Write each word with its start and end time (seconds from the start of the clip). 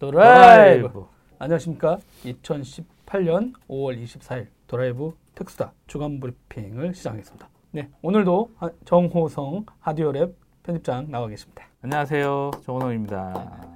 드라이브. 0.00 0.88
드라이브. 0.88 1.06
안녕하십니까. 1.38 1.98
2018년 2.24 3.52
5월 3.68 4.02
24일 4.02 4.46
라이브 4.66 5.12
테크수다 5.34 5.74
주간 5.86 6.18
브리핑을 6.20 6.94
시작하겠습니다. 6.94 7.50
네, 7.72 7.90
오늘도 8.00 8.50
정호성 8.86 9.66
하디오랩 9.82 10.32
편집장 10.62 11.10
나와 11.10 11.28
계십니다. 11.28 11.66
안녕하세요. 11.82 12.50
정호성입니다. 12.64 13.68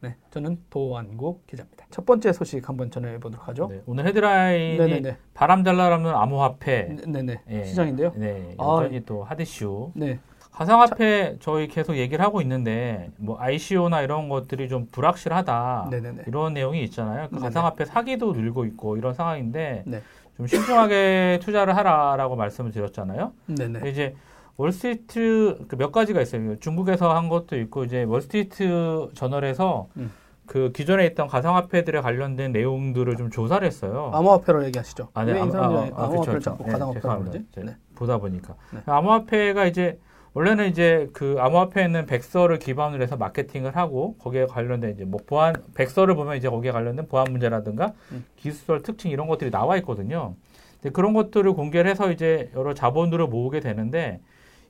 네, 0.00 0.14
저는 0.30 0.58
도완국 0.68 1.46
기자입니다. 1.46 1.86
첫 1.90 2.04
번째 2.04 2.34
소식 2.34 2.68
한번 2.68 2.90
전해보도록 2.90 3.48
하죠. 3.48 3.68
네, 3.68 3.80
오늘 3.86 4.04
헤드라인이 4.08 4.76
네네네. 4.76 5.16
바람 5.32 5.64
잘 5.64 5.78
날 5.78 5.88
없는 5.88 6.14
암호화폐 6.14 6.98
네네. 7.06 7.40
네, 7.46 7.64
시장인데요. 7.64 8.12
네, 8.16 8.54
여전히 8.60 8.98
아, 8.98 9.00
또 9.06 9.24
핫이슈. 9.24 9.92
네. 9.94 10.20
가상화폐 10.52 11.36
저희 11.40 11.66
계속 11.66 11.96
얘기를 11.96 12.24
하고 12.24 12.40
있는데 12.42 13.10
뭐 13.16 13.38
ICO나 13.40 14.02
이런 14.02 14.28
것들이 14.28 14.68
좀 14.68 14.86
불확실하다 14.92 15.88
네네네. 15.90 16.24
이런 16.26 16.52
내용이 16.52 16.82
있잖아요. 16.84 17.28
그 17.30 17.40
가상화폐 17.40 17.86
사기도 17.86 18.32
늘고 18.32 18.66
있고 18.66 18.96
이런 18.98 19.14
상황인데 19.14 19.84
네. 19.86 20.02
좀 20.36 20.46
신중하게 20.46 21.40
투자를 21.42 21.76
하라라고 21.76 22.36
말씀을 22.36 22.70
드렸잖아요. 22.70 23.32
네네. 23.46 23.88
이제 23.88 24.14
월스트리트 24.58 25.66
그몇 25.68 25.90
가지가 25.90 26.20
있어요. 26.20 26.58
중국에서 26.58 27.14
한 27.14 27.30
것도 27.30 27.58
있고 27.58 27.84
이제 27.84 28.02
월스트리트 28.04 29.10
저널에서 29.14 29.88
음. 29.96 30.12
그 30.44 30.70
기존에 30.72 31.06
있던 31.06 31.28
가상화폐들에 31.28 32.02
관련된 32.02 32.52
내용들을 32.52 33.16
좀 33.16 33.30
조사를 33.30 33.66
했어요. 33.66 34.10
암호화폐로 34.12 34.66
얘기하시죠. 34.66 35.08
아, 35.14 35.24
네. 35.24 35.40
암, 35.40 35.50
아, 35.54 35.58
아, 35.58 36.04
암호화폐를 36.04 36.40
자꾸 36.40 36.64
네, 36.64 36.72
가상화폐로 36.72 37.30
네, 37.30 37.44
네. 37.56 37.76
보다 37.94 38.18
보니까 38.18 38.54
네. 38.70 38.80
암호화폐가 38.84 39.64
이제 39.64 39.98
원래는 40.34 40.68
이제 40.68 41.10
그 41.12 41.36
암호화폐는 41.38 42.06
백서를 42.06 42.58
기반으로 42.58 43.02
해서 43.02 43.16
마케팅을 43.16 43.76
하고 43.76 44.16
거기에 44.18 44.46
관련된 44.46 44.94
이제 44.94 45.04
뭐 45.04 45.20
보안 45.26 45.54
백서를 45.74 46.14
보면 46.14 46.36
이제 46.36 46.48
거기에 46.48 46.70
관련된 46.72 47.06
보안 47.06 47.26
문제라든가 47.30 47.92
음. 48.12 48.24
기술 48.36 48.82
특징 48.82 49.10
이런 49.10 49.26
것들이 49.26 49.50
나와 49.50 49.76
있거든요. 49.78 50.34
근데 50.80 50.92
그런 50.92 51.12
것들을 51.12 51.52
공개를 51.52 51.90
해서 51.90 52.10
이제 52.10 52.50
여러 52.54 52.72
자본들을 52.72 53.26
모으게 53.26 53.60
되는데 53.60 54.20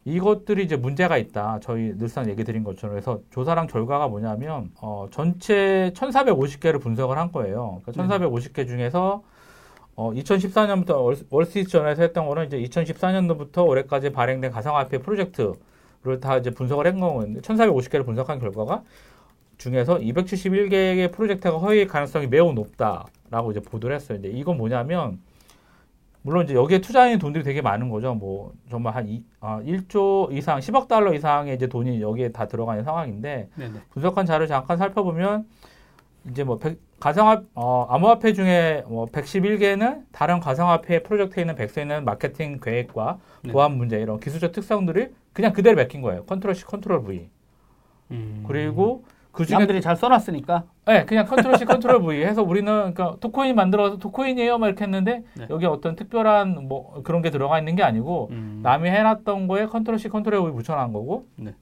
이것들이 0.04 0.64
이제 0.64 0.76
문제가 0.76 1.16
있다. 1.16 1.60
저희 1.62 1.96
늘상 1.96 2.28
얘기 2.28 2.42
드린 2.42 2.64
것처럼 2.64 2.96
해서 2.96 3.20
조사랑 3.30 3.68
결과가 3.68 4.08
뭐냐면 4.08 4.70
어 4.80 5.06
전체 5.12 5.92
1,450개를 5.94 6.80
분석을 6.80 7.18
한 7.18 7.30
거예요. 7.30 7.80
그러니까 7.84 8.18
1,450개 8.18 8.66
중에서 8.66 9.22
어, 9.94 10.12
2014년부터 10.12 11.24
월스트리트전에서 11.30 12.02
했던 12.02 12.26
거는 12.26 12.46
이제 12.46 12.58
2014년도부터 12.62 13.66
올해까지 13.66 14.10
발행된 14.10 14.50
가상화폐 14.50 14.98
프로젝트를 14.98 16.20
다 16.20 16.36
이제 16.38 16.50
분석을 16.50 16.86
한 16.86 17.00
거는데 17.00 17.40
1,450개를 17.40 18.04
분석한 18.04 18.38
결과가 18.38 18.82
중에서 19.58 19.98
271개의 19.98 21.12
프로젝트가 21.12 21.58
허위 21.58 21.86
가능성이 21.86 22.26
매우 22.26 22.52
높다라고 22.52 23.52
이제 23.52 23.60
보도를 23.60 23.94
했어요. 23.94 24.18
이제 24.18 24.28
이건 24.28 24.56
뭐냐면 24.56 25.20
물론 26.22 26.44
이제 26.44 26.54
여기에 26.54 26.80
투자하는 26.80 27.18
돈들이 27.18 27.44
되게 27.44 27.60
많은 27.60 27.88
거죠. 27.88 28.14
뭐 28.14 28.52
정말 28.70 28.94
한 28.94 29.08
2, 29.08 29.22
아, 29.40 29.60
1조 29.60 30.32
이상, 30.32 30.58
10억 30.60 30.88
달러 30.88 31.12
이상의 31.12 31.56
이제 31.56 31.66
돈이 31.66 32.00
여기에 32.00 32.30
다 32.30 32.46
들어가는 32.46 32.82
상황인데 32.84 33.48
네네. 33.56 33.80
분석한 33.90 34.24
자료를 34.24 34.46
잠깐 34.46 34.78
살펴보면 34.78 35.46
이제 36.30 36.44
뭐 36.44 36.58
백, 36.58 36.78
가상화 37.00 37.42
어, 37.54 37.86
암호화폐 37.90 38.32
중에 38.32 38.84
뭐 38.86 39.06
111개는 39.06 40.04
다른 40.12 40.38
가상화폐 40.40 41.02
프로젝트에 41.02 41.42
있는 41.42 41.56
백서에 41.56 41.82
있는 41.82 42.04
마케팅 42.04 42.60
계획과 42.60 43.18
네. 43.42 43.52
보안 43.52 43.76
문제 43.76 44.00
이런 44.00 44.20
기술적 44.20 44.52
특성들을 44.52 45.12
그냥 45.32 45.52
그대로 45.52 45.76
베낀 45.76 46.00
거예요. 46.00 46.24
컨트롤 46.24 46.54
C, 46.54 46.64
컨트롤 46.64 47.02
V. 47.02 47.28
음. 48.12 48.44
그리고 48.46 49.04
그 49.32 49.46
중에 49.46 49.58
남들이 49.58 49.80
잘 49.80 49.96
써놨으니까. 49.96 50.64
네, 50.86 51.04
그냥 51.04 51.26
컨트롤 51.26 51.58
C, 51.58 51.64
컨트롤 51.64 52.02
V 52.02 52.22
해서 52.22 52.42
우리는 52.42 52.70
그러니까 52.94 53.16
토코인 53.18 53.56
만들어서 53.56 53.96
토코인이에요, 53.96 54.58
막 54.58 54.66
이렇게 54.68 54.84
했는데 54.84 55.24
네. 55.34 55.46
여기 55.50 55.66
어떤 55.66 55.96
특별한 55.96 56.68
뭐 56.68 57.02
그런 57.02 57.22
게 57.22 57.30
들어가 57.30 57.58
있는 57.58 57.74
게 57.74 57.82
아니고 57.82 58.28
음. 58.30 58.60
남이 58.62 58.88
해놨던 58.88 59.48
거에 59.48 59.66
컨트롤 59.66 59.98
C, 59.98 60.08
컨트롤 60.08 60.42
V 60.42 60.52
붙여놓은 60.52 60.92
거고 60.92 61.26
네. 61.36 61.54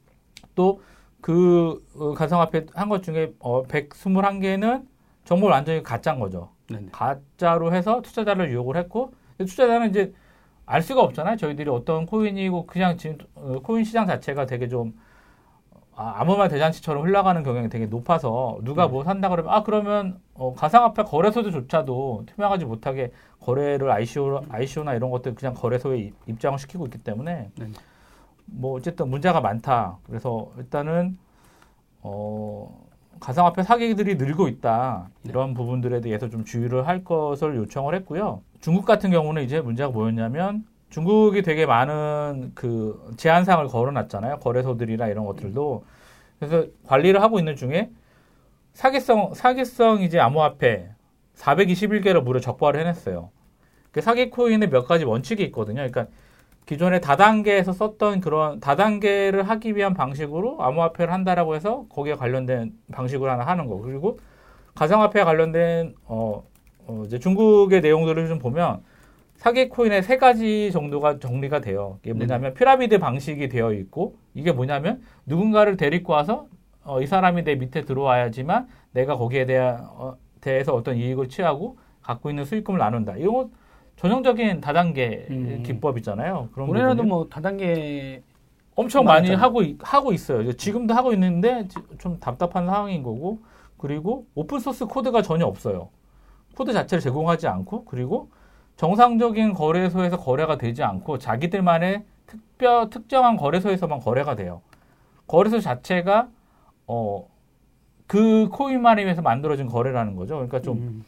또 0.55 0.83
그 1.21 1.85
어, 1.97 2.13
가상화폐 2.15 2.67
한 2.75 2.89
것 2.89 3.03
중에 3.03 3.33
어 3.41 3.63
121개는 3.65 4.87
정보를 5.25 5.53
완전히 5.53 5.83
가짜인 5.83 6.19
거죠. 6.19 6.51
네네. 6.69 6.89
가짜로 6.93 7.73
해서 7.75 8.01
투자자를 8.03 8.51
유혹을 8.51 8.77
했고 8.77 9.13
투자자는 9.39 9.91
이제 9.91 10.13
알 10.67 10.83
수가 10.83 11.03
없잖아요. 11.03 11.37
저희들이 11.37 11.69
어떤 11.71 12.07
코인이고 12.07 12.67
그냥 12.67 12.97
지금 12.97 13.19
어, 13.35 13.59
코인 13.63 13.85
시장 13.85 14.07
자체가 14.07 14.47
되게 14.47 14.69
좀 14.69 14.95
아, 15.97 16.15
아무 16.17 16.37
말 16.37 16.49
대잔치처럼 16.49 17.05
흘러가는 17.05 17.43
경향이 17.43 17.69
되게 17.69 17.85
높아서 17.87 18.59
누가 18.63 18.87
네. 18.87 18.93
뭐 18.93 19.05
산다 19.05 19.29
그러면 19.29 19.53
아 19.53 19.63
그러면 19.63 20.21
어, 20.35 20.55
가상화폐 20.55 21.03
거래소도조차도 21.03 22.25
투명하지 22.27 22.65
못하게 22.65 23.13
거래를 23.41 23.91
ICO, 23.91 24.43
ICO나 24.49 24.95
이런 24.95 25.11
것들 25.11 25.35
그냥 25.35 25.55
거래소에 25.55 26.13
입장을 26.27 26.59
시키고 26.59 26.87
있기 26.87 26.99
때문에 26.99 27.51
네. 27.59 27.67
뭐 28.53 28.77
어쨌든 28.77 29.09
문제가 29.09 29.41
많다. 29.41 29.99
그래서 30.05 30.51
일단은 30.59 31.19
어 32.03 32.87
가상화폐 33.21 33.63
사기들이 33.63 34.17
늘고 34.17 34.49
있다. 34.49 35.11
이런 35.25 35.55
부분들에 35.55 36.01
대해서 36.01 36.29
좀 36.29 36.45
주의를 36.45 36.87
할 36.89 37.05
것을 37.05 37.57
요청을 37.57 37.95
했고요. 37.97 38.43
중국 38.61 38.85
같은 38.85 39.11
경우는 39.11 39.43
이제 39.43 39.61
문제가 39.61 39.91
뭐였냐면 39.91 40.65
중국이 40.91 41.43
되게 41.43 41.67
많은 41.67 42.53
그 42.55 43.15
제한상을 43.17 43.67
걸어놨잖아요. 43.69 44.39
거래소들이나 44.39 45.07
이런 45.07 45.25
것들도. 45.25 45.85
그래서 46.39 46.67
관리를 46.87 47.23
하고 47.23 47.39
있는 47.39 47.55
중에 47.55 47.91
사기성, 48.73 49.35
사기성 49.35 50.03
이제 50.03 50.19
암호화폐 50.19 50.91
421개를 51.37 52.23
무려 52.23 52.41
적발을 52.41 52.81
해냈어요. 52.81 53.31
그 53.93 54.01
사기 54.01 54.31
코인의 54.31 54.71
몇 54.71 54.87
가지 54.87 55.05
원칙이 55.05 55.43
있거든요. 55.45 55.77
그러니까 55.77 56.07
기존에 56.67 57.01
다단계에서 57.01 57.73
썼던 57.73 58.21
그런 58.21 58.61
다단계를 58.61 59.43
하기 59.43 59.75
위한 59.75 59.95
방식으로 59.95 60.63
암호화폐를 60.63 61.13
한다라고 61.13 61.57
해서 61.57 61.87
거기에 61.89 62.15
관련된 62.15 62.73
방식으로 62.93 63.31
하나 63.31 63.45
하는 63.45 63.67
거. 63.67 63.79
그리고 63.79 64.21
가상화폐에 64.75 65.25
관련된 65.25 65.95
어, 66.05 66.45
어 66.87 67.03
이제 67.07 67.19
중국의 67.19 67.81
내용들을 67.81 68.29
좀 68.29 68.39
보면 68.39 68.83
사기 69.37 69.69
코인의 69.69 70.03
세 70.03 70.19
가지 70.19 70.71
정도가 70.71 71.19
정리가 71.19 71.61
돼요. 71.61 71.99
이게 72.03 72.13
뭐냐면 72.13 72.53
네. 72.53 72.55
피라미드 72.55 72.99
방식이 72.99 73.49
되어 73.49 73.73
있고 73.73 74.17
이게 74.35 74.53
뭐냐면 74.53 75.03
누군가를 75.27 75.77
데리고 75.77 76.13
와서 76.13 76.47
어, 76.85 77.01
이 77.01 77.07
사람이 77.07 77.45
내 77.45 77.55
밑에 77.55 77.85
들어와야지만 77.85 78.69
내가 78.93 79.17
거기에 79.17 79.47
대한 79.47 79.79
어, 79.81 80.17
대해서 80.41 80.75
어떤 80.75 80.97
이익을 80.97 81.29
취하고 81.29 81.79
갖고 82.03 82.31
있는 82.31 82.45
수익금을 82.45 82.79
나눈다. 82.79 83.17
이거 83.17 83.51
전형적인 84.01 84.63
다단계 84.63 85.27
음. 85.29 85.63
기법이잖아요. 85.63 86.49
그런 86.55 86.71
우리나라도 86.71 87.03
뭐 87.03 87.29
다단계 87.29 88.23
엄청 88.75 89.05
많이 89.05 89.35
하고 89.35 89.63
하고 89.83 90.15
있어요. 90.15 90.51
지금도 90.55 90.95
하고 90.95 91.13
있는데 91.13 91.69
좀 91.99 92.19
답답한 92.19 92.65
상황인 92.65 93.03
거고 93.03 93.41
그리고 93.77 94.27
open 94.35 94.59
source 94.59 94.87
코드가 94.87 95.21
전혀 95.21 95.45
없어요. 95.45 95.91
코드 96.57 96.73
자체를 96.73 97.03
제공하지 97.03 97.47
않고 97.47 97.85
그리고 97.85 98.31
정상적인 98.77 99.53
거래소에서 99.53 100.17
거래가 100.17 100.57
되지 100.57 100.83
않고 100.83 101.19
자기들만의 101.19 102.05
특별 102.27 102.89
특정한 102.89 103.37
거래소에서만 103.37 104.01
거래가 104.01 104.35
돼요. 104.35 104.63
거래소 105.27 105.61
자체가 105.61 106.29
어 106.87 107.31
그 108.11 108.49
코인만을 108.49 109.05
위해서 109.05 109.23
만들어진 109.23 109.69
거래라는 109.69 110.17
거죠. 110.17 110.35
그러니까 110.35 110.61
좀 110.61 110.79
음. 110.79 111.05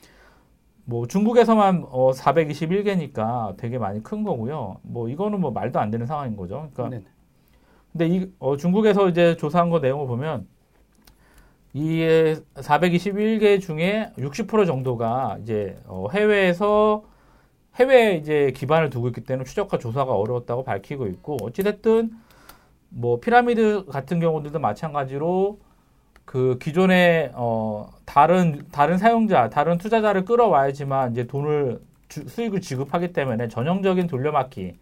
뭐 0.84 1.06
중국에서만 1.06 1.86
어 1.90 2.10
421개니까 2.12 3.56
되게 3.56 3.78
많이 3.78 4.02
큰 4.02 4.24
거고요. 4.24 4.78
뭐 4.82 5.08
이거는 5.08 5.40
뭐 5.40 5.50
말도 5.50 5.78
안 5.78 5.90
되는 5.90 6.06
상황인 6.06 6.36
거죠. 6.36 6.68
그러니까 6.74 6.88
네네. 6.88 7.04
근데 7.92 8.06
이 8.08 8.32
어, 8.38 8.56
중국에서 8.56 9.08
이제 9.08 9.36
조사한 9.36 9.70
거 9.70 9.78
내용을 9.78 10.06
보면 10.06 10.46
이 11.74 12.00
421개 12.54 13.60
중에 13.60 14.12
60% 14.18 14.66
정도가 14.66 15.38
이제 15.42 15.78
어, 15.86 16.06
해외에서 16.12 17.04
해외에 17.76 18.16
이제 18.16 18.52
기반을 18.54 18.90
두고 18.90 19.08
있기 19.08 19.22
때문에 19.22 19.44
추적과 19.44 19.78
조사가 19.78 20.12
어려웠다고 20.12 20.64
밝히고 20.64 21.06
있고 21.06 21.38
어찌됐든 21.42 22.10
뭐 22.90 23.20
피라미드 23.20 23.86
같은 23.86 24.20
경우들도 24.20 24.58
마찬가지로 24.58 25.58
그 26.24 26.58
기존의 26.60 27.32
어 27.34 27.92
다른 28.04 28.62
다른 28.70 28.98
사용자, 28.98 29.50
다른 29.50 29.78
투자자를 29.78 30.24
끌어와야지만 30.24 31.12
이제 31.12 31.26
돈을 31.26 31.80
주, 32.08 32.28
수익을 32.28 32.60
지급하기 32.60 33.12
때문에 33.12 33.48
전형적인 33.48 34.06
돌려막기 34.06 34.74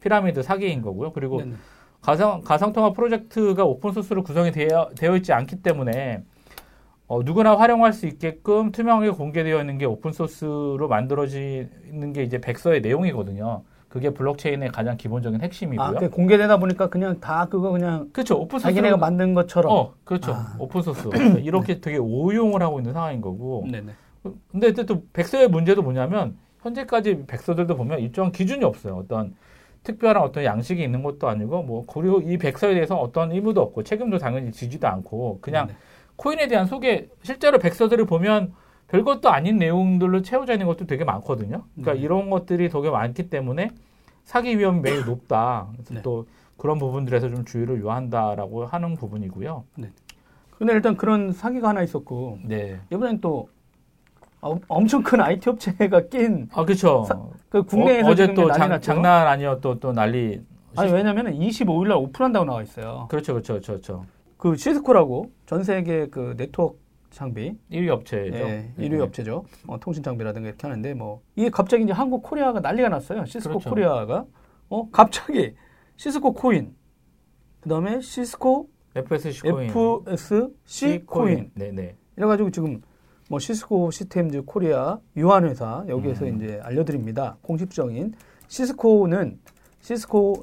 피라미드 0.00 0.42
사기인 0.42 0.82
거고요. 0.82 1.12
그리고 1.12 1.38
네네. 1.38 1.54
가상 2.00 2.42
가상통화 2.42 2.92
프로젝트가 2.92 3.64
open 3.64 3.92
source로 3.92 4.22
구성이 4.22 4.52
되어 4.52 4.90
되어 4.96 5.16
있지 5.16 5.32
않기 5.32 5.62
때문에 5.62 6.22
어, 7.06 7.22
누구나 7.22 7.56
활용할 7.56 7.92
수 7.92 8.06
있게끔 8.06 8.72
투명하게 8.72 9.10
공개되어 9.10 9.60
있는 9.60 9.78
게 9.78 9.84
open 9.84 10.12
source로 10.12 10.88
만들어지는 10.88 12.12
게 12.12 12.22
이제 12.22 12.40
백서의 12.40 12.80
내용이거든요. 12.80 13.62
그게 13.94 14.10
블록체인의 14.10 14.70
가장 14.72 14.96
기본적인 14.96 15.40
핵심이고요. 15.40 15.86
아, 15.86 16.08
공개되다 16.08 16.56
보니까 16.56 16.88
그냥 16.88 17.20
다 17.20 17.46
그거 17.48 17.70
그냥 17.70 18.08
그렇죠. 18.12 18.36
open 18.36 18.58
source 18.58 18.64
자기네가 18.64 18.96
만든 18.96 19.34
것처럼. 19.34 19.70
어, 19.70 19.94
그렇죠. 20.02 20.32
아. 20.32 20.56
open 20.58 20.82
source. 20.82 21.08
이렇게 21.40 21.80
되게 21.80 21.98
오용을 21.98 22.60
하고 22.60 22.80
있는 22.80 22.92
상황인 22.92 23.20
거고. 23.20 23.64
네네. 23.70 23.92
근데 24.50 24.72
또 24.72 25.04
백서의 25.12 25.46
문제도 25.46 25.80
뭐냐면 25.80 26.36
현재까지 26.62 27.22
백서들도 27.28 27.76
보면 27.76 28.00
일정한 28.00 28.32
기준이 28.32 28.64
없어요. 28.64 28.96
어떤 28.96 29.36
특별한 29.84 30.24
어떤 30.24 30.42
양식이 30.42 30.82
있는 30.82 31.04
것도 31.04 31.28
아니고 31.28 31.62
뭐 31.62 31.84
그리고 31.86 32.20
이 32.20 32.36
백서에 32.36 32.74
대해서 32.74 32.96
어떤 32.96 33.30
의무도 33.30 33.62
없고 33.62 33.84
책임도 33.84 34.18
당연히 34.18 34.50
지지도 34.50 34.88
않고 34.88 35.38
그냥 35.40 35.68
네. 35.68 35.74
코인에 36.16 36.48
대한 36.48 36.66
소개 36.66 37.06
실제로 37.22 37.60
백서들을 37.60 38.04
보면 38.06 38.54
별것도 38.88 39.30
아닌 39.30 39.56
내용들로 39.56 40.22
채워져 40.22 40.52
있는 40.52 40.66
것도 40.66 40.86
되게 40.86 41.04
많거든요. 41.04 41.64
그러니까 41.74 41.94
네. 41.94 42.00
이런 42.00 42.30
것들이 42.30 42.68
되게 42.68 42.90
많기 42.90 43.30
때문에 43.30 43.70
사기 44.24 44.58
위험이 44.58 44.80
매우 44.80 45.02
높다. 45.04 45.68
네. 45.90 46.02
또 46.02 46.26
그런 46.56 46.78
부분들에서 46.78 47.28
좀 47.30 47.44
주의를 47.44 47.80
요한다라고 47.80 48.66
하는 48.66 48.94
부분이고요. 48.94 49.64
네. 49.76 49.90
근데 50.50 50.72
일단 50.72 50.96
그런 50.96 51.32
사기가 51.32 51.68
하나 51.68 51.82
있었고 51.82 52.38
네. 52.44 52.80
이번엔 52.90 53.20
또 53.20 53.48
어, 54.40 54.58
엄청 54.68 55.02
큰 55.02 55.20
IT 55.20 55.48
업체가 55.48 56.08
낀. 56.08 56.48
아, 56.52 56.64
그렇죠. 56.64 57.06
그 57.48 57.62
국내에서 57.62 58.10
어, 58.10 58.14
제또 58.14 58.52
장, 58.52 58.80
장난 58.80 59.26
아니었 59.26 59.60
또, 59.62 59.80
또 59.80 59.92
난리. 59.92 60.40
아니, 60.76 60.92
왜냐면 60.92 61.26
25일 61.32 61.88
날 61.88 61.96
오픈한다고 61.96 62.44
나와 62.44 62.62
있어요. 62.62 63.06
그렇죠, 63.08 63.32
그렇죠, 63.32 63.54
그렇죠. 63.54 63.72
그렇죠. 63.72 64.06
그 64.36 64.56
시스코라고 64.56 65.30
전 65.46 65.64
세계 65.64 66.08
그 66.08 66.34
네트워크 66.36 66.83
장비 67.14 67.56
1위 67.70 67.88
업체죠. 67.88 68.36
네, 68.36 68.74
1위 68.78 68.90
네. 68.90 69.00
업체죠. 69.00 69.44
어, 69.66 69.78
통신 69.80 70.02
장비라든가 70.02 70.48
이렇게 70.48 70.66
하는데 70.66 70.94
뭐 70.94 71.22
이게 71.36 71.48
갑자기 71.48 71.84
이제 71.84 71.92
한국 71.92 72.22
코리아가 72.22 72.60
난리가 72.60 72.88
났어요. 72.88 73.24
시스코 73.24 73.54
그렇죠. 73.54 73.70
코리아가 73.70 74.26
어 74.68 74.90
갑자기 74.90 75.54
시스코 75.96 76.32
코인 76.32 76.74
그다음에 77.60 78.00
시스코 78.00 78.68
FSC 78.94 79.42
코인 79.42 79.70
FSC 80.06 81.04
코인. 81.06 81.50
네네. 81.54 81.72
네. 81.72 81.96
이래 82.16 82.26
가지고 82.26 82.50
지금 82.50 82.82
뭐 83.30 83.38
시스코 83.38 83.90
시스템즈 83.90 84.42
코리아 84.42 84.98
유한 85.16 85.44
회사 85.44 85.84
여기에서 85.88 86.26
음. 86.26 86.36
이제 86.36 86.60
알려드립니다. 86.62 87.38
공식적인 87.42 88.14
시스코는 88.48 89.40
시스코 89.80 90.42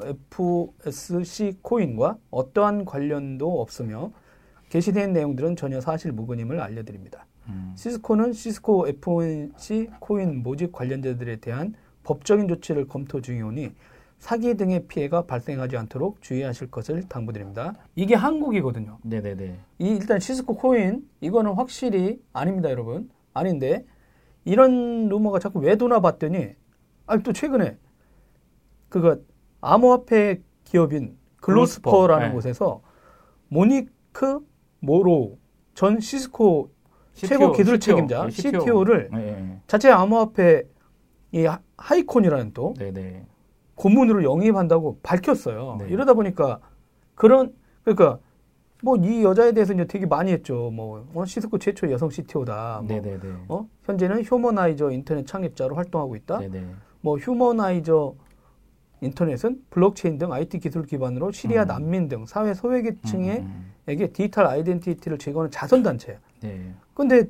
FSC 0.86 1.58
코인과 1.62 2.18
어떠한 2.30 2.86
관련도 2.86 3.62
없으며 3.62 4.12
게시된 4.72 5.12
내용들은 5.12 5.58
전혀 5.58 5.82
사실 5.82 6.14
무근임을 6.14 6.62
알려드립니다. 6.62 7.28
음. 7.50 7.74
시스코는 7.76 8.32
시스코 8.32 8.88
FSC 8.88 9.90
코인 10.00 10.44
모집 10.44 10.72
관련자들에 10.72 11.36
대한 11.38 11.74
법적인 12.04 12.48
조치를 12.48 12.88
검토 12.88 13.20
중이오니 13.20 13.74
사기 14.18 14.56
등의 14.56 14.88
피해가 14.88 15.24
발생하지 15.24 15.76
않도록 15.76 16.22
주의하실 16.22 16.72
것을 16.72 17.04
당부드립니다. 17.10 17.74
이게 17.96 18.16
한국이거든요. 18.16 19.00
네네네. 19.04 19.60
이 19.80 19.88
일단 19.90 20.22
시스코 20.22 20.56
코인 20.56 21.06
이거는 21.20 21.52
확실히 21.54 22.22
아닙니다, 22.32 22.70
여러분. 22.70 23.10
아닌데 23.34 23.86
이런 24.46 25.10
루머가 25.10 25.40
자꾸 25.40 25.60
왜 25.60 25.76
도나 25.76 26.00
봤더니 26.00 26.56
아니 27.08 27.24
또 27.24 27.34
최근에 27.34 27.78
그거 28.88 29.18
암호화폐 29.60 30.42
기업인 30.64 31.18
글로스퍼라는 31.42 32.30
네. 32.30 32.34
곳에서 32.34 32.82
모니크 33.50 34.50
모로 34.82 35.38
전 35.74 36.00
시스코 36.00 36.70
CTO, 37.14 37.28
최고 37.30 37.52
기술 37.54 37.76
CTO, 37.80 37.96
책임자 37.96 38.30
CTO. 38.30 38.62
CTO를 38.62 39.10
네. 39.14 39.60
자체 39.68 39.90
암호화폐 39.90 40.64
이 41.32 41.48
하이콘이라는 41.78 42.52
또 42.54 42.74
네네. 42.78 43.26
고문으로 43.76 44.24
영입한다고 44.24 45.00
밝혔어요. 45.02 45.78
네. 45.80 45.88
이러다 45.90 46.14
보니까 46.14 46.60
그런 47.16 47.54
그러니까 47.84 48.20
뭐 48.84 48.98
이 48.98 49.24
여자에 49.24 49.52
대해서 49.54 49.74
이제 49.74 49.86
되게 49.86 50.06
많이 50.06 50.32
했죠. 50.32 50.72
뭐 50.72 51.06
어, 51.14 51.26
시스코 51.26 51.58
최초 51.60 51.90
여성 51.92 52.10
CTO다. 52.10 52.82
뭐, 52.84 53.00
어? 53.48 53.70
현재는 53.86 54.24
Humanized 54.24 54.92
Internet 54.92 55.26
창립자로 55.26 55.76
활동하고 55.76 56.16
있다. 56.16 56.40
네네. 56.40 56.66
뭐 57.02 57.18
Humanized 57.18 58.16
Internet은 59.02 59.64
블록체인 59.72 60.18
등 60.18 60.32
IT 60.32 60.60
기술 60.60 60.86
기반으로 60.86 61.32
시리아 61.32 61.64
음. 61.64 61.68
난민 61.68 62.08
등 62.08 62.26
사회 62.28 62.54
소외계층에게 62.54 63.40
음, 63.40 63.74
음, 63.88 63.98
음. 64.00 64.14
디지털 64.14 64.46
아이덴티티를 64.46 65.18
제공하는 65.18 65.52
자선 65.52 65.82
단체예요. 65.84 66.20
네. 66.42 66.74
근데 66.94 67.26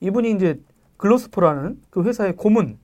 이분이 0.00 0.32
이제 0.32 0.60
글로스퍼라는 0.96 1.80
그 1.90 2.02
회사의 2.02 2.36
고문을 2.36 2.76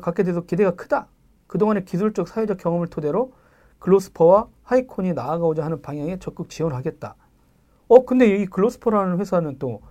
맡게 0.00 0.22
돼서 0.22 0.40
기대가 0.40 0.74
크다. 0.74 1.08
그동안의 1.46 1.84
기술적 1.84 2.26
사회적 2.26 2.58
경험을 2.58 2.88
토대로 2.88 3.32
글로스퍼와 3.78 4.48
하이콘이 4.64 5.12
나아가고자 5.12 5.64
하는 5.64 5.82
방향에 5.82 6.18
적극 6.18 6.48
지원하겠다. 6.48 7.14
어, 7.88 8.04
근데 8.04 8.36
이 8.36 8.46
글로스퍼라는 8.46 9.18
회사는 9.18 9.58
또 9.58 9.82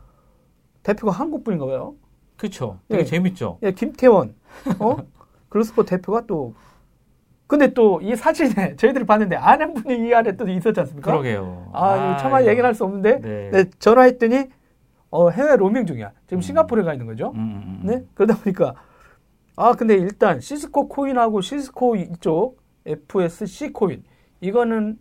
대표가 0.83 1.11
한국 1.11 1.43
분인가 1.43 1.65
봐요. 1.65 1.95
그렇죠. 2.37 2.79
되게 2.87 3.01
예. 3.01 3.05
재밌죠. 3.05 3.59
예, 3.63 3.71
김태원. 3.71 4.35
어? 4.79 4.97
글로스퍼 5.49 5.83
대표가 5.85 6.25
또 6.27 6.53
근데 7.47 7.73
또 7.73 7.99
이 8.01 8.15
사진에 8.15 8.75
저희들이 8.77 9.05
봤는데 9.05 9.35
아는 9.37 9.73
분이 9.73 10.07
이 10.07 10.13
안에 10.13 10.35
또 10.35 10.47
있었지 10.47 10.79
않습니까? 10.81 11.11
그러게요. 11.11 11.69
아, 11.73 11.85
아 11.93 12.17
차마 12.17 12.41
얘기를 12.41 12.65
할수 12.65 12.83
없는데 12.83 13.21
네. 13.21 13.49
네, 13.51 13.65
전화했더니 13.79 14.45
어, 15.09 15.29
해외 15.29 15.55
로밍 15.55 15.85
중이야. 15.85 16.11
지금 16.27 16.39
음. 16.39 16.41
싱가포르에 16.41 16.83
가 16.83 16.93
있는 16.93 17.05
거죠. 17.07 17.31
음, 17.35 17.39
음, 17.39 17.79
음. 17.83 17.87
네? 17.87 18.03
그러다 18.13 18.37
보니까 18.37 18.73
아, 19.55 19.73
근데 19.73 19.95
일단 19.95 20.39
시스코 20.41 20.87
코인하고 20.89 21.41
시스코 21.41 21.95
이쪽 21.95 22.59
FSC 22.85 23.71
코인 23.73 24.03
이거는 24.41 24.99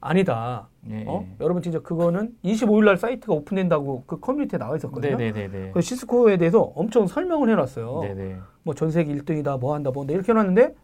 아니다. 0.00 0.68
예, 0.88 1.04
어? 1.08 1.24
예. 1.26 1.36
여러분 1.40 1.60
진짜 1.60 1.80
그거는 1.80 2.30
25일 2.44 2.84
날 2.84 2.96
사이트가 2.96 3.32
오픈된다고 3.34 4.04
그 4.06 4.20
커뮤니티에 4.20 4.58
나와 4.58 4.76
있었거든요. 4.76 5.16
네네네. 5.16 5.48
네, 5.48 5.58
네. 5.58 5.70
그 5.72 5.80
시스코에 5.80 6.36
대해서 6.36 6.60
엄청 6.76 7.06
설명을 7.08 7.50
해놨어요. 7.50 8.00
네네. 8.02 8.36
뭐 8.62 8.74
전 8.74 8.90
세계 8.92 9.12
1등이다, 9.14 9.58
뭐 9.58 9.74
한다, 9.74 9.90
뭐 9.92 10.02
한다 10.02 10.12
이렇게 10.14 10.30
해놨는데 10.30 10.74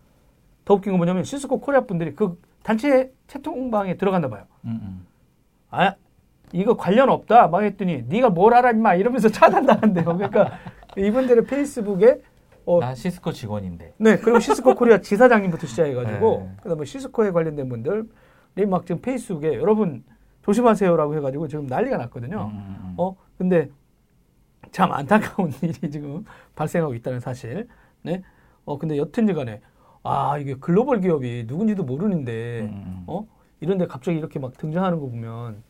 더 0.65 0.75
웃긴 0.75 0.93
건 0.93 0.99
뭐냐면 0.99 1.25
시스코 1.25 1.61
코리아 1.61 1.83
분들이 1.83 2.15
그 2.15 2.41
단체 2.63 3.13
채팅방에 3.27 3.97
들어갔나 3.97 4.29
봐요. 4.29 4.45
음, 4.65 4.81
음. 4.83 5.07
아 5.71 5.95
이거 6.53 6.77
관련 6.77 7.11
없다 7.11 7.49
막 7.49 7.63
했더니 7.63 8.05
네가 8.09 8.31
뭘 8.31 8.55
알아 8.55 8.71
임마 8.71 8.95
이러면서 8.95 9.29
차단당한대요. 9.31 10.05
그러니까 10.05 10.53
이분들의 10.97 11.45
페이스북에 11.45 12.21
어, 12.67 12.81
나 12.81 12.95
시스코 12.95 13.33
직원인데. 13.33 13.95
네, 13.99 14.17
그리고 14.17 14.41
시스코 14.41 14.75
코리아 14.75 14.99
지사장님부터 14.99 15.67
시작해가지고, 15.67 16.47
네. 16.49 16.57
그다음에 16.63 16.85
시스코에 16.87 17.31
관련된 17.31 17.69
분들이 17.69 18.67
막 18.67 18.87
지금 18.87 19.03
페이스북에 19.03 19.55
여러분 19.55 20.03
조심하세요라고 20.43 21.15
해가지고 21.17 21.49
지금 21.49 21.67
난리가 21.67 21.99
났거든요. 21.99 22.51
음, 22.53 22.57
음, 22.57 22.77
음. 22.81 22.95
어, 22.97 23.17
근데 23.37 23.69
참 24.71 24.93
안타까운 24.93 25.53
일이 25.63 25.91
지금 25.91 26.25
발생하고 26.55 26.95
있다는 26.95 27.21
사실. 27.21 27.69
네, 28.03 28.23
어, 28.65 28.79
근데 28.79 28.97
여튼지간에 28.97 29.61
아 30.05 30.37
이게 30.39 30.55
글로벌 30.55 31.01
기업이 31.01 31.45
누군지도 31.47 31.83
모르는데, 31.83 32.61
음. 32.61 32.85
음. 32.87 33.05
어, 33.07 33.27
이런데 33.61 33.87
갑자기 33.87 34.19
이렇게 34.19 34.39
막 34.39 34.57
등장하는 34.57 35.01
거 35.01 35.07
보면 35.07 35.63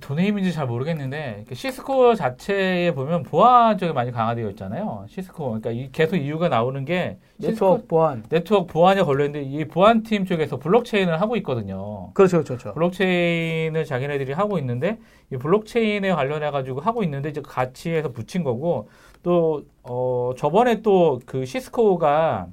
돈의 0.00 0.26
힘인지 0.26 0.52
잘 0.52 0.66
모르겠는데 0.66 1.44
시스코 1.52 2.14
자체에 2.14 2.92
보면 2.94 3.22
보안 3.24 3.76
쪽이 3.76 3.92
많이 3.92 4.10
강화되어 4.10 4.48
있잖아요. 4.50 5.04
시스코 5.08 5.60
그러니까 5.60 5.90
계속 5.92 6.16
얘기가 6.16 6.48
나오는 6.48 6.84
게 6.84 7.18
네트워크 7.36 7.86
보안, 7.86 8.24
네트워크 8.28 8.72
보안에 8.72 9.02
걸려 9.02 9.26
있는데 9.26 9.46
이 9.46 9.64
보안 9.66 10.02
팀 10.02 10.24
쪽에서 10.24 10.58
블록체인을 10.58 11.20
하고 11.20 11.36
있거든요. 11.36 12.10
그렇죠, 12.14 12.38
그렇죠. 12.38 12.56
그렇죠. 12.56 12.74
블록체인을 12.74 13.84
자기네들이 13.84 14.32
하고 14.32 14.58
있는데 14.58 14.98
이 15.30 15.36
블록체인에 15.36 16.10
관련해 16.12 16.50
가지고 16.50 16.80
하고 16.80 17.02
있는데 17.02 17.28
이제 17.28 17.42
같이 17.42 17.90
해서 17.90 18.10
붙인 18.10 18.42
거고 18.44 18.88
또 19.26 19.64
어, 19.82 20.30
저번에 20.38 20.82
또 20.82 21.18
그 21.26 21.44
시스코가 21.44 22.46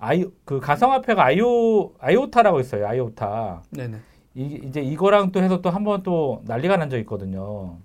아이 0.00 0.24
그 0.44 0.58
가상화폐가 0.58 1.22
아이오 1.24 1.92
아이오타라고 2.00 2.58
있어요. 2.58 2.88
아이오타. 2.88 3.62
네네. 3.70 3.98
이, 4.34 4.60
이제 4.64 4.80
이거랑 4.80 5.30
또 5.30 5.40
해서 5.40 5.60
또 5.62 5.70
한 5.70 5.84
번 5.84 6.02
또 6.02 6.42
난리가 6.46 6.76
난 6.78 6.90
적 6.90 6.98
있거든요. 7.00 7.76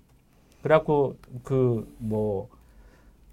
그래갖고 0.62 1.16
그 1.44 1.86
뭐 2.00 2.48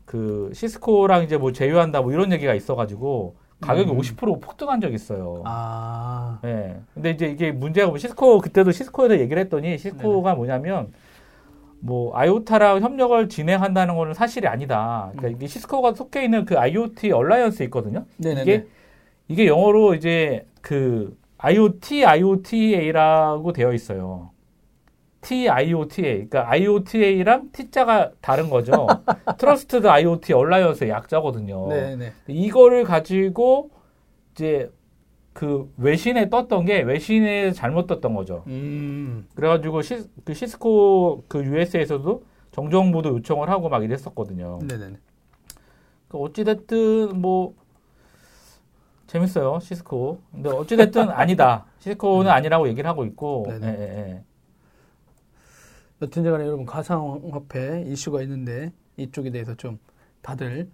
그 0.05 0.51
시스코랑 0.53 1.23
이제 1.23 1.37
뭐 1.37 1.51
제휴한다 1.53 2.01
뭐 2.01 2.11
이런 2.11 2.31
얘기가 2.31 2.53
있어가지고 2.53 3.35
가격이 3.61 3.89
음. 3.91 3.97
50% 3.97 4.41
폭등한 4.41 4.79
적 4.81 4.93
있어요. 4.93 5.41
아. 5.45 6.37
네. 6.43 6.79
근데 6.93 7.11
이제 7.11 7.27
이게 7.27 7.51
문제가 7.51 7.87
뭐 7.87 7.97
시스코 7.97 8.39
그때도 8.41 8.71
시스코에서 8.73 9.19
얘기를 9.19 9.41
했더니 9.41 9.77
시스코가 9.79 10.31
네 10.31 10.37
뭐냐면 10.37 10.91
뭐 11.85 12.15
아이오타랑 12.15 12.81
협력을 12.81 13.27
진행한다는 13.27 13.95
거는 13.97 14.13
사실이 14.13 14.47
아니다. 14.47 15.09
그러니까 15.11 15.27
음. 15.27 15.35
이게 15.35 15.47
시스코가 15.47 15.93
속해 15.93 16.23
있는 16.23 16.45
그 16.45 16.57
IoT 16.57 17.11
Alliance 17.11 17.63
있거든요. 17.63 18.05
네네네. 18.17 18.41
이게 18.41 18.67
이게 19.27 19.47
영어로 19.47 19.93
이제 19.93 20.47
그 20.61 21.17
IoT, 21.37 22.05
IoTA라고 22.05 23.51
되어 23.51 23.73
있어요. 23.73 24.31
TIOTA. 25.19 26.29
그러니까 26.29 26.49
IOTA랑 26.49 27.49
T자가 27.51 28.11
다른 28.21 28.49
거죠. 28.49 28.87
Trusted 29.37 29.85
IoT 29.85 30.31
Alliance의 30.31 30.89
약자거든요. 30.89 31.67
네네. 31.67 31.97
네. 31.97 32.13
이거를 32.29 32.85
가지고 32.85 33.71
이제 34.31 34.71
그 35.33 35.71
외신에 35.77 36.29
떴던 36.29 36.65
게 36.65 36.81
외신에 36.81 37.51
잘못 37.51 37.87
떴던 37.87 38.13
거죠. 38.13 38.43
음. 38.47 39.27
그래가지고 39.35 39.81
시, 39.81 40.07
그 40.23 40.33
시스코 40.33 41.25
그 41.27 41.43
US에서도 41.43 42.23
정정보도 42.51 43.09
요청을 43.09 43.49
하고 43.49 43.67
막 43.67 43.83
이랬었거든요. 43.83 44.59
네네. 44.67 44.97
그 46.07 46.17
어찌됐든 46.19 47.19
뭐 47.19 47.55
재밌어요 49.07 49.59
시스코. 49.59 50.21
근데 50.31 50.49
어찌됐든 50.49 51.09
아니다. 51.11 51.65
시스코는 51.79 52.25
네. 52.25 52.31
아니라고 52.31 52.67
얘기를 52.67 52.87
하고 52.87 53.03
있고. 53.05 53.45
네네. 53.49 53.67
예, 53.67 53.81
예, 53.81 54.11
예. 54.11 54.23
여튼간에 56.01 56.45
여러분 56.45 56.65
가상화폐 56.65 57.85
이슈가 57.87 58.21
있는데 58.23 58.71
이쪽에 58.97 59.31
대해서 59.31 59.55
좀 59.55 59.79
다들 60.21 60.69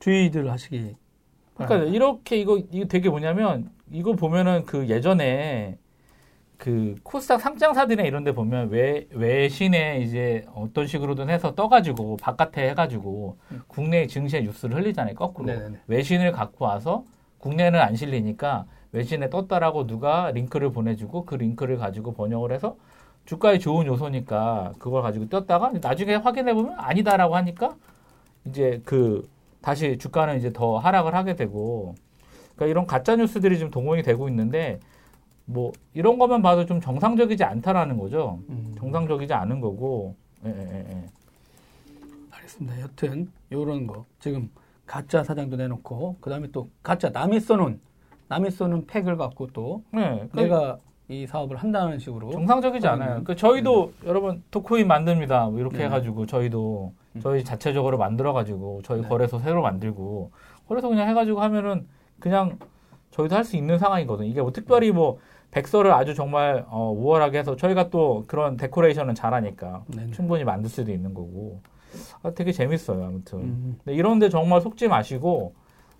주의들 0.00 0.50
하시기. 0.50 0.96
그러니까 1.54 1.90
이렇게 1.90 2.38
이거 2.38 2.58
이거 2.70 2.86
되게 2.86 3.08
뭐냐면 3.10 3.70
이거 3.90 4.14
보면은 4.14 4.64
그 4.64 4.88
예전에 4.88 5.78
그 6.56 6.94
코스닥 7.02 7.40
상장사들이나 7.40 8.06
이런 8.06 8.22
데 8.22 8.32
보면 8.32 8.68
외, 8.68 9.06
외신에 9.12 10.00
이제 10.00 10.44
어떤 10.54 10.86
식으로든 10.86 11.30
해서 11.30 11.54
떠가지고 11.54 12.18
바깥에 12.18 12.68
해가지고 12.68 13.38
음. 13.52 13.62
국내 13.66 14.06
증시의 14.06 14.44
뉴스를 14.44 14.76
흘리잖아요. 14.76 15.14
거꾸로. 15.14 15.46
네네네. 15.46 15.78
외신을 15.86 16.32
갖고 16.32 16.66
와서 16.66 17.04
국내는 17.38 17.80
안 17.80 17.96
실리니까 17.96 18.66
외신에 18.92 19.30
떴다라고 19.30 19.86
누가 19.86 20.30
링크를 20.32 20.70
보내주고 20.70 21.24
그 21.24 21.34
링크를 21.36 21.78
가지고 21.78 22.12
번역을 22.12 22.52
해서 22.52 22.76
주가에 23.24 23.58
좋은 23.58 23.86
요소니까 23.86 24.74
그걸 24.78 25.02
가지고 25.02 25.28
떴다가 25.28 25.72
나중에 25.80 26.16
확인해 26.16 26.52
보면 26.52 26.74
아니다라고 26.78 27.36
하니까 27.36 27.74
이제 28.44 28.82
그 28.84 29.28
다시 29.62 29.96
주가는 29.96 30.36
이제 30.36 30.52
더 30.52 30.78
하락을 30.78 31.14
하게 31.14 31.36
되고 31.36 31.94
그러니까 32.60 32.66
이런 32.66 32.86
가짜 32.86 33.16
뉴스들이 33.16 33.58
좀 33.58 33.70
동원이 33.70 34.02
되고 34.02 34.28
있는데 34.28 34.80
뭐 35.46 35.72
이런 35.94 36.18
것만 36.18 36.42
봐도 36.42 36.66
좀 36.66 36.78
정상적이지 36.80 37.42
않다라는 37.42 37.96
거죠. 37.96 38.38
음. 38.50 38.74
정상적이지 38.78 39.32
않은 39.32 39.60
거고. 39.60 40.14
예, 40.44 40.50
예, 40.50 40.86
예. 40.90 41.04
알겠습니다. 42.30 42.80
여튼 42.82 43.30
요런 43.50 43.86
거 43.86 44.04
지금 44.20 44.50
가짜 44.86 45.24
사장도 45.24 45.56
내놓고 45.56 46.18
그다음에 46.20 46.48
또 46.52 46.68
가짜 46.82 47.08
남이 47.08 47.40
써놓은 47.40 47.80
남이 48.28 48.50
써놓은 48.50 48.86
팩을 48.86 49.16
갖고 49.16 49.48
또 49.48 49.82
네, 49.90 50.28
그 50.30 50.36
내가 50.36 50.78
이 51.08 51.26
사업을 51.26 51.56
한다는 51.56 51.98
식으로 51.98 52.30
정상적이지 52.30 52.86
않아요. 52.86 53.24
그 53.24 53.34
저희도 53.34 53.92
네. 54.02 54.08
여러분 54.08 54.42
토코인 54.50 54.86
만듭니다. 54.86 55.46
뭐 55.46 55.58
이렇게 55.58 55.78
네. 55.78 55.84
해가지고 55.86 56.26
저희도 56.26 56.92
음. 57.16 57.20
저희 57.22 57.42
자체적으로 57.42 57.96
만들어가지고 57.98 58.82
저희 58.84 59.00
네. 59.00 59.08
거래소 59.08 59.38
새로 59.38 59.62
만들고 59.62 60.30
거래소 60.68 60.88
그냥 60.90 61.08
해가지고 61.08 61.40
하면은 61.40 61.86
그냥 62.20 62.58
저희도 63.10 63.34
할 63.34 63.44
수 63.44 63.56
있는 63.56 63.78
상황이거든요. 63.78 64.28
이게 64.28 64.40
뭐 64.40 64.52
특별히 64.52 64.92
뭐 64.92 65.18
백서를 65.50 65.92
아주 65.92 66.14
정말 66.14 66.64
어, 66.68 66.92
우월하게 66.96 67.38
해서 67.40 67.56
저희가 67.56 67.90
또 67.90 68.22
그런 68.28 68.56
데코레이션은 68.56 69.16
잘하니까 69.16 69.82
네네. 69.88 70.12
충분히 70.12 70.44
만들 70.44 70.70
수도 70.70 70.92
있는 70.92 71.12
거고 71.12 71.60
아, 72.22 72.30
되게 72.30 72.52
재밌어요 72.52 73.04
아무튼 73.04 73.38
음. 73.40 73.78
이런데 73.86 74.28
정말 74.28 74.60
속지 74.60 74.86
마시고 74.86 75.54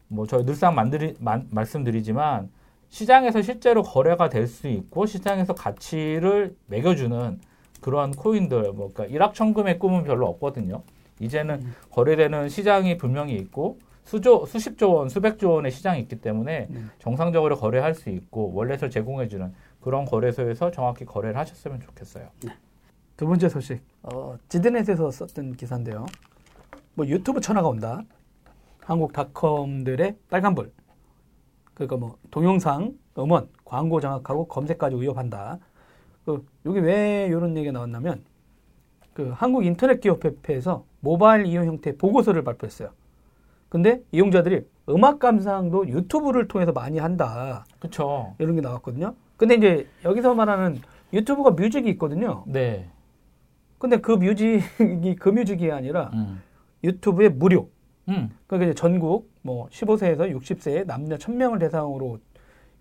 뭐 0.07 0.27
저희 0.29 0.45
늘상 0.45 0.77
만들이, 0.77 1.15
만, 1.19 1.49
말씀드리지만 1.51 2.49
시장에서 2.91 3.43
실제로 3.43 3.83
거래가 3.83 4.29
될 4.29 4.47
수 4.47 4.69
있고 4.69 5.07
시장에서 5.07 5.53
가치를 5.53 6.55
매겨주는 6.67 7.41
그런 7.81 8.13
코인들 8.13 8.73
뭐 8.73 8.91
그러니까 8.95 9.07
일확천금의 9.07 9.81
꿈은 9.81 10.05
별로 10.05 10.29
없거든요 10.29 10.83
이제는 11.19 11.57
음. 11.57 11.75
거래되는 11.91 12.49
시장이 12.49 12.97
분명히 12.99 13.35
있고 13.35 13.79
수조, 14.11 14.45
수십조 14.45 14.93
원, 14.93 15.09
수백조 15.09 15.53
원의 15.53 15.71
시장이 15.71 16.01
있기 16.01 16.21
때문에 16.21 16.67
네. 16.69 16.81
정상적으로 16.99 17.55
거래할 17.57 17.95
수 17.95 18.11
있고 18.11 18.53
월렛을 18.55 18.91
제공해주는 18.91 19.55
그런 19.81 20.05
거래소에서 20.05 20.73
정확히 20.73 21.05
거래를 21.05 21.37
하셨으면 21.39 21.79
좋겠어요. 21.81 22.29
네. 22.45 22.51
두 23.17 23.29
번째 23.29 23.49
소식, 23.49 23.81
어, 24.03 24.37
지드넷에서 24.49 25.13
썼던 25.13 25.53
기사인데요. 25.53 26.07
뭐 26.95 27.07
유튜브 27.07 27.41
천하가 27.41 27.69
온다. 27.69 28.03
한국 28.81 29.13
닷컴들의 29.13 30.17
빨간불. 30.29 30.73
그러니까 31.75 31.97
뭐 31.97 32.19
동영상, 32.33 32.93
음원, 33.17 33.49
광고 33.65 34.01
장악하고 34.01 34.49
검색까지 34.49 34.97
위협한다. 34.97 35.61
그 36.25 36.45
여기 36.67 36.81
왜 36.81 37.29
이런 37.29 37.57
얘기가 37.57 37.71
나왔냐면 37.71 38.25
그 39.13 39.31
한국 39.37 39.65
인터넷 39.65 40.01
기업협회에서 40.01 40.85
모바일 40.99 41.47
이용 41.47 41.67
형태 41.67 41.97
보고서를 41.97 42.43
발표했어요. 42.43 42.91
근데 43.71 44.03
이용자들이 44.13 44.67
음악 44.91 45.21
감상도 45.21 45.89
유튜브를 45.89 46.49
통해서 46.49 46.73
많이 46.73 46.99
한다. 46.99 47.65
그렇죠. 47.79 48.35
이런 48.39 48.57
게 48.57 48.61
나왔거든요. 48.61 49.15
근데 49.37 49.55
이제 49.55 49.87
여기서 50.05 50.35
말하는 50.35 50.81
유튜브가 51.13 51.53
뮤직이 51.53 51.89
있거든요. 51.91 52.43
네. 52.47 52.91
근데 53.79 53.97
그 53.97 54.13
뮤직이 54.13 55.17
그 55.19 55.29
뮤직이 55.31 55.71
아니라 55.71 56.11
음. 56.13 56.43
유튜브의 56.85 57.31
무료. 57.31 57.71
음. 58.09 58.31
그러니까 58.47 58.71
이제 58.71 58.75
전국 58.75 59.31
뭐 59.43 59.69
15세에서 59.69 60.37
60세 60.37 60.85
남녀 60.85 61.17
1000명을 61.17 61.61
대상으로 61.61 62.19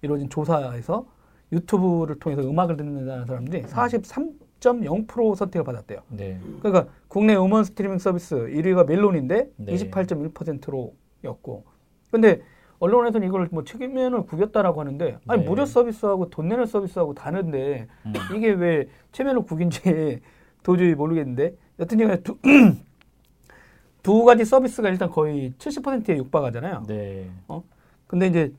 이루어진 0.02 0.28
조사에서 0.28 1.06
유튜브를 1.52 2.20
통해서 2.20 2.42
음악을 2.42 2.78
듣는 2.78 3.26
사람들이 3.26 3.68
43 3.68 4.32
10.0% 4.60 5.36
선택을 5.36 5.64
받았대요. 5.64 6.02
네. 6.10 6.40
그러니까 6.62 6.92
국내 7.08 7.36
음원 7.36 7.64
스트리밍 7.64 7.98
서비스 7.98 8.36
1위가 8.36 8.86
멜론인데 8.86 9.50
네. 9.56 9.74
28.1%였고. 9.74 11.66
근데 12.12 12.42
언론에서는 12.80 13.28
이걸 13.28 13.50
뭐 13.52 13.64
책임면을 13.64 14.24
구겼다라고 14.24 14.80
하는데 14.80 15.18
아니 15.28 15.42
네. 15.42 15.48
무료 15.48 15.66
서비스하고 15.66 16.30
돈 16.30 16.48
내는 16.48 16.66
서비스하고 16.66 17.14
다른데 17.14 17.88
음. 18.06 18.14
이게 18.36 18.52
왜 18.52 18.88
체면을 19.12 19.42
구긴지 19.44 20.22
도저히 20.64 20.96
모르겠는데 20.96 21.56
여튼 21.80 21.98
간에 21.98 22.22
두, 22.22 22.38
두 24.04 24.24
가지 24.24 24.46
서비스가 24.46 24.90
일단 24.90 25.10
거의 25.10 25.54
70%에 25.58 26.18
육박하잖아요. 26.18 26.84
네. 26.88 27.30
어? 27.48 27.64
근데 28.08 28.28
이제 28.28 28.54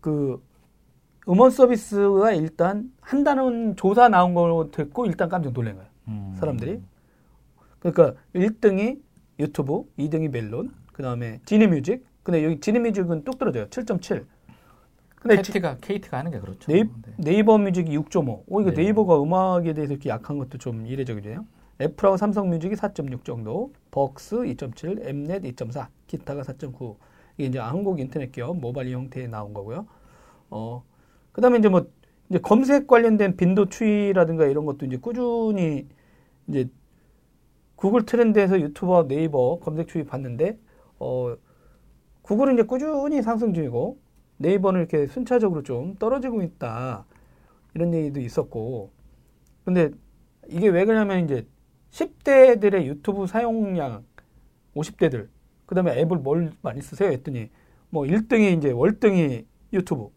그 0.00 0.42
음원 1.28 1.50
서비스가 1.50 2.32
일단 2.32 2.90
한다는 3.00 3.76
조사 3.76 4.08
나온 4.08 4.34
걸 4.34 4.70
듣고 4.70 5.04
일단 5.06 5.28
깜짝 5.28 5.52
놀란 5.52 5.76
거예요. 5.76 5.88
음. 6.08 6.34
사람들이. 6.38 6.80
그러니까 7.80 8.14
1등이 8.34 9.00
유튜브, 9.38 9.84
2등이 9.98 10.30
멜론, 10.30 10.74
그 10.92 11.02
다음에 11.02 11.40
지니뮤직. 11.44 12.04
근데 12.22 12.44
여기 12.44 12.60
지니뮤직은 12.60 13.24
뚝 13.24 13.38
떨어져요. 13.38 13.66
7.7. 13.66 14.24
근데 15.16 15.36
KT가, 15.36 15.76
KT가 15.80 16.18
하는 16.18 16.30
게 16.30 16.38
그렇죠. 16.40 16.70
네이, 16.72 16.84
네. 16.84 17.12
네이버 17.18 17.58
뮤직이 17.58 17.96
6.5. 17.96 18.44
오, 18.46 18.60
이거 18.60 18.70
네. 18.70 18.84
이버 18.84 19.04
가 19.04 19.20
음악에 19.20 19.74
대해서 19.74 19.92
이렇게 19.92 20.08
약한 20.10 20.38
것도 20.38 20.58
좀 20.58 20.86
이례적이네요. 20.86 21.44
애플하고 21.80 22.16
삼성 22.16 22.50
뮤직이 22.50 22.74
4.6 22.74 23.24
정도, 23.24 23.72
벅스 23.90 24.36
2.7, 24.36 25.06
엠넷 25.06 25.42
2.4, 25.42 25.88
기타가 26.06 26.42
4.9. 26.42 26.96
이게 27.36 27.48
이제 27.48 27.58
한국 27.58 28.00
인터넷 28.00 28.32
기업 28.32 28.58
모바일 28.58 28.92
형태에 28.92 29.26
나온 29.26 29.54
거고요. 29.54 29.86
어, 30.50 30.82
그 31.38 31.40
다음에 31.40 31.58
이제 31.58 31.68
뭐, 31.68 31.86
이제 32.28 32.40
검색 32.40 32.88
관련된 32.88 33.36
빈도 33.36 33.68
추이라든가 33.68 34.46
이런 34.46 34.66
것도 34.66 34.86
이제 34.86 34.96
꾸준히 34.96 35.86
이제 36.48 36.68
구글 37.76 38.04
트렌드에서 38.04 38.60
유튜버 38.60 39.06
네이버 39.06 39.60
검색 39.60 39.86
추이 39.86 40.02
봤는데, 40.02 40.58
어, 40.98 41.36
구글은 42.22 42.54
이제 42.54 42.64
꾸준히 42.64 43.22
상승 43.22 43.54
중이고, 43.54 44.00
네이버는 44.38 44.80
이렇게 44.80 45.06
순차적으로 45.06 45.62
좀 45.62 45.94
떨어지고 46.00 46.42
있다. 46.42 47.06
이런 47.74 47.94
얘기도 47.94 48.18
있었고. 48.18 48.90
근데 49.64 49.92
이게 50.48 50.66
왜 50.66 50.84
그러냐면 50.84 51.22
이제 51.22 51.46
10대들의 51.92 52.84
유튜브 52.84 53.28
사용량 53.28 54.04
50대들, 54.74 55.28
그 55.66 55.76
다음에 55.76 56.00
앱을 56.00 56.16
뭘 56.16 56.50
많이 56.62 56.82
쓰세요? 56.82 57.10
했더니 57.10 57.48
뭐 57.90 58.06
1등이 58.06 58.58
이제 58.58 58.72
월등히 58.72 59.46
유튜브, 59.72 60.10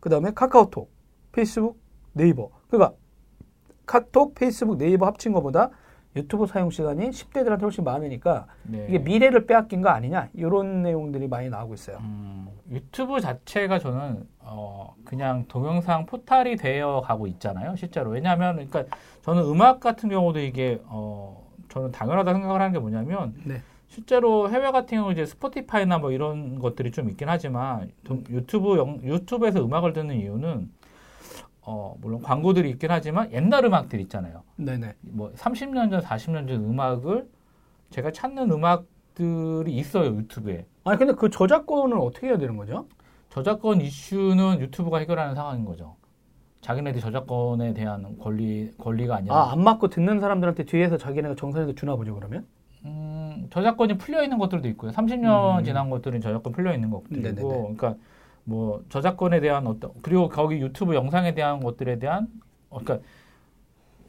그 0.00 0.08
다음에 0.08 0.30
카카오톡, 0.34 0.90
페이스북, 1.32 1.80
네이버. 2.12 2.50
그러니까 2.68 2.96
카톡, 3.86 4.34
페이스북, 4.34 4.76
네이버 4.76 5.06
합친 5.06 5.32
것보다 5.32 5.70
유튜브 6.16 6.46
사용 6.46 6.70
시간이 6.70 7.10
10대들한테 7.10 7.62
훨씬 7.62 7.84
많으니까 7.84 8.46
네. 8.64 8.86
이게 8.88 8.98
미래를 8.98 9.46
빼앗긴 9.46 9.82
거 9.82 9.90
아니냐 9.90 10.28
이런 10.34 10.82
내용들이 10.82 11.28
많이 11.28 11.48
나오고 11.48 11.74
있어요. 11.74 11.98
음, 11.98 12.48
유튜브 12.70 13.20
자체가 13.20 13.78
저는 13.78 14.26
어, 14.40 14.94
그냥 15.04 15.44
동영상 15.48 16.06
포탈이 16.06 16.56
되어 16.56 17.02
가고 17.04 17.26
있잖아요. 17.26 17.76
실제로 17.76 18.10
왜냐하면 18.10 18.54
그러니까 18.54 18.84
저는 19.22 19.44
음악 19.44 19.80
같은 19.80 20.08
경우도 20.08 20.40
이게 20.40 20.80
어, 20.86 21.46
저는 21.68 21.92
당연하다 21.92 22.32
생각을 22.32 22.60
하는 22.60 22.72
게 22.72 22.78
뭐냐면 22.78 23.34
네. 23.44 23.62
실제로 23.88 24.50
해외 24.50 24.70
같은 24.70 24.98
경우 24.98 25.12
이제 25.12 25.24
스포티파이나 25.26 25.98
뭐 25.98 26.12
이런 26.12 26.58
것들이 26.58 26.90
좀 26.90 27.08
있긴 27.10 27.28
하지만 27.28 27.90
유튜브 28.30 28.76
영, 28.76 29.00
유튜브에서 29.02 29.64
음악을 29.64 29.92
듣는 29.92 30.16
이유는 30.16 30.70
어, 31.62 31.96
물론 32.00 32.22
광고들이 32.22 32.70
있긴 32.70 32.90
하지만 32.90 33.30
옛날 33.32 33.64
음악들 33.64 34.00
있잖아요. 34.00 34.42
네네. 34.56 34.94
뭐 35.02 35.32
30년 35.34 35.90
전, 35.90 36.00
40년 36.00 36.48
전 36.48 36.64
음악을 36.64 37.28
제가 37.90 38.12
찾는 38.12 38.50
음악들이 38.50 39.72
있어요, 39.72 40.16
유튜브에. 40.16 40.66
아니, 40.84 40.98
근데 40.98 41.12
그 41.14 41.28
저작권은 41.28 41.98
어떻게 41.98 42.28
해야 42.28 42.38
되는 42.38 42.56
거죠? 42.56 42.86
저작권 43.30 43.80
이슈는 43.80 44.60
유튜브가 44.60 44.98
해결하는 44.98 45.34
상황인 45.34 45.64
거죠. 45.64 45.96
자기네들 46.62 47.00
저작권에 47.00 47.74
대한 47.74 48.18
권리, 48.18 48.70
권리가 48.78 49.16
아니라. 49.16 49.34
아, 49.34 49.52
안 49.52 49.62
맞고 49.62 49.88
듣는 49.88 50.20
사람들한테 50.20 50.64
뒤에서 50.64 50.96
자기네가 50.96 51.34
정산해서 51.34 51.74
주나 51.74 51.96
보죠, 51.96 52.14
그러면? 52.14 52.46
음, 53.48 53.50
저작권이 53.50 53.98
풀려 53.98 54.22
있는 54.22 54.38
것들도 54.38 54.68
있고요. 54.68 54.90
30년 54.92 55.58
음. 55.60 55.64
지난 55.64 55.90
것들은 55.90 56.20
저작권 56.20 56.52
풀려 56.52 56.72
있는 56.74 56.90
것들이고, 56.90 57.22
네네네. 57.22 57.42
그러니까 57.42 57.94
뭐 58.44 58.82
저작권에 58.88 59.40
대한 59.40 59.66
어떤 59.66 59.90
그리고 60.02 60.28
거기 60.28 60.56
유튜브 60.56 60.94
영상에 60.94 61.34
대한 61.34 61.60
것들에 61.60 61.98
대한 61.98 62.28
어, 62.70 62.78
그러니까 62.82 63.06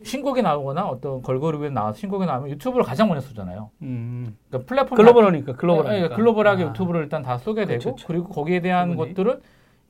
신곡이 0.02 0.42
나오거나 0.42 0.88
어떤 0.88 1.22
걸그룹에 1.22 1.70
나와서 1.70 1.98
신곡이 2.00 2.26
나오면 2.26 2.52
유튜브를 2.52 2.86
가장 2.86 3.10
먼저 3.10 3.28
쓰잖아요. 3.28 3.70
음. 3.82 4.38
그러니까 4.48 4.68
플랫폼 4.68 4.96
글로벌하니까 4.98 5.54
글로벌하니까 5.56 6.04
네, 6.04 6.10
네, 6.10 6.16
글로벌하게 6.16 6.64
아. 6.64 6.68
유튜브를 6.68 7.02
일단 7.04 7.22
다 7.22 7.38
쏘게 7.38 7.66
되고 7.66 7.80
그렇죠, 7.80 7.90
그렇죠. 7.96 8.08
그리고 8.08 8.30
거기에 8.30 8.62
대한 8.62 8.92
그분이. 8.92 9.10
것들을 9.10 9.42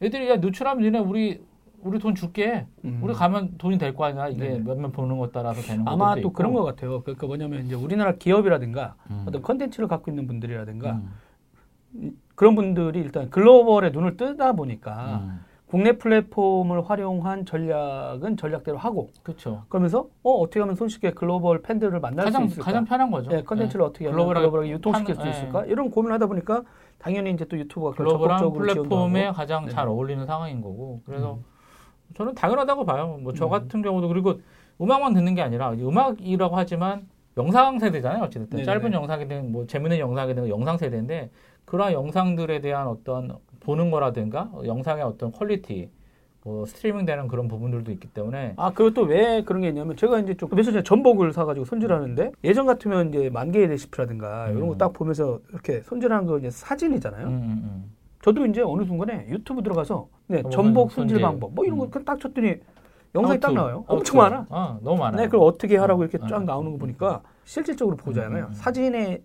애들이 0.02 0.30
야 0.30 0.38
노출하면 0.38 0.84
니네 0.84 1.00
우리 1.00 1.42
우리 1.84 2.00
돈 2.00 2.16
줄게. 2.16 2.66
음. 2.86 3.00
우리 3.04 3.14
가면 3.14 3.58
돈이 3.58 3.78
될 3.78 3.94
거 3.94 4.06
아니야. 4.06 4.28
이게 4.28 4.50
네. 4.50 4.60
몇몇 4.60 4.92
보는 4.92 5.18
것 5.18 5.32
따라서 5.32 5.62
되는 5.62 5.86
거 5.86 5.92
아마 5.92 6.14
또 6.16 6.20
있고. 6.22 6.34
그런 6.34 6.54
것 6.54 6.64
같아요. 6.64 7.02
그러니까 7.02 7.28
뭐냐면 7.28 7.66
이제 7.66 7.76
우리나라 7.76 8.14
기업이라든가 8.14 8.96
음. 9.10 9.26
어떤 9.28 9.42
컨텐츠를 9.42 9.88
갖고 9.88 10.12
있는 10.12 10.28
분들이라든가 10.28 10.92
음. 11.94 12.18
그런 12.36 12.56
분들이 12.56 13.00
일단 13.00 13.30
글로벌에 13.30 13.90
눈을 13.90 14.16
뜨다 14.18 14.54
보니까 14.54 15.22
음. 15.24 15.40
국내 15.66 15.94
플랫폼을 15.94 16.90
활용한 16.90 17.46
전략은 17.46 18.38
전략대로 18.38 18.78
하고 18.78 19.10
그렇죠. 19.22 19.66
그러면서 19.70 20.08
어 20.24 20.32
어떻게 20.32 20.60
하면 20.62 20.76
손쉽게 20.76 21.12
글로벌 21.12 21.62
팬들을 21.62 22.00
만날 22.00 22.26
가장, 22.26 22.48
수 22.48 22.54
있을까? 22.54 22.66
가장 22.66 22.86
편한 22.86 23.12
거죠. 23.12 23.30
네, 23.30 23.44
컨텐츠를 23.44 23.84
네. 23.84 23.88
어떻게 23.88 24.06
하면 24.06 24.16
글로벌하게, 24.16 24.44
글로벌하게 24.46 24.72
유통시킬 24.74 25.16
판, 25.16 25.24
수 25.26 25.30
있을까? 25.30 25.62
네. 25.64 25.70
이런 25.70 25.92
고민을 25.92 26.14
하다 26.16 26.26
보니까 26.26 26.64
당연히 26.98 27.32
이제 27.32 27.46
또 27.46 27.58
유튜브가 27.58 27.92
글로벌한 27.96 28.52
플랫폼에 28.52 29.30
가장 29.32 29.66
네. 29.66 29.72
잘 29.72 29.88
어울리는 29.88 30.26
상황인 30.26 30.62
거고 30.62 31.02
그래서 31.06 31.36
음. 31.36 31.44
저는 32.16 32.36
당연하다고 32.36 32.86
봐요. 32.86 33.20
뭐저 33.22 33.46
음. 33.46 33.50
같은 33.50 33.82
경우도 33.82 34.08
그리고 34.08 34.40
음악만 34.82 35.14
듣는 35.14 35.36
게 35.36 35.42
아니라 35.42 35.72
음악이라고 35.74 36.56
하지만 36.56 37.08
영상 37.38 37.80
세대잖아요. 37.80 38.24
어쨌든 38.24 38.50
네네. 38.50 38.64
짧은 38.66 38.94
영상이든 38.94 39.52
뭐 39.52 39.66
재밌는 39.68 40.00
영상이든 40.00 40.50
영상 40.50 40.78
세대인데 40.78 41.30
그러한 41.66 41.94
영상들에 41.94 42.60
대한 42.62 42.88
어떤 42.88 43.38
보는 43.60 43.92
거라든가 43.92 44.50
영상의 44.66 45.04
어떤 45.04 45.32
퀄리티 45.32 45.90
뭐 46.44 46.66
스트리밍 46.66 47.06
되는 47.06 47.28
그런 47.28 47.48
부분들도 47.50 47.92
있기 47.92 48.08
때문에 48.08 48.54
아 48.58 48.72
그리고 48.74 48.94
또 48.94 49.04
왜 49.04 49.44
그런 49.44 49.62
게 49.62 49.68
있냐면 49.70 49.96
제가 49.98 50.20
이제 50.20 50.34
좀 50.36 50.50
며칠 50.50 50.72
전에 50.72 50.84
전복을 50.84 51.34
사가지고 51.34 51.66
손질하는데 51.66 52.32
예전 52.46 52.66
같으면 52.66 53.10
이제 53.10 53.30
만 53.30 53.52
개의 53.52 53.68
레시피라든가 53.68 54.48
음. 54.48 54.58
이런 54.58 54.70
거 54.70 54.78
딱 54.78 54.94
보면서 54.94 55.40
이렇게 55.52 55.82
손질하는 55.82 56.26
거 56.26 56.40
이제 56.40 56.50
사진이잖아요. 56.50 57.28
음, 57.28 57.32
음, 57.34 57.62
음. 57.64 57.92
저도 58.22 58.46
이제 58.46 58.62
어느 58.62 58.84
순간에 58.84 59.28
유튜브 59.30 59.62
들어가서 59.62 60.08
네, 60.30 60.44
전복 60.52 60.92
손질, 60.92 61.20
방법 61.20 61.54
뭐 61.56 61.66
이런 61.66 61.80
거딱 61.80 62.18
음. 62.18 62.20
쳤더니 62.20 62.56
영상이 63.16 63.40
딱 63.40 63.52
나와요. 63.52 63.84
엄청 63.88 64.18
많아. 64.20 64.46
아, 64.50 64.78
너무 64.84 65.00
많아. 65.00 65.18
네, 65.18 65.28
그걸 65.28 65.48
어떻게 65.48 65.76
하라고 65.76 66.04
이렇게 66.04 66.20
쫙 66.30 66.44
나오는 66.44 66.72
거 66.72 66.78
보니까 66.78 67.24
실질적으로 67.46 67.98
보잖아요. 67.98 68.50
사진에 68.54 69.24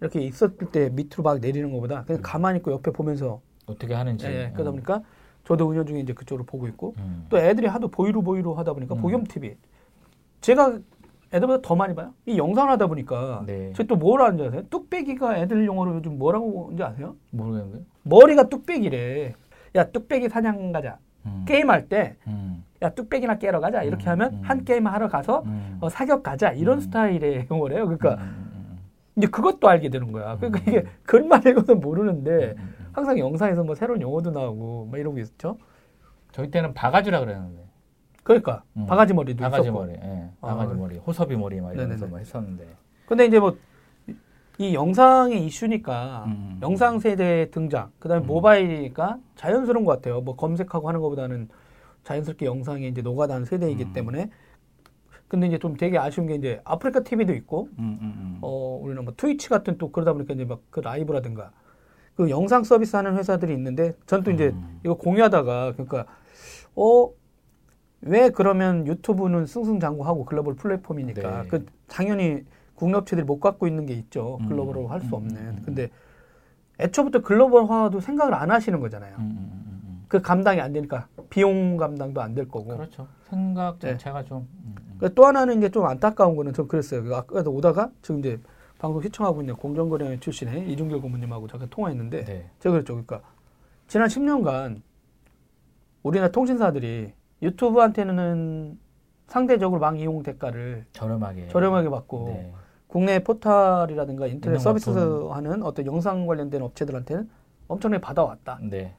이렇게 0.00 0.20
있었을 0.20 0.58
때 0.70 0.90
밑으로 0.92 1.22
막 1.22 1.40
내리는 1.40 1.72
것보다 1.72 2.04
그냥 2.04 2.20
가만히 2.22 2.58
있고 2.58 2.72
옆에 2.72 2.90
보면서 2.90 3.40
어떻게 3.64 3.94
하는지. 3.94 4.26
예, 4.26 4.50
그러다 4.52 4.70
보니까 4.70 5.00
저도 5.44 5.66
운영 5.66 5.86
중에 5.86 6.00
이제 6.00 6.12
그쪽으로 6.12 6.44
보고 6.44 6.68
있고 6.68 6.94
음. 6.98 7.24
또 7.30 7.38
애들이 7.38 7.66
하도 7.66 7.88
보이로 7.88 8.20
보이로 8.20 8.52
하다 8.54 8.74
보니까 8.74 8.96
음. 8.96 9.00
보겸 9.00 9.24
TV 9.24 9.56
제가 10.42 10.78
애들보다 11.32 11.62
더 11.62 11.74
많이 11.74 11.94
봐요. 11.94 12.12
이 12.26 12.36
영상을 12.36 12.70
하다 12.70 12.86
보니까 12.86 13.44
네. 13.46 13.72
제또뭘 13.72 14.20
하는지 14.20 14.44
아세요? 14.44 14.62
뚝배기가 14.68 15.38
애들 15.38 15.64
용어로 15.64 15.96
요즘 15.96 16.18
뭐라고 16.18 16.66
하는지 16.66 16.82
아세요? 16.82 17.16
모르겠는데. 17.30 17.84
머리가 18.02 18.48
뚝배기래. 18.50 19.34
야 19.74 19.84
뚝배기 19.84 20.28
사냥 20.28 20.72
가자. 20.72 20.98
음. 21.26 21.44
게임할 21.46 21.88
때, 21.88 22.16
음. 22.26 22.64
야, 22.82 22.90
뚝배기나 22.90 23.38
깨러 23.38 23.60
가자. 23.60 23.82
이렇게 23.82 24.06
음. 24.06 24.10
하면 24.10 24.34
음. 24.34 24.40
한 24.42 24.64
게임 24.64 24.86
하러 24.86 25.08
가서 25.08 25.42
음. 25.46 25.78
어, 25.80 25.88
사격 25.88 26.22
가자. 26.22 26.52
이런 26.52 26.80
스타일의 26.80 27.46
용어래요. 27.50 27.86
그러니까 27.86 28.18
이제 29.16 29.26
그것도 29.26 29.68
알게 29.68 29.88
되는 29.88 30.12
거야. 30.12 30.36
그러니까 30.36 30.60
음. 30.60 30.64
이게 30.68 30.84
글만 31.04 31.42
읽어서 31.46 31.74
모르는데. 31.74 32.54
항상 32.92 33.18
영상에서 33.18 33.64
뭐 33.64 33.74
새로운 33.74 34.00
용어도 34.00 34.30
나오고 34.30 34.88
막 34.92 34.98
이러고 35.00 35.18
있었죠. 35.18 35.58
저희 36.30 36.50
때는 36.50 36.74
바가지라 36.74 37.18
그랬는데. 37.20 37.64
그러니까 38.22 38.62
음. 38.76 38.86
바가지 38.86 39.14
머리도 39.14 39.42
바가지 39.42 39.62
있었고. 39.68 39.80
머리, 39.80 39.92
예. 39.94 40.30
바가지 40.40 40.72
아. 40.72 40.76
머리, 40.76 40.96
호섭이 40.98 41.36
머리 41.36 41.60
막 41.60 41.74
이러면서 41.74 42.06
뭐 42.06 42.18
했었는데. 42.18 42.64
근데 43.06 43.26
이제 43.26 43.40
뭐 43.40 43.56
이 44.58 44.72
영상의 44.74 45.44
이슈니까 45.46 46.24
음. 46.28 46.58
영상 46.62 47.00
세대 47.00 47.50
등장, 47.50 47.90
그다음에 47.98 48.24
음. 48.24 48.26
모바일이니까 48.26 49.18
자연스러운 49.36 49.84
것 49.84 49.92
같아요. 49.92 50.20
뭐 50.20 50.36
검색하고 50.36 50.88
하는 50.88 51.00
것보다는 51.00 51.48
자연스럽게 52.04 52.46
영상에 52.46 52.86
이제 52.86 53.02
녹아다는 53.02 53.44
세대이기 53.46 53.92
때문에 53.92 54.30
근데 55.26 55.48
이제 55.48 55.58
좀 55.58 55.76
되게 55.76 55.98
아쉬운 55.98 56.28
게 56.28 56.34
이제 56.36 56.60
아프리카 56.64 57.00
TV도 57.00 57.32
있고, 57.34 57.68
음, 57.78 57.98
음, 58.00 58.14
음. 58.16 58.38
어, 58.42 58.78
우리는 58.80 59.02
뭐 59.04 59.14
트위치 59.16 59.48
같은 59.48 59.76
또 59.78 59.90
그러다 59.90 60.12
보니까 60.12 60.34
이제 60.34 60.44
막 60.44 60.60
그 60.70 60.80
라이브라든가 60.80 61.50
그 62.14 62.30
영상 62.30 62.62
서비스 62.62 62.94
하는 62.94 63.16
회사들이 63.16 63.52
있는데 63.54 63.94
전 64.06 64.22
또 64.22 64.30
이제 64.30 64.48
음. 64.54 64.80
이거 64.84 64.94
공유하다가 64.94 65.72
그러니까, 65.72 66.06
어, 66.76 67.10
왜 68.02 68.28
그러면 68.30 68.86
유튜브는 68.86 69.46
승승장구하고 69.46 70.24
글로벌 70.26 70.54
플랫폼이니까 70.54 71.42
네. 71.42 71.48
그 71.48 71.66
당연히 71.88 72.44
국내 72.74 72.96
업체들이 72.98 73.24
못 73.24 73.40
갖고 73.40 73.66
있는 73.66 73.86
게 73.86 73.94
있죠. 73.94 74.38
음. 74.42 74.48
글로벌로 74.48 74.88
할 74.88 75.00
수 75.00 75.14
없는. 75.14 75.62
근데 75.64 75.88
애초부터 76.80 77.22
글로벌화도 77.22 78.00
생각을 78.00 78.34
안 78.34 78.50
하시는 78.50 78.78
거잖아요. 78.80 79.16
그 80.08 80.20
감당이 80.20 80.60
안 80.60 80.72
되니까 80.72 81.08
비용 81.30 81.76
감당도 81.76 82.20
안 82.20 82.34
될 82.34 82.48
거고. 82.48 82.76
그렇죠. 82.76 83.06
생각 83.28 83.78
네. 83.80 83.92
자체가 83.92 84.22
네. 84.22 84.28
좀. 84.28 84.38
음, 84.38 84.74
음. 84.78 84.94
그러니까 84.98 85.14
또 85.14 85.26
하나는 85.26 85.58
이제 85.58 85.68
좀 85.68 85.84
안타까운 85.86 86.36
거는 86.36 86.52
좀 86.52 86.66
그랬어요. 86.68 87.02
그 87.02 87.14
아까도 87.14 87.52
오다가 87.52 87.90
지금 88.02 88.20
이제 88.20 88.38
방송 88.78 89.00
시청하고 89.02 89.40
있는 89.40 89.54
공정거래 89.56 90.18
출신의 90.20 90.70
이중길 90.72 91.00
고문님하고 91.00 91.46
잠깐 91.48 91.68
통화했는데 91.70 92.24
네. 92.24 92.50
제가 92.58 92.72
그랬죠. 92.72 92.92
그러니까 92.94 93.20
지난 93.86 94.08
10년간 94.08 94.82
우리나라 96.02 96.30
통신사들이 96.30 97.12
유튜브한테는 97.42 98.78
상대적으로 99.26 99.80
망 99.80 99.96
이용 99.96 100.22
대가를 100.22 100.84
저렴하게 100.92 101.48
저렴하게 101.48 101.88
받고 101.88 102.24
네. 102.28 102.52
국내 102.94 103.18
포털이라든가 103.18 104.28
인터넷 104.28 104.58
서비스 104.60 104.88
하는 104.90 105.64
어떤 105.64 105.84
영상 105.84 106.28
관련된 106.28 106.62
업체들한테는 106.62 107.28
엄청나게 107.66 108.00
받아왔다. 108.00 108.60
네. 108.70 108.94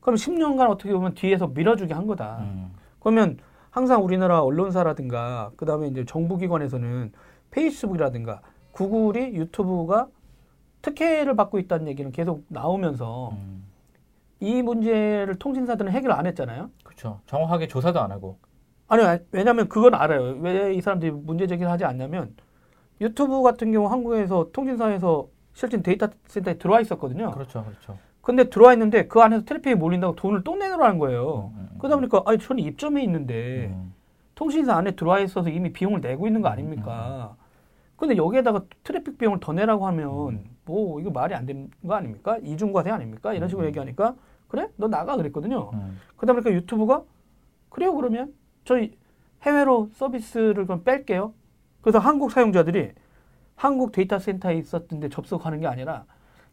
그럼 0.00 0.16
10년간 0.16 0.70
어떻게 0.70 0.90
보면 0.94 1.12
뒤에서 1.12 1.46
밀어주게 1.48 1.92
한 1.92 2.06
거다. 2.06 2.38
음. 2.40 2.72
그러면 2.98 3.36
항상 3.68 4.02
우리나라 4.02 4.40
언론사라든가 4.42 5.50
그다음에 5.58 5.88
이제 5.88 6.06
정부기관에서는 6.06 7.12
페이스북이라든가 7.50 8.40
구글이 8.72 9.34
유튜브가 9.34 10.08
특혜를 10.80 11.36
받고 11.36 11.58
있다는 11.58 11.88
얘기는 11.88 12.10
계속 12.12 12.42
나오면서 12.48 13.32
음. 13.32 13.66
이 14.40 14.62
문제를 14.62 15.34
통신사들은 15.38 15.92
해결 15.92 16.12
안 16.12 16.24
했잖아요. 16.26 16.70
그렇죠. 16.82 17.20
정확하게 17.26 17.68
조사도 17.68 18.00
안 18.00 18.12
하고. 18.12 18.38
아니 18.88 19.02
왜냐하면 19.30 19.68
그건 19.68 19.92
알아요. 19.92 20.38
왜 20.40 20.74
이 20.74 20.80
사람들이 20.80 21.10
문제 21.12 21.46
제기를 21.46 21.70
하지 21.70 21.84
않냐면 21.84 22.34
유튜브 23.00 23.42
같은 23.42 23.72
경우 23.72 23.88
한국에서 23.88 24.50
통신사에서 24.52 25.28
실제 25.52 25.80
데이터 25.80 26.08
센터에 26.26 26.54
들어와 26.58 26.80
있었거든요. 26.80 27.30
그렇죠, 27.30 27.64
그렇죠. 27.64 27.98
근데 28.20 28.50
들어와 28.50 28.72
있는데 28.72 29.06
그 29.06 29.20
안에서 29.20 29.44
트래픽이 29.44 29.76
몰린다고 29.76 30.16
돈을 30.16 30.42
또 30.42 30.56
내놓으라는 30.56 30.98
거예요. 30.98 31.52
음, 31.54 31.58
음, 31.60 31.68
음. 31.72 31.78
그러다 31.78 31.96
보니까 31.96 32.22
아니 32.26 32.38
저는 32.38 32.62
입점해 32.62 33.02
있는데 33.04 33.66
음. 33.72 33.94
통신사 34.34 34.74
안에 34.76 34.92
들어와 34.92 35.20
있어서 35.20 35.48
이미 35.48 35.72
비용을 35.72 36.00
내고 36.00 36.26
있는 36.26 36.42
거 36.42 36.48
아닙니까? 36.48 37.36
음, 37.38 37.40
음, 37.40 37.96
근데 37.96 38.16
여기에다가 38.16 38.62
트래픽 38.82 39.16
비용을 39.16 39.40
더 39.40 39.52
내라고 39.52 39.86
하면 39.86 40.44
뭐 40.64 41.00
이거 41.00 41.10
말이 41.10 41.34
안 41.34 41.46
되는 41.46 41.70
거 41.86 41.94
아닙니까? 41.94 42.36
이중과세 42.42 42.90
아닙니까? 42.90 43.32
이런 43.32 43.48
식으로 43.48 43.66
얘기하니까 43.68 44.14
그래? 44.48 44.68
너 44.76 44.88
나가 44.88 45.16
그랬거든요. 45.16 45.70
그러다 46.16 46.34
보니까 46.34 46.52
유튜브가 46.52 47.04
그래요 47.70 47.94
그러면 47.94 48.34
저희 48.64 48.92
해외로 49.42 49.88
서비스를 49.94 50.66
그럼 50.66 50.82
뺄게요. 50.84 51.32
그래서 51.86 52.00
한국 52.00 52.32
사용자들이 52.32 52.90
한국 53.54 53.92
데이터 53.92 54.18
센터에 54.18 54.54
있었던데 54.56 55.08
접속하는 55.08 55.60
게 55.60 55.68
아니라 55.68 56.02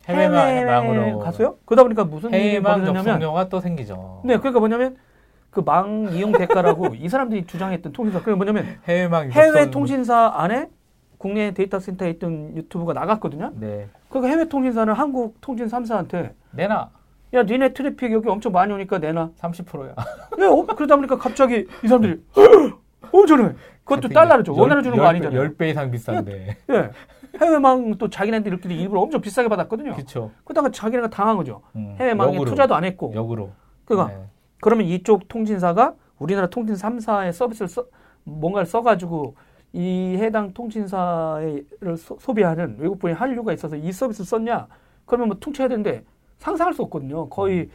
해외망으로 0.08 1.18
갔어요. 1.18 1.56
그러다 1.66 1.82
보니까 1.82 2.04
무슨 2.04 2.32
해외망 2.36 2.86
접속료가 3.18 3.50
또 3.50 3.60
생기죠. 3.60 4.22
네, 4.26 4.38
그러니까 4.38 4.60
뭐냐면 4.60 4.96
그 5.50 5.62
망 5.62 6.10
이용 6.14 6.34
대가라고 6.34 6.94
이 7.02 7.10
사람들이 7.10 7.48
주장했던 7.48 7.94
통신사 7.94 8.20
그게 8.20 8.36
뭐냐면 8.36 8.78
해외망 8.88 9.32
해외 9.32 9.72
통신사 9.72 10.32
안에 10.36 10.70
국내 11.18 11.50
데이터 11.52 11.80
센터에 11.80 12.12
있던 12.12 12.56
유튜브가 12.56 12.94
나갔거든요. 12.94 13.54
네. 13.56 13.90
그러니까 14.10 14.30
해외 14.32 14.48
통신사는 14.48 14.94
한국 14.94 15.42
통신 15.42 15.66
3사한테 15.66 16.34
내놔. 16.52 16.92
야 17.34 17.42
니네 17.42 17.74
트래픽 17.74 18.12
여기 18.12 18.30
엄청 18.30 18.52
많이 18.52 18.72
오니까 18.72 19.00
내놔. 19.00 19.32
30%야. 19.40 19.96
예, 20.38 20.44
어, 20.46 20.64
그러다 20.76 20.96
보니까 20.96 21.18
갑자기 21.18 21.68
이 21.84 21.88
사람들이 21.88 22.22
엄청나게 23.12 23.56
그것도 23.84 24.10
달러로 24.10 24.44
줘. 24.44 24.54
원화로 24.54 24.82
주는 24.82 24.98
거 24.98 25.06
아니잖아요. 25.06 25.50
10배 25.50 25.70
이상 25.72 25.92
비싼데. 25.92 26.58
예. 26.70 26.92
해외망 27.42 27.98
또 27.98 28.10
자기네들끼리 28.10 28.80
일부러 28.80 29.02
엄청 29.02 29.20
비싸게 29.20 29.50
받았거든요. 29.50 29.94
그렇죠. 29.94 30.32
그러다가 30.44 30.70
자기네가 30.70 31.10
당한 31.10 31.36
거죠. 31.36 31.62
음, 31.76 31.96
해외망에 32.00 32.36
역으로, 32.36 32.50
투자도 32.50 32.76
안 32.76 32.84
했고. 32.84 33.12
역으로. 33.16 33.52
그러니까 33.86 34.16
네. 34.16 34.24
그러면 34.62 34.86
이쪽 34.86 35.28
통신사가 35.28 35.96
우리나라 36.20 36.48
통신 36.48 36.76
3사의 36.76 37.32
서비스를 37.34 37.68
써, 37.68 37.86
뭔가를 38.24 38.66
써가지고 38.66 39.36
이 39.74 40.16
해당 40.20 40.54
통신사를 40.54 41.66
소, 41.98 42.34
비하는 42.34 42.78
외국분이 42.80 43.14
한류가 43.14 43.52
있어서 43.54 43.76
이 43.76 43.92
서비스를 43.92 44.26
썼냐? 44.26 44.68
그러면 45.06 45.30
뭐 45.30 45.38
퉁쳐야 45.40 45.68
되는데 45.68 46.04
상상할 46.38 46.74
수 46.74 46.84
없거든요. 46.84 47.28
거의 47.30 47.62
음. 47.62 47.70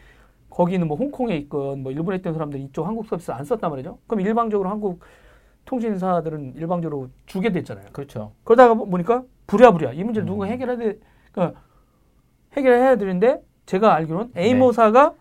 거기는 0.48 0.86
뭐 0.86 0.96
홍콩에 0.96 1.36
있건 1.36 1.82
뭐 1.82 1.92
일본에 1.92 2.18
있던 2.18 2.32
사람들 2.32 2.60
이쪽 2.60 2.86
한국 2.86 3.06
서비스 3.06 3.30
안 3.32 3.44
썼단 3.44 3.70
말이죠. 3.70 3.98
그럼 4.06 4.20
일방적으로 4.20 4.70
한국 4.70 5.00
통신사들은 5.68 6.54
일방적으로 6.56 7.10
주게 7.26 7.52
됐잖아요. 7.52 7.88
그렇죠. 7.92 8.32
그러다가 8.42 8.72
보니까 8.72 9.22
부랴부랴 9.46 9.92
이 9.92 10.02
문제를 10.02 10.26
음. 10.26 10.32
누가 10.32 10.46
해결해야 10.46 10.78
돼, 10.78 10.98
그러니까 11.30 11.60
해결해야 12.56 12.96
되는데 12.96 13.42
제가 13.66 13.94
알기로는 13.94 14.32
A모사가 14.34 15.10
네. 15.10 15.16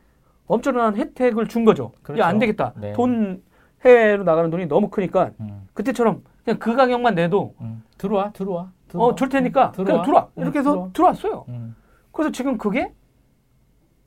엄청난 0.47 0.95
혜택을 0.95 1.49
준 1.49 1.65
거죠. 1.65 1.91
그렇죠. 2.01 2.21
야, 2.21 2.27
안 2.27 2.39
되겠다. 2.39 2.73
네. 2.77 2.93
돈 2.93 3.43
해외로 3.83 4.23
나가는 4.23 4.49
돈이 4.49 4.67
너무 4.67 4.89
크니까 4.89 5.31
음. 5.41 5.67
그때처럼 5.73 6.23
그냥 6.45 6.59
그 6.59 6.75
가격만 6.75 7.15
내도 7.15 7.53
음. 7.59 7.83
들어와, 7.97 8.31
들어와, 8.31 8.71
들어와. 8.87 9.05
어, 9.05 9.15
줄 9.15 9.27
테니까 9.27 9.73
들어와. 9.73 9.85
그냥 9.85 10.05
들어와. 10.05 10.29
이렇게 10.37 10.59
해서 10.59 10.71
들어와. 10.71 10.89
들어왔어요. 10.93 11.45
음. 11.49 11.75
그래서 12.13 12.31
지금 12.31 12.57
그게 12.57 12.93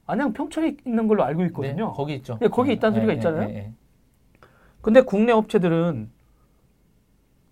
안양 0.06 0.32
평촌에 0.32 0.76
있는 0.86 1.06
걸로 1.06 1.22
알고 1.22 1.44
있거든요. 1.46 1.88
네, 1.88 1.92
거기 1.94 2.14
있죠. 2.14 2.38
네, 2.40 2.48
거기 2.48 2.72
있다는 2.72 2.94
네, 2.94 3.00
소리가 3.00 3.12
네, 3.12 3.16
있잖아요. 3.18 3.46
네, 3.46 3.52
네, 3.52 3.72
근데 4.80 5.02
국내 5.02 5.32
업체들은 5.32 6.10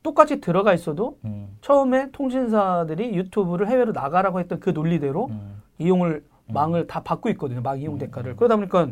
똑같이 0.08 0.40
들어가 0.40 0.72
있어도 0.72 1.18
음. 1.26 1.58
처음에 1.60 2.10
통신사들이 2.12 3.14
유튜브를 3.14 3.68
해외로 3.68 3.92
나가라고 3.92 4.40
했던 4.40 4.58
그 4.58 4.70
논리대로 4.70 5.26
음. 5.26 5.62
이용을 5.76 6.24
음. 6.48 6.54
망을 6.54 6.86
다 6.86 7.02
받고 7.02 7.28
있거든요. 7.30 7.60
막 7.60 7.78
이용 7.78 7.94
음, 7.94 7.98
대가를. 7.98 8.32
음. 8.32 8.36
그러다 8.36 8.56
보니까 8.56 8.88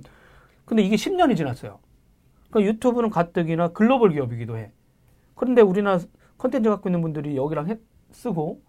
근데 0.67 0.83
이게 0.83 0.97
10년이 0.97 1.35
지났어요. 1.35 1.79
그러니까 2.51 2.71
유튜브는 2.71 3.09
가뜩이나 3.09 3.69
글로벌 3.69 4.11
기업이기도 4.11 4.59
해. 4.59 4.73
그런데 5.35 5.63
우리나라 5.63 6.01
컨텐츠 6.37 6.69
갖고 6.69 6.91
있는 6.91 7.01
분들이 7.01 7.35
여기랑 7.35 7.71
해, 7.71 7.79
쓰고 8.11 8.61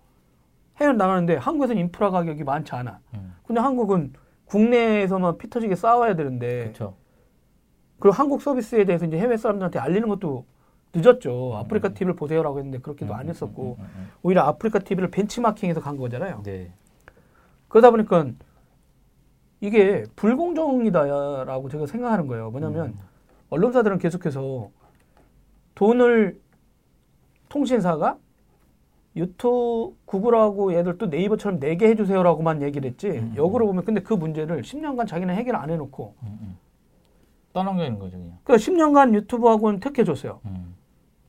해외 0.77 0.93
나가는데 0.93 1.35
한국에서는 1.35 1.81
인프라 1.81 2.11
가격이 2.11 2.45
많지 2.45 2.73
않아. 2.75 3.01
음. 3.15 3.35
근데 3.45 3.59
한국은 3.59 4.13
국내에서만 4.45 5.37
피 5.37 5.49
터지게 5.49 5.75
싸워야 5.75 6.15
되는데. 6.15 6.67
그쵸. 6.67 6.95
그리고 7.99 8.15
한국 8.15 8.41
서비스에 8.41 8.85
대해서 8.85 9.05
이제 9.05 9.17
해외 9.17 9.35
사람들한테 9.35 9.79
알리는 9.79 10.07
것도 10.07 10.45
늦었죠. 10.93 11.55
아프리카 11.57 11.89
TV를 11.89 12.15
보세요라고 12.15 12.59
했는데 12.59 12.79
그렇게도 12.79 13.13
안 13.13 13.29
했었고 13.29 13.77
오히려 14.23 14.43
아프리카 14.43 14.79
TV를 14.79 15.11
벤치마킹해서 15.11 15.81
간 15.81 15.97
거잖아요. 15.97 16.41
네. 16.43 16.71
그러다 17.67 17.91
보니까 17.91 18.27
이게 19.59 20.05
불공정이다라고 20.15 21.69
제가 21.69 21.85
생각하는 21.87 22.27
거예요. 22.27 22.51
뭐냐면 22.51 22.87
음. 22.87 22.99
언론사들은 23.49 23.97
계속해서 23.97 24.69
돈을 25.75 26.39
통신사가 27.49 28.17
유튜브 29.15 29.95
구글하고 30.05 30.73
얘들 30.73 30.97
또 30.97 31.07
네이버처럼 31.07 31.59
내게 31.59 31.87
해주세요라고만 31.89 32.61
얘기를 32.61 32.89
했지 32.89 33.09
음. 33.09 33.33
역으로 33.35 33.65
보면 33.65 33.83
근데 33.83 34.01
그 34.01 34.13
문제를 34.13 34.61
10년간 34.61 35.07
자기는 35.07 35.33
해결 35.33 35.55
안 35.55 35.69
해놓고 35.71 36.15
음. 36.21 36.37
음. 36.41 36.57
떠넘겨 37.51 37.85
있는 37.85 37.99
거죠 37.99 38.17
그냥. 38.17 38.37
그러니까 38.43 38.71
10년간 38.71 39.15
유튜브하고는 39.15 39.79
택해줬어요. 39.79 40.41
음. 40.45 40.75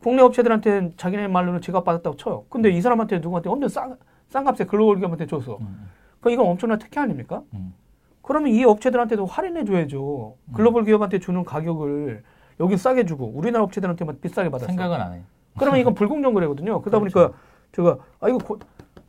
국내 0.03 0.23
업체들한테는 0.23 0.95
자기네 0.97 1.29
말로는 1.29 1.61
지갑 1.61 1.85
받았다고 1.85 2.17
쳐요. 2.17 2.45
근데 2.49 2.71
이 2.71 2.81
사람한테 2.81 3.19
누구한테 3.19 3.49
엄청 3.51 3.69
싼, 3.69 3.97
싼 4.29 4.45
값에 4.45 4.65
글로벌 4.65 4.99
기업한테 4.99 5.27
줬어. 5.27 5.59
음. 5.61 5.89
그러니까 6.21 6.43
이건 6.43 6.53
엄청난 6.53 6.79
특혜 6.79 7.01
아닙니까? 7.01 7.43
음. 7.55 7.75
그러면 8.23 8.53
이 8.53 8.65
업체들한테도 8.65 9.27
할인해 9.27 9.65
줘야죠. 9.65 10.37
음. 10.45 10.53
글로벌 10.53 10.85
기업한테 10.85 11.19
주는 11.19 11.45
가격을 11.45 12.23
여기 12.61 12.77
싸게 12.77 13.07
주고 13.07 13.27
우리나라 13.27 13.65
업체들한테만 13.65 14.21
비싸게 14.21 14.51
받았어. 14.51 14.67
생각은 14.67 15.01
안 15.01 15.15
해. 15.15 15.23
그러면 15.59 15.81
이건 15.81 15.95
불공정 15.95 16.35
거래거든요. 16.35 16.81
그러다 16.81 16.99
그렇죠. 16.99 17.19
보니까 17.19 17.39
제가 17.73 17.99
아 18.21 18.29
이거 18.29 18.39
고, 18.39 18.59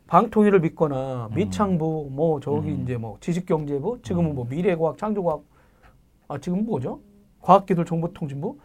방통위를 0.06 0.60
믿거나 0.60 1.28
음. 1.30 1.34
미창부 1.36 2.08
뭐 2.10 2.40
저기 2.40 2.70
음. 2.70 2.82
이제 2.82 2.96
뭐 2.96 3.16
지식경제부 3.20 4.00
지금은 4.02 4.34
뭐 4.34 4.46
미래과학 4.48 4.98
창조과학 4.98 5.42
아 6.28 6.38
지금 6.38 6.64
뭐죠? 6.64 7.00
과학기술정보통신부 7.42 8.58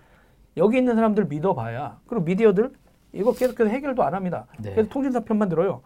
여기 0.57 0.77
있는 0.77 0.95
사람들 0.95 1.25
믿어봐야 1.25 1.99
그리고 2.07 2.25
미디어들 2.25 2.71
이거 3.13 3.33
계속해서 3.33 3.69
해결도 3.69 4.03
안 4.03 4.13
합니다. 4.13 4.45
네. 4.59 4.71
그래서 4.71 4.89
통신사 4.89 5.21
편만 5.21 5.49
들어요. 5.49 5.81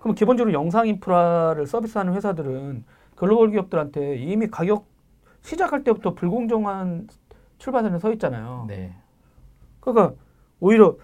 그럼 0.00 0.14
기본적으로 0.14 0.52
영상 0.52 0.86
인프라를 0.86 1.66
서비스하는 1.66 2.12
회사들은 2.14 2.84
글로벌 3.14 3.50
기업들한테 3.50 4.16
이미 4.16 4.48
가격 4.48 4.86
시작할 5.42 5.84
때부터 5.84 6.14
불공정한 6.14 7.08
출발선에 7.58 7.98
서 7.98 8.12
있잖아요. 8.12 8.64
네. 8.68 8.94
그러니까 9.80 10.14
오히려 10.60 10.96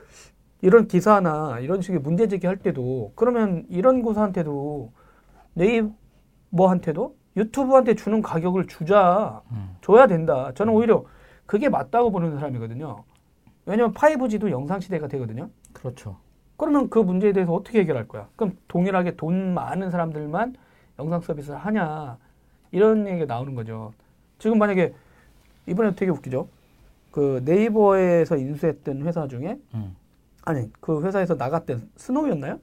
이런 0.62 0.87
기사나 0.88 1.61
이런 1.61 1.80
식의 1.80 2.00
문제 2.00 2.28
제기할 2.28 2.56
때도 2.56 3.12
그러면 3.14 3.64
이런 3.68 4.02
고사한테도 4.02 4.92
네이버한테도 5.54 7.16
유튜브한테 7.37 7.94
주는 7.94 8.20
가격을 8.20 8.66
주자 8.66 9.42
음. 9.52 9.76
줘야 9.80 10.06
된다. 10.06 10.52
저는 10.54 10.72
오히려 10.72 11.04
그게 11.50 11.68
맞다고 11.68 12.12
보는 12.12 12.36
사람이거든요. 12.36 13.02
왜냐면 13.66 13.92
5G도 13.92 14.50
영상 14.52 14.78
시대가 14.78 15.08
되거든요. 15.08 15.50
그렇죠. 15.72 16.16
그러면 16.56 16.88
그 16.88 17.00
문제에 17.00 17.32
대해서 17.32 17.52
어떻게 17.52 17.80
해결할 17.80 18.06
거야? 18.06 18.28
그럼 18.36 18.56
동일하게 18.68 19.16
돈 19.16 19.52
많은 19.52 19.90
사람들만 19.90 20.54
영상 21.00 21.20
서비스를 21.20 21.58
하냐 21.58 22.18
이런 22.70 23.04
얘기가 23.08 23.24
나오는 23.26 23.56
거죠. 23.56 23.92
지금 24.38 24.58
만약에 24.58 24.94
이번에 25.66 25.96
되게 25.96 26.12
웃기죠. 26.12 26.46
그 27.10 27.42
네이버에서 27.44 28.36
인수했던 28.36 29.02
회사 29.02 29.26
중에 29.26 29.58
음. 29.74 29.96
아니 30.44 30.72
그 30.78 31.02
회사에서 31.02 31.34
나갔던 31.34 31.90
스노우였나요? 31.96 32.60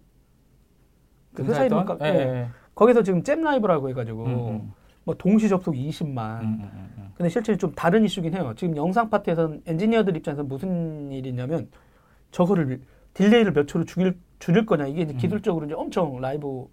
그 1.33 1.43
회사 1.43 1.65
이름 1.65 1.83
까 1.83 1.97
예, 2.03 2.05
예. 2.05 2.47
거기서 2.73 3.03
지금 3.03 3.21
잼 3.21 3.41
라이브라고 3.41 3.89
해가지고 3.89 4.25
음, 4.25 4.31
음. 4.31 4.73
뭐 5.07 5.15
동시 5.15 5.47
접속 5.47 5.73
20만. 5.73 6.41
음, 6.41 6.59
음, 6.61 6.89
음, 6.97 7.11
근데 7.15 7.29
실제 7.29 7.55
좀 7.55 7.71
다른 7.73 8.03
이슈긴 8.03 8.33
해요. 8.33 8.53
지금 8.57 8.75
영상 8.75 9.09
파트에서는 9.09 9.61
엔지니어들 9.65 10.17
입장에서 10.17 10.43
무슨 10.43 11.09
일이냐면 11.13 11.69
저거를 12.31 12.81
딜레이를 13.13 13.53
몇 13.53 13.65
초로 13.69 13.85
죽일 13.85 14.19
줄일 14.39 14.65
거냐 14.65 14.85
이게 14.87 15.03
이제 15.03 15.13
기술적으로 15.13 15.65
이제 15.65 15.73
엄청 15.73 16.19
라이브 16.19 16.67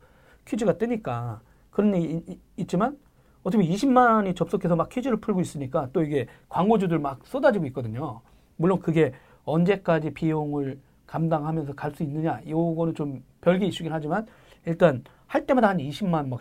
퀴즈가 0.47 0.77
뜨니까 0.79 1.40
그런 1.70 1.94
얘기 1.94 2.40
있지만 2.57 2.99
어떻게 3.44 3.62
보면 3.62 3.73
20만이 3.73 4.35
접속해서 4.37 4.75
막 4.75 4.88
퀴즈를 4.88 5.18
풀고 5.18 5.40
있으니까 5.40 5.88
또 5.92 6.03
이게 6.03 6.27
광고주들 6.49 6.99
막 6.99 7.20
쏟아지고 7.25 7.66
있거든요. 7.66 8.20
물론 8.57 8.81
그게 8.81 9.12
언제까지 9.44 10.11
비용을 10.12 10.81
감당하면서 11.07 11.75
갈 11.75 11.94
수 11.94 12.03
있느냐, 12.03 12.40
요거는 12.49 12.94
좀 12.97 13.23
별개 13.42 13.64
이슈긴 13.66 13.92
하지만 13.92 14.27
일단 14.66 15.05
할 15.29 15.47
때마다 15.47 15.68
한 15.68 15.79
20만 15.79 16.27
막 16.29 16.40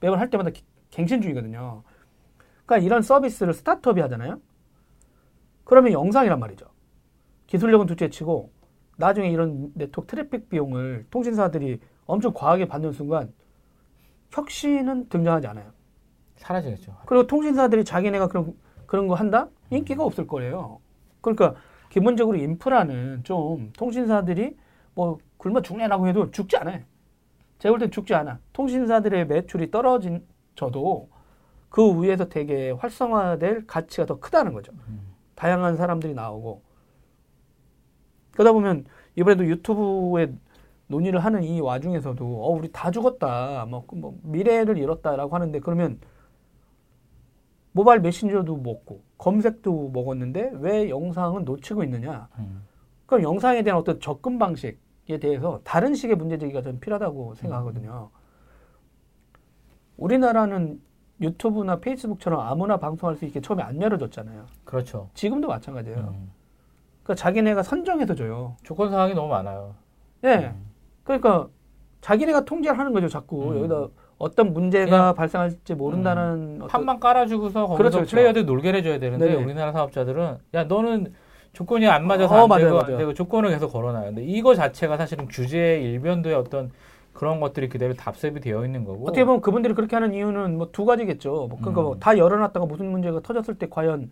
매번 0.00 0.18
할 0.18 0.30
때마다 0.30 0.50
갱신 0.94 1.20
중이거든요. 1.20 1.82
그러니까 2.64 2.86
이런 2.86 3.02
서비스를 3.02 3.52
스타트업이 3.52 4.00
하잖아요. 4.02 4.40
그러면 5.64 5.92
영상이란 5.92 6.38
말이죠. 6.38 6.66
기술력은 7.46 7.86
둘째치고 7.86 8.52
나중에 8.96 9.28
이런 9.28 9.72
네트워크 9.74 10.06
트래픽 10.06 10.48
비용을 10.48 11.06
통신사들이 11.10 11.80
엄청 12.06 12.32
과하게 12.32 12.68
받는 12.68 12.92
순간 12.92 13.32
혁신은 14.30 15.08
등장하지 15.08 15.48
않아요. 15.48 15.72
사라지겠죠. 16.36 16.96
그리고 17.06 17.26
통신사들이 17.26 17.84
자기네가 17.84 18.28
그런 18.28 18.54
그런 18.86 19.08
거 19.08 19.14
한다? 19.14 19.48
인기가 19.70 20.04
없을 20.04 20.26
거예요. 20.26 20.80
그러니까 21.20 21.54
기본적으로 21.88 22.36
인프라는 22.36 23.24
좀 23.24 23.72
통신사들이 23.76 24.56
뭐 24.94 25.18
굶어 25.38 25.60
죽네라고 25.62 26.06
해도 26.06 26.30
죽지 26.30 26.56
않아요. 26.58 26.82
제가 27.58 27.72
볼 27.72 27.80
땐 27.80 27.90
죽지 27.90 28.14
않아. 28.14 28.38
통신사들의 28.52 29.26
매출이 29.26 29.70
떨어진 29.70 30.24
저도 30.54 31.08
그 31.68 32.02
위에서 32.02 32.28
되게 32.28 32.70
활성화될 32.70 33.66
가치가 33.66 34.06
더 34.06 34.20
크다는 34.20 34.52
거죠. 34.52 34.72
음. 34.88 35.14
다양한 35.34 35.76
사람들이 35.76 36.14
나오고 36.14 36.62
그러다 38.32 38.52
보면 38.52 38.84
이번에도 39.16 39.46
유튜브에 39.46 40.32
논의를 40.86 41.20
하는 41.20 41.42
이 41.42 41.60
와중에서도 41.60 42.24
어 42.24 42.50
우리 42.50 42.70
다 42.70 42.90
죽었다 42.90 43.66
뭐, 43.66 43.84
뭐 43.92 44.18
미래를 44.22 44.78
잃었다라고 44.78 45.34
하는데 45.34 45.58
그러면 45.60 45.98
모바일 47.72 48.00
메신저도 48.00 48.56
먹고 48.58 49.02
검색도 49.18 49.90
먹었는데 49.92 50.52
왜 50.60 50.88
영상은 50.88 51.44
놓치고 51.44 51.82
있느냐? 51.84 52.28
음. 52.38 52.62
그럼 53.06 53.24
영상에 53.24 53.62
대한 53.62 53.78
어떤 53.78 53.98
접근 54.00 54.38
방식에 54.38 55.18
대해서 55.20 55.60
다른 55.64 55.94
식의 55.94 56.16
문제 56.16 56.38
제기가 56.38 56.62
좀 56.62 56.78
필요하다고 56.78 57.34
생각하거든요. 57.34 58.10
음. 58.14 58.23
우리나라는 59.96 60.80
유튜브나 61.20 61.76
페이스북처럼 61.76 62.40
아무나 62.40 62.76
방송할 62.76 63.16
수 63.16 63.24
있게 63.24 63.40
처음에 63.40 63.62
안 63.62 63.80
열어줬잖아요. 63.80 64.46
그렇죠. 64.64 65.08
지금도 65.14 65.48
마찬가지예요. 65.48 65.98
음. 65.98 66.30
그러니까 67.02 67.14
자기네가 67.14 67.62
선정해서 67.62 68.14
줘요. 68.14 68.56
조건 68.62 68.90
사항이 68.90 69.14
너무 69.14 69.28
많아요. 69.28 69.74
네. 70.22 70.46
음. 70.46 70.66
그러니까 71.04 71.48
자기네가 72.00 72.44
통제를 72.44 72.78
하는 72.78 72.92
거죠. 72.92 73.08
자꾸 73.08 73.50
음. 73.50 73.58
여기다 73.58 73.88
어떤 74.18 74.52
문제가 74.52 75.12
발생할지 75.12 75.74
모른다는 75.74 76.60
음. 76.62 76.66
판만 76.68 76.98
깔아주고서 76.98 77.66
거기서 77.66 77.76
그렇죠, 77.76 77.98
그렇죠. 77.98 78.10
플레이어들 78.10 78.46
놀게 78.46 78.72
해줘야 78.72 78.98
되는데 78.98 79.28
네 79.28 79.34
우리나라 79.34 79.72
사업자들은 79.72 80.38
야 80.54 80.64
너는 80.64 81.12
조건이 81.52 81.86
안 81.86 82.06
맞아서 82.06 82.34
어, 82.34 82.42
안 82.42 82.48
맞아요, 82.48 82.64
되고, 82.64 82.76
맞아요. 82.78 82.98
되고 82.98 83.14
조건을 83.14 83.50
계속 83.50 83.72
걸어놔요. 83.72 84.06
근데 84.06 84.24
이거 84.24 84.54
자체가 84.54 84.96
사실은 84.96 85.28
규제의 85.28 85.84
일변도의 85.84 86.34
어떤 86.34 86.70
그런 87.14 87.40
것들이 87.40 87.68
그대로 87.68 87.94
답습이 87.94 88.40
되어 88.40 88.64
있는 88.64 88.84
거고. 88.84 89.04
어떻게 89.04 89.24
보면 89.24 89.40
그분들이 89.40 89.72
그렇게 89.74 89.96
하는 89.96 90.12
이유는 90.12 90.58
뭐 90.58 90.70
두 90.72 90.84
가지겠죠. 90.84 91.46
뭐 91.48 91.58
그러니까 91.60 91.80
음. 91.80 91.84
뭐다 91.84 92.18
열어놨다가 92.18 92.66
무슨 92.66 92.90
문제가 92.90 93.20
터졌을 93.20 93.54
때 93.54 93.68
과연 93.70 94.10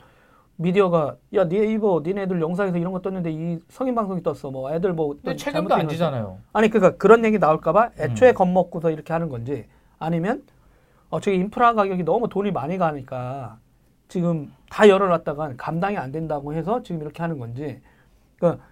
미디어가 0.57 1.17
야 1.35 1.49
네이버 1.49 2.03
니네들 2.05 2.41
영상에서 2.41 2.79
이런 2.79 2.93
거 2.93 3.01
떴는데 3.01 3.33
이 3.33 3.59
성인 3.69 3.95
방송이 3.95 4.23
떴어 4.23 4.51
뭐 4.53 4.73
애들 4.73 4.93
뭐 4.93 5.17
책임도 5.37 5.75
안 5.75 5.89
지잖아요. 5.89 6.39
아니 6.53 6.69
그러니까 6.71 6.97
그런 6.97 7.25
얘기 7.25 7.39
나올까봐 7.39 7.91
애초에 7.99 8.31
음. 8.31 8.35
겁먹고서 8.35 8.91
이렇게 8.91 9.13
하는 9.13 9.29
건지 9.29 9.67
아니면 9.99 10.43
어 11.11 11.21
저기 11.21 11.37
인프라 11.39 11.75
가격이 11.75 12.05
너무 12.05 12.29
돈이 12.29 12.53
많이 12.53 12.79
가니까 12.79 13.59
지금 14.09 14.53
다 14.71 14.89
열어놨다가 14.89 15.55
감당이 15.57 15.97
안 15.97 16.13
된다고 16.13 16.55
해서 16.55 16.83
지금 16.83 17.01
이렇게 17.03 17.23
하는 17.23 17.39
건지 17.39 17.81
그러니까 18.37 18.63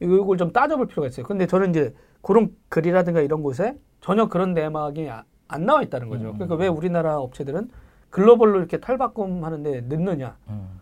이걸 0.00 0.38
좀 0.38 0.52
따져볼 0.52 0.86
필요가 0.86 1.08
있어요. 1.08 1.26
근데 1.26 1.46
저는 1.46 1.70
이제 1.70 1.92
그런 2.24 2.56
글이라든가 2.70 3.20
이런 3.20 3.42
곳에 3.42 3.78
전혀 4.00 4.28
그런 4.28 4.54
내막이 4.54 5.08
아, 5.08 5.24
안 5.46 5.66
나와 5.66 5.82
있다는 5.82 6.08
거죠. 6.08 6.30
음. 6.30 6.32
그러니까 6.34 6.56
왜 6.56 6.68
우리나라 6.68 7.18
업체들은 7.18 7.70
글로벌로 8.10 8.58
이렇게 8.58 8.78
탈바꿈 8.80 9.44
하는데 9.44 9.82
늦느냐. 9.82 10.36
음. 10.48 10.80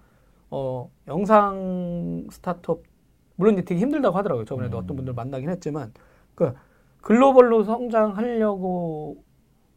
어, 0.51 0.91
영상 1.09 2.27
스타트업, 2.31 2.83
물론 3.37 3.55
이제 3.55 3.65
되게 3.65 3.81
힘들다고 3.81 4.17
하더라고요. 4.19 4.45
저번에도 4.45 4.79
음. 4.79 4.85
어떤 4.85 4.97
분들 4.97 5.15
만나긴 5.15 5.49
했지만, 5.49 5.93
그, 6.35 6.53
글로벌로 7.01 7.65
성장하려고 7.65 9.25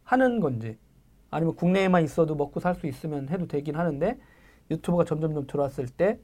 하는 0.04 0.38
건지, 0.40 0.78
아니면 1.30 1.56
국내에만 1.56 2.04
있어도 2.04 2.34
먹고 2.34 2.60
살 2.60 2.74
수 2.74 2.86
있으면 2.86 3.28
해도 3.30 3.46
되긴 3.48 3.74
하는데, 3.74 4.18
유튜브가 4.70 5.04
점점점 5.04 5.46
들어왔을 5.46 5.86
때, 5.86 6.20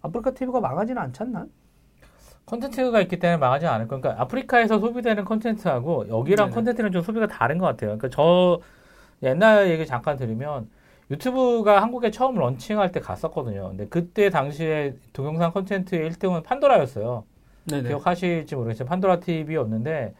아프리카 0.00 0.30
TV가 0.30 0.60
망하지는 0.60 1.02
않잖나? 1.02 1.46
콘텐츠가 2.46 3.00
있기 3.02 3.18
때문에 3.18 3.38
망하지 3.38 3.66
않을 3.66 3.88
거니까 3.88 4.10
그러니까 4.10 4.22
아프리카에서 4.22 4.78
소비되는 4.78 5.24
콘텐츠하고 5.24 6.08
여기랑 6.08 6.50
콘텐츠는 6.50 6.92
좀 6.92 7.02
소비가 7.02 7.26
다른 7.26 7.58
것 7.58 7.66
같아요. 7.66 7.98
그러니까 7.98 8.08
저 8.08 8.60
옛날 9.22 9.68
얘기 9.68 9.84
잠깐 9.84 10.16
드리면 10.16 10.68
유튜브가 11.10 11.82
한국에 11.82 12.10
처음 12.10 12.36
런칭할 12.36 12.92
때 12.92 13.00
갔었거든요. 13.00 13.68
근데 13.68 13.86
그때 13.88 14.30
당시에 14.30 14.94
동영상 15.12 15.52
콘텐츠의 15.52 16.10
1등은 16.10 16.44
판도라였어요. 16.44 17.24
네네. 17.64 17.88
기억하실지 17.88 18.54
모르겠지만 18.54 18.88
판도라 18.88 19.20
TV였는데 19.20 20.14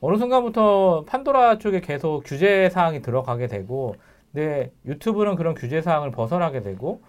어느 0.00 0.16
순간부터 0.16 1.04
판도라 1.06 1.58
쪽에 1.58 1.80
계속 1.80 2.22
규제 2.24 2.68
사항이 2.70 3.02
들어가게 3.02 3.46
되고 3.46 3.94
근데 4.32 4.72
유튜브는 4.84 5.36
그런 5.36 5.54
규제 5.54 5.80
사항을 5.80 6.10
벗어나게 6.10 6.62
되고 6.62 7.02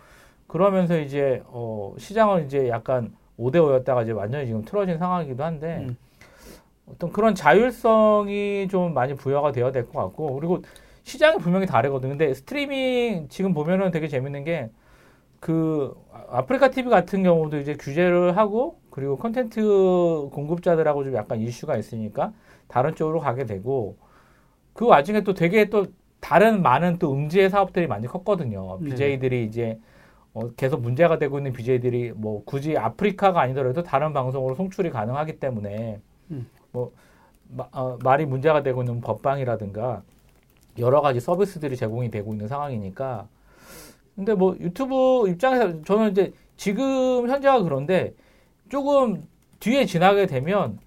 그러면서 0.48 1.00
이제 1.00 1.44
어 1.48 1.94
시장은 1.98 2.46
이제 2.46 2.70
약간 2.70 3.16
5대5였다가 3.40 4.04
이제 4.04 4.12
완전히 4.12 4.48
지금 4.48 4.64
틀어진 4.64 4.98
상황이기도 4.98 5.44
한데 5.44 5.86
음. 5.88 5.98
어떤 6.92 7.12
그런 7.12 7.36
자율성이 7.36 8.68
좀 8.70 8.94
많이 8.94 9.16
부여가 9.16 9.52
되어야 9.52 9.72
될 9.72 9.86
것 9.88 10.00
같고 10.04 10.34
그리고 10.36 10.62
시장이 11.04 11.38
분명히 11.38 11.66
다르거든요. 11.66 12.12
근데 12.12 12.34
스트리밍 12.34 13.28
지금 13.30 13.54
보면은 13.54 13.92
되게 13.92 14.08
재밌는 14.08 14.44
게 14.44 14.70
그 15.40 15.96
아프리카 16.30 16.70
TV 16.70 16.90
같은 16.90 17.24
경우도 17.24 17.60
이제 17.60 17.74
규제를 17.76 18.36
하고 18.36 18.80
그리고 18.90 19.16
컨텐츠 19.16 19.62
공급자들하고 20.34 21.06
좀 21.06 21.16
약간 21.16 21.40
이슈가 21.40 21.78
있으니까 21.78 22.34
다른 22.68 22.94
쪽으로 22.94 23.20
가게 23.22 23.46
되고 23.46 23.96
그 24.74 24.86
와중에 24.86 25.22
또 25.22 25.34
되게 25.34 25.70
또 25.70 25.86
다른 26.20 26.62
많은 26.62 27.00
또 27.00 27.14
음지의 27.14 27.50
사업들이 27.50 27.88
많이 27.88 28.06
컸거든요. 28.08 28.80
BJ들이 28.80 29.46
이제 29.46 29.80
어, 30.40 30.52
계속 30.56 30.82
문제가 30.82 31.18
되고 31.18 31.38
있는 31.38 31.52
BJ들이 31.52 32.14
뭐 32.16 32.44
굳이 32.46 32.78
아프리카가 32.78 33.42
아니더라도 33.42 33.84
다른 33.84 34.14
방송으로 34.14 34.56
송출이 34.56 34.90
가능하기 34.90 35.40
때문에 35.40 36.00
음. 36.32 36.48
뭐 36.72 36.92
마, 37.50 37.68
어, 37.72 37.98
말이 38.04 38.26
문제가 38.26 38.64
되고 38.64 38.82
있는 38.82 39.02
법방이라든가 39.02 40.02
여러 40.78 41.02
가지 41.02 41.20
서비스들이 41.20 41.76
제공이 41.76 42.10
되고 42.10 42.32
있는 42.32 42.48
상황이니까 42.48 43.28
근데 44.16 44.34
뭐 44.34 44.56
유튜브 44.60 45.28
입장에서 45.28 45.82
저는 45.84 46.12
이제 46.12 46.34
지금 46.56 47.30
현재가 47.30 47.64
그런데 47.64 48.14
조금 48.70 49.28
뒤에 49.60 49.86
지나게 49.86 50.26
되면 50.26 50.80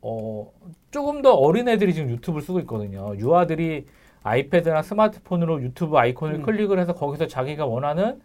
어 0.00 0.50
조금 0.90 1.22
더 1.22 1.34
어린 1.34 1.68
애들이 1.68 1.92
지금 1.92 2.10
유튜브를 2.10 2.42
쓰고 2.42 2.60
있거든요. 2.60 3.14
유아들이 3.16 3.86
아이패드나 4.22 4.82
스마트폰으로 4.82 5.62
유튜브 5.62 5.96
아이콘을 5.98 6.36
음. 6.36 6.42
클릭을 6.42 6.78
해서 6.78 6.94
거기서 6.94 7.26
자기가 7.26 7.66
원하는 7.66 8.20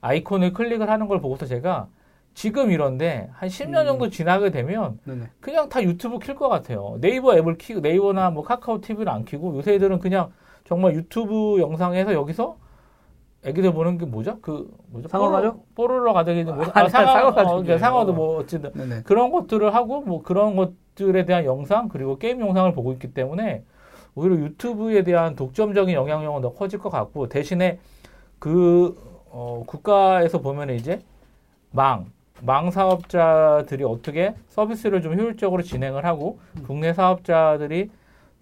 아이콘을 0.00 0.52
클릭을 0.52 0.88
하는 0.90 1.08
걸 1.08 1.20
보고서 1.20 1.46
제가 1.46 1.88
지금 2.34 2.70
이런데 2.70 3.28
한 3.32 3.48
10년 3.48 3.82
음. 3.82 3.86
정도 3.86 4.08
지나게 4.08 4.50
되면 4.50 4.98
네네. 5.04 5.24
그냥 5.40 5.68
다 5.68 5.82
유튜브 5.82 6.18
킬 6.18 6.34
것 6.36 6.48
같아요. 6.48 6.96
네이버 7.00 7.36
앱을 7.36 7.58
키고 7.58 7.80
네이버나 7.80 8.30
뭐 8.30 8.42
카카오 8.44 8.80
TV를 8.80 9.08
안 9.10 9.24
키고 9.24 9.56
요새 9.56 9.74
애들은 9.74 9.98
그냥 9.98 10.30
정말 10.64 10.94
유튜브 10.94 11.58
영상에서 11.60 12.14
여기서 12.14 12.56
애기들 13.42 13.72
보는 13.72 13.98
게 13.98 14.06
뭐죠? 14.06 14.38
그 14.40 14.70
뭐죠? 14.88 15.08
상어가죠? 15.08 15.64
뽀로로 15.74 16.12
가족이 16.12 16.44
뭐 16.44 16.62
아, 16.74 16.88
상어 16.88 17.32
상어 17.32 17.56
어, 17.56 17.78
상어도 17.78 18.12
뭐 18.12 18.38
어쨌든 18.38 18.70
네네. 18.74 19.02
그런 19.02 19.30
것들을 19.32 19.74
하고 19.74 20.02
뭐 20.02 20.22
그런 20.22 20.56
것들에 20.56 21.24
대한 21.24 21.44
영상 21.46 21.88
그리고 21.88 22.18
게임 22.18 22.40
영상을 22.40 22.72
보고 22.74 22.92
있기 22.92 23.12
때문에 23.12 23.64
오히려 24.14 24.36
유튜브에 24.36 25.02
대한 25.04 25.36
독점적인 25.36 25.94
영향력은 25.94 26.42
더 26.42 26.52
커질 26.52 26.78
것 26.78 26.90
같고 26.90 27.28
대신에 27.28 27.78
그 28.38 28.94
어, 29.30 29.62
국가에서 29.66 30.40
보면 30.40 30.70
이제 30.70 31.00
망, 31.70 32.06
망 32.42 32.70
사업자들이 32.70 33.84
어떻게 33.84 34.34
서비스를 34.48 35.02
좀 35.02 35.18
효율적으로 35.18 35.62
진행을 35.62 36.04
하고 36.04 36.38
음. 36.56 36.64
국내 36.66 36.92
사업자들이 36.92 37.90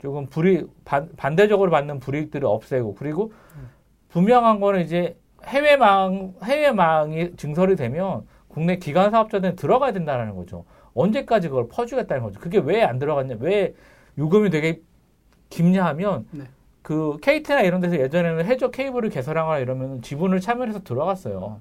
조금 0.01 0.27
불이익 0.27 0.69
반, 0.85 1.09
반대적으로 1.17 1.71
받는 1.71 1.99
불이익들을 2.01 2.47
없애고 2.47 2.95
그리고 2.95 3.33
음. 3.57 3.69
분명한 4.09 4.61
거는 4.61 4.83
이제 4.83 5.17
해외망 5.45 6.35
해외망이 6.43 7.37
증설이 7.37 7.77
되면 7.77 8.27
국내 8.49 8.77
기관 8.77 9.11
사업자들은 9.11 9.57
들어가야 9.57 9.93
된다는 9.93 10.35
거죠. 10.37 10.65
언제까지 10.95 11.49
그걸 11.49 11.69
퍼주겠다는 11.69 12.23
거죠. 12.23 12.41
그게 12.41 12.59
왜 12.59 12.83
안 12.83 12.99
들어갔냐? 12.99 13.37
왜 13.41 13.75
요금이 14.17 14.51
되게 14.51 14.81
깊냐 15.51 15.85
하면 15.87 16.27
네. 16.31 16.45
그 16.89 17.19
KT나 17.21 17.61
이런 17.61 17.83
데서 17.83 17.99
예전에는 18.01 18.47
해저 18.47 18.71
케이블을 18.71 19.11
개설하거나 19.11 19.59
이러면 19.59 20.01
지분을 20.01 20.41
참여해서 20.41 20.85
들어갔어요. 20.85 21.61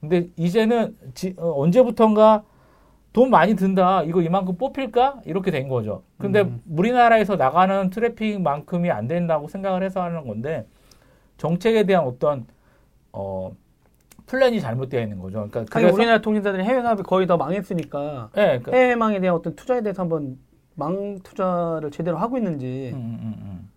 근데 0.00 0.28
이제는 0.38 0.96
지, 1.12 1.34
어, 1.36 1.60
언제부턴가 1.60 2.42
돈 3.12 3.28
많이 3.28 3.54
든다. 3.54 4.04
이거 4.04 4.22
이만큼 4.22 4.56
뽑힐까? 4.56 5.20
이렇게 5.26 5.50
된 5.50 5.68
거죠. 5.68 6.04
근데 6.16 6.40
음. 6.40 6.62
우리나라에서 6.70 7.36
나가는 7.36 7.90
트래픽만큼이 7.90 8.90
안 8.90 9.08
된다고 9.08 9.46
생각을 9.46 9.82
해서 9.82 10.00
하는 10.00 10.26
건데 10.26 10.66
정책에 11.36 11.84
대한 11.84 12.06
어떤 12.06 12.46
어 13.12 13.54
플랜이 14.24 14.62
잘못되어 14.62 15.02
있는 15.02 15.18
거죠. 15.18 15.48
그러니까 15.50 15.64
그래서 15.70 15.94
우리나라 15.94 16.22
통신사들이 16.22 16.64
해외 16.64 16.80
사업이 16.80 17.02
거의 17.02 17.26
다 17.26 17.36
망했으니까 17.36 18.30
네, 18.34 18.46
그러니까 18.60 18.72
해외망에 18.72 19.20
대한 19.20 19.36
어떤 19.36 19.54
투자에 19.54 19.82
대해서 19.82 20.00
한번 20.00 20.38
망 20.76 21.18
투자를 21.18 21.90
제대로 21.90 22.16
하고 22.16 22.38
있는지 22.38 22.92
음, 22.94 23.18
음, 23.20 23.34
음. 23.36 23.71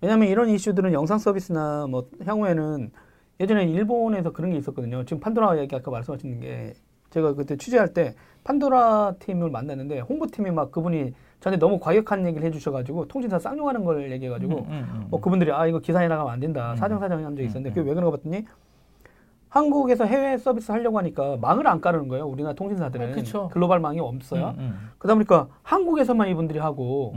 왜냐하면 0.00 0.28
이런 0.28 0.48
이슈들은 0.48 0.92
영상 0.92 1.18
서비스나 1.18 1.86
뭐 1.88 2.08
향후에는 2.24 2.90
예전에 3.38 3.64
일본에서 3.64 4.32
그런 4.32 4.50
게 4.50 4.58
있었거든요. 4.58 5.04
지금 5.04 5.20
판도라 5.20 5.58
얘기 5.58 5.74
아까 5.74 5.90
말씀하신 5.90 6.40
게 6.40 6.74
제가 7.10 7.34
그때 7.34 7.56
취재할 7.56 7.92
때 7.92 8.14
판도라 8.44 9.14
팀을 9.18 9.50
만났는데 9.50 10.00
홍보팀이 10.00 10.50
막 10.50 10.70
그분이 10.70 11.12
저한테 11.40 11.58
너무 11.58 11.78
과격한 11.80 12.26
얘기를 12.26 12.46
해주셔가지고 12.46 13.08
통신사 13.08 13.38
쌍용하는 13.38 13.84
걸 13.84 14.10
얘기해가지고 14.12 14.58
음, 14.58 14.64
음, 14.68 14.88
음, 14.94 15.06
뭐 15.10 15.20
그분들이 15.20 15.52
아 15.52 15.66
이거 15.66 15.78
기사에 15.78 16.06
나가면 16.06 16.32
안 16.32 16.40
된다 16.40 16.72
음. 16.72 16.76
사정사정 16.76 17.24
한 17.24 17.34
적이 17.34 17.46
있었는데 17.48 17.70
그게 17.70 17.88
왜 17.88 17.94
그런가 17.94 18.16
봤더니 18.16 18.44
한국에서 19.48 20.04
해외 20.04 20.38
서비스 20.38 20.70
하려고 20.70 20.98
하니까 20.98 21.36
망을 21.40 21.66
안 21.66 21.80
까르는 21.80 22.08
거예요. 22.08 22.26
우리나라 22.26 22.54
통신사들은 22.54 23.14
아, 23.34 23.48
글로벌 23.48 23.80
망이 23.80 23.98
없어요. 23.98 24.54
그러다 24.98 25.14
보니까 25.14 25.48
한국에서만 25.62 26.28
이분들이 26.28 26.58
하고 26.60 27.16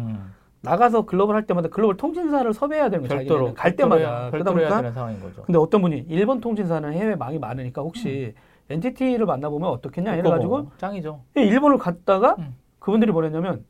나가서 0.64 1.06
글로벌 1.06 1.36
할 1.36 1.46
때마다 1.46 1.68
글로벌 1.68 1.98
통신사를 1.98 2.52
섭외해야 2.54 2.90
되는 2.90 3.08
거예요. 3.08 3.20
별도로 3.20 3.54
갈 3.54 3.76
때마다 3.76 4.32
그러다 4.32 4.52
보니까 4.52 4.78
되는 4.78 4.94
상황인 4.94 5.20
거죠. 5.20 5.44
근데 5.44 5.60
어떤 5.60 5.82
분이 5.82 6.06
일본 6.08 6.40
통신사는 6.40 6.92
해외 6.94 7.16
망이 7.16 7.38
많으니까 7.38 7.82
혹시 7.82 8.34
음. 8.36 8.74
NTT를 8.74 9.26
만나보면 9.26 9.70
어떻겠냐 9.70 10.16
이래 10.16 10.30
가지고 10.30 10.62
뭐, 10.62 10.72
짱이죠. 10.78 11.22
예, 11.38 11.42
일본을 11.44 11.78
갔다가 11.78 12.38
음. 12.40 12.56
그분들이 12.80 13.12
뭐랬냐면 13.12 13.66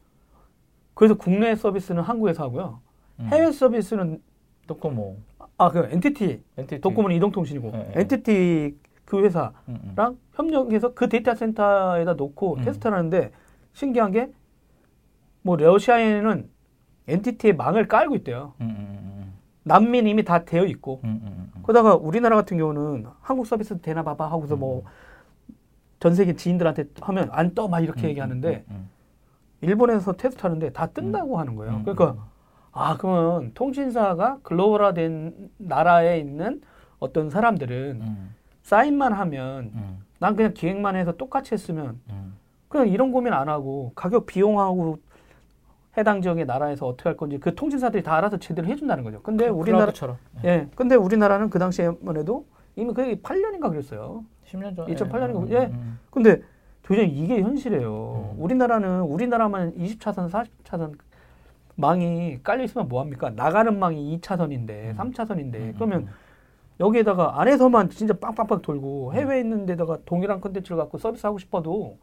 그래서 0.93 1.15
국내 1.15 1.55
서비스는 1.55 2.03
한국에서 2.03 2.43
하고요. 2.43 2.79
음. 3.19 3.29
해외 3.31 3.51
서비스는 3.51 4.21
도코모 4.67 5.17
아, 5.57 5.71
그 5.71 5.87
NTT, 5.91 6.41
NTT. 6.57 6.81
도코모는 6.81 7.15
이동통신이고 7.15 7.71
네, 7.71 7.91
NTT 7.95 8.75
그 9.05 9.23
회사랑 9.23 9.53
음, 9.67 9.95
음. 9.97 10.17
협력해서 10.33 10.93
그 10.93 11.09
데이터 11.09 11.33
센터에다 11.33 12.13
놓고 12.13 12.55
음. 12.57 12.61
테스트를 12.61 12.95
하는데 12.95 13.31
신기한 13.73 14.11
게 14.11 14.29
뭐 15.43 15.57
러시아에는 15.57 16.49
NTT의 17.07 17.55
망을 17.55 17.87
깔고 17.87 18.15
있대요. 18.17 18.53
음, 18.61 18.65
음, 18.69 18.75
음, 18.89 19.33
난민 19.63 20.07
이미 20.07 20.23
다 20.23 20.43
되어 20.45 20.65
있고. 20.65 21.01
그러다가 21.63 21.95
우리나라 21.95 22.35
같은 22.35 22.57
경우는 22.57 23.05
한국 23.21 23.45
서비스 23.47 23.79
되나 23.79 24.03
봐봐 24.03 24.29
하고서 24.31 24.55
뭐 24.55 24.83
전 25.99 26.13
세계 26.15 26.35
지인들한테 26.35 26.83
하면 26.99 27.29
안 27.31 27.55
떠 27.55 27.69
막 27.69 27.79
이렇게 27.79 28.09
얘기하는데 28.09 28.65
일본에서 29.61 30.11
테스트 30.13 30.41
하는데 30.41 30.69
다 30.73 30.87
뜬다고 30.87 31.39
하는 31.39 31.55
거예요. 31.55 31.71
그러니까 31.85 32.25
아 32.73 32.97
그러면 32.97 33.51
통신사가 33.53 34.39
글로벌화된 34.43 35.49
나라에 35.59 36.19
있는 36.19 36.61
어떤 36.99 37.29
사람들은 37.29 38.01
사인만 38.63 39.13
하면 39.13 39.71
난 40.19 40.35
그냥 40.35 40.53
기획만 40.53 40.97
해서 40.97 41.13
똑같이 41.13 41.53
했으면 41.53 42.01
그냥 42.67 42.89
이런 42.89 43.13
고민 43.13 43.31
안 43.31 43.47
하고 43.47 43.93
가격 43.95 44.25
비용하고 44.25 44.97
해당 45.97 46.21
지역의 46.21 46.45
나라에서 46.45 46.87
어떻게 46.87 47.09
할 47.09 47.17
건지 47.17 47.37
그 47.39 47.53
통신사들이 47.53 48.03
다 48.03 48.15
알아서 48.15 48.37
제대로 48.37 48.67
해준다는 48.67 49.03
거죠. 49.03 49.21
근데 49.21 49.47
그 49.47 49.53
우리나라처럼 49.53 50.17
예. 50.43 50.49
예. 50.49 50.67
근데 50.75 50.95
우리나라는 50.95 51.49
그 51.49 51.59
당시에만 51.59 52.17
해도 52.17 52.45
이미 52.75 52.93
그게 52.93 53.15
8년인가 53.15 53.69
그랬어요. 53.69 54.25
10년 54.45 54.75
전. 54.75 54.87
2008년인가. 54.87 55.49
예. 55.51 55.57
음, 55.65 55.71
음. 55.73 55.99
근데 56.09 56.41
도저히 56.81 57.09
이게 57.09 57.41
현실이에요. 57.41 58.33
음. 58.35 58.43
우리나라는 58.43 59.01
우리나라만 59.01 59.75
20차선, 59.75 60.29
40차선 60.29 60.97
망이 61.75 62.39
깔려 62.43 62.63
있으면 62.63 62.87
뭐 62.87 63.01
합니까? 63.01 63.29
나가는 63.29 63.77
망이 63.77 64.19
2차선인데, 64.19 64.69
음. 64.69 64.95
3차선인데. 64.97 65.55
음, 65.55 65.73
그러면 65.75 66.01
음. 66.01 66.09
여기에다가 66.79 67.39
안에서만 67.39 67.89
진짜 67.89 68.13
빵빵빵 68.13 68.61
돌고 68.61 69.13
해외에 69.13 69.39
있는 69.39 69.65
데다가 69.65 69.99
동일한 70.05 70.41
컨텐츠를 70.41 70.77
갖고 70.77 70.97
서비스하고 70.97 71.37
싶어도 71.37 71.97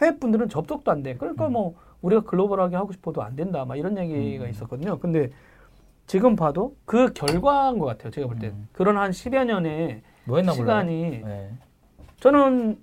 해외 0.00 0.16
분들은 0.18 0.48
접속도 0.48 0.90
안 0.90 1.02
돼. 1.02 1.16
그러니까 1.16 1.48
뭐 1.48 1.74
우리가 2.06 2.22
글로벌하게 2.22 2.76
하고 2.76 2.92
싶어도 2.92 3.22
안 3.22 3.34
된다. 3.36 3.64
막 3.64 3.76
이런 3.76 3.98
얘기가 3.98 4.44
음. 4.44 4.50
있었거든요. 4.50 4.98
근데 4.98 5.30
지금 6.06 6.36
봐도 6.36 6.76
그 6.84 7.12
결과인 7.12 7.78
것 7.78 7.86
같아요. 7.86 8.10
제가 8.10 8.28
볼 8.28 8.38
때. 8.38 8.48
음. 8.48 8.68
그런 8.72 8.96
한 8.96 9.10
10여 9.10 9.44
년의 9.44 10.02
뭐 10.24 10.40
시간이 10.42 11.22
네. 11.24 11.50
저는 12.20 12.78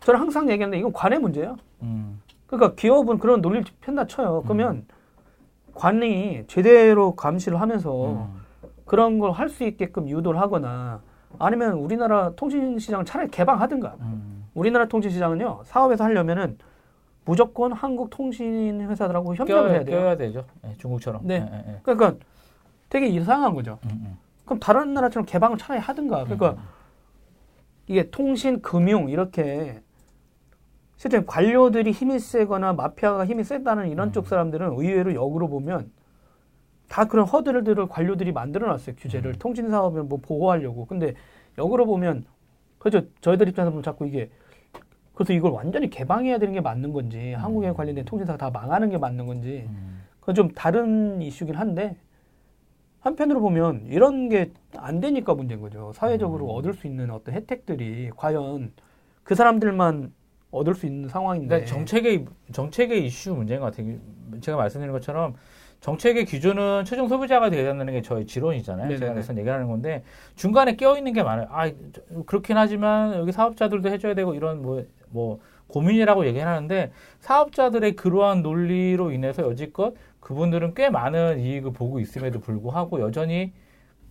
저는 0.00 0.20
항상 0.20 0.48
얘기하는데 0.50 0.78
이건 0.78 0.92
관의 0.92 1.18
문제예요. 1.18 1.56
음. 1.82 2.20
그러니까 2.46 2.74
기업은 2.74 3.18
그런 3.18 3.40
논리를 3.40 3.64
편다 3.80 4.06
쳐요. 4.06 4.42
그러면 4.44 4.76
음. 4.76 4.86
관이 5.74 6.44
제대로 6.46 7.14
감시를 7.16 7.60
하면서 7.60 8.12
음. 8.12 8.40
그런 8.84 9.18
걸 9.18 9.30
할 9.32 9.48
수 9.48 9.64
있게끔 9.64 10.08
유도를 10.08 10.40
하거나 10.40 11.00
아니면 11.38 11.74
우리나라 11.74 12.30
통신 12.36 12.78
시장을 12.78 13.04
차라리 13.06 13.30
개방하든가. 13.30 13.96
음. 14.00 14.44
우리나라 14.54 14.86
통신 14.86 15.10
시장은요 15.10 15.60
사업에서 15.64 16.04
하려면은 16.04 16.58
무조건 17.28 17.74
한국 17.74 18.08
통신 18.08 18.80
회사들하고 18.80 19.34
협력을 19.34 19.70
해야 19.70 19.84
돼요. 19.84 20.00
껴야 20.00 20.16
되죠. 20.16 20.46
네, 20.62 20.74
중국처럼. 20.78 21.26
네. 21.26 21.40
네, 21.40 21.62
네. 21.66 21.80
그러니까 21.82 22.14
되게 22.88 23.06
이상한 23.06 23.52
거죠. 23.54 23.78
음, 23.84 23.90
음. 23.90 24.18
그럼 24.46 24.58
다른 24.58 24.94
나라처럼 24.94 25.26
개방을 25.26 25.58
차라리 25.58 25.78
하든가. 25.78 26.24
그러니까 26.24 26.52
음, 26.52 26.56
음. 26.56 26.62
이게 27.86 28.08
통신, 28.08 28.62
금융 28.62 29.10
이렇게 29.10 29.82
실제 30.96 31.22
관료들이 31.22 31.90
힘이 31.90 32.18
세거나 32.18 32.72
마피아가 32.72 33.26
힘이 33.26 33.44
세다는 33.44 33.90
이런 33.90 34.08
음. 34.08 34.12
쪽 34.12 34.26
사람들은 34.26 34.72
의외로 34.78 35.12
역으로 35.12 35.48
보면 35.48 35.92
다 36.88 37.04
그런 37.04 37.26
허들들을 37.26 37.88
관료들이 37.88 38.32
만들어놨어요. 38.32 38.96
규제를 38.96 39.32
음. 39.32 39.38
통신 39.38 39.68
사업을 39.68 40.04
뭐 40.04 40.18
보호하려고. 40.22 40.86
근데 40.86 41.12
역으로 41.58 41.84
보면 41.84 42.24
그죠 42.78 43.02
저희들 43.20 43.48
입장에서 43.48 43.70
보면 43.70 43.82
자꾸 43.82 44.06
이게 44.06 44.30
그래서 45.18 45.32
이걸 45.32 45.50
완전히 45.50 45.90
개방해야 45.90 46.38
되는 46.38 46.54
게 46.54 46.60
맞는 46.60 46.92
건지 46.92 47.34
음. 47.36 47.42
한국에 47.42 47.72
관련된 47.72 48.04
통신사가 48.04 48.38
다 48.38 48.50
망하는 48.50 48.88
게 48.88 48.98
맞는 48.98 49.26
건지 49.26 49.64
음. 49.68 50.04
그건 50.20 50.36
좀 50.36 50.52
다른 50.52 51.20
이슈긴 51.20 51.56
한데 51.56 51.96
한편으로 53.00 53.40
보면 53.40 53.86
이런 53.88 54.28
게 54.28 54.52
안 54.76 55.00
되니까 55.00 55.34
문제인 55.34 55.60
거죠. 55.60 55.92
사회적으로 55.92 56.44
음. 56.46 56.50
얻을 56.50 56.72
수 56.72 56.86
있는 56.86 57.10
어떤 57.10 57.34
혜택들이 57.34 58.10
과연 58.16 58.72
그 59.24 59.34
사람들만 59.34 60.12
얻을 60.52 60.74
수 60.76 60.86
있는 60.86 61.08
상황인데 61.08 61.64
정책의 61.64 62.26
정책의 62.52 63.04
이슈 63.04 63.34
문제인 63.34 63.58
것 63.58 63.74
같아요. 63.74 63.96
제가 64.40 64.56
말씀드린 64.56 64.92
것처럼 64.92 65.34
정책의 65.80 66.26
기준은 66.26 66.84
최종 66.84 67.08
소비자가 67.08 67.50
되어야 67.50 67.64
된다는 67.64 67.92
게 67.92 68.02
저희 68.02 68.24
지론이잖아요. 68.24 68.84
네네네. 68.86 68.98
제가 69.00 69.12
그래서 69.14 69.36
얘기하는 69.36 69.66
건데 69.66 70.04
중간에 70.36 70.76
껴 70.76 70.96
있는 70.96 71.12
게 71.12 71.24
많아요. 71.24 71.48
아 71.50 71.68
그렇긴 72.26 72.56
하지만 72.56 73.14
여기 73.14 73.32
사업자들도 73.32 73.88
해줘야 73.88 74.14
되고 74.14 74.34
이런 74.34 74.62
뭐 74.62 74.84
뭐뭐 75.10 75.40
고민이라고 75.68 76.26
얘기하는데 76.26 76.92
사업자들의 77.20 77.96
그러한 77.96 78.42
논리로 78.42 79.10
인해서 79.12 79.42
여지껏 79.42 79.94
그분들은 80.20 80.74
꽤 80.74 80.90
많은 80.90 81.40
이익을 81.40 81.72
보고 81.72 82.00
있음에도 82.00 82.40
불구하고 82.40 83.00
여전히 83.00 83.52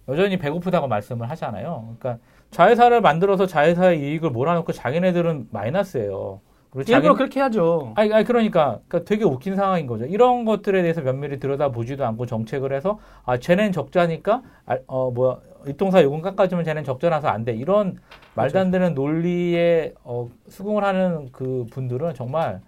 여전히 0.08 0.38
배고프다고 0.38 0.88
말씀을 0.88 1.30
하잖아요. 1.32 1.96
그러니까 2.00 2.24
자회사를 2.52 3.02
만들어서 3.02 3.46
자회사의 3.46 4.00
이익을 4.00 4.30
몰아놓고 4.30 4.72
자기네들은 4.72 5.50
마이너스예요. 5.52 6.40
일부러 6.88 7.16
그렇게 7.16 7.40
하죠. 7.42 7.94
아니, 7.96 8.14
아니 8.14 8.24
그러니까, 8.24 8.80
그러니까 8.88 9.08
되게 9.08 9.26
웃긴 9.26 9.56
상황인 9.56 9.88
거죠. 9.88 10.06
이런 10.06 10.46
것들에 10.46 10.82
대해서 10.82 11.02
면밀히 11.02 11.40
들여다보지도 11.40 12.06
않고 12.06 12.26
정책을 12.26 12.74
해서 12.74 13.00
아 13.26 13.38
쟤는 13.38 13.72
적자니까 13.72 14.44
아, 14.66 14.78
어 14.86 15.12
뭐야 15.12 15.38
이동사 15.68 16.04
요금 16.04 16.22
깎아주면 16.22 16.66
쟤는 16.66 16.84
적자라서 16.84 17.28
안 17.28 17.46
돼. 17.46 17.56
이런 17.56 17.98
말도 18.36 18.60
안 18.60 18.72
되는 18.72 18.94
논리에 18.94 19.94
어, 20.04 20.30
수긍을 20.48 20.84
하는 20.84 21.30
그 21.32 21.66
분들은 21.72 22.14
정말 22.14 22.62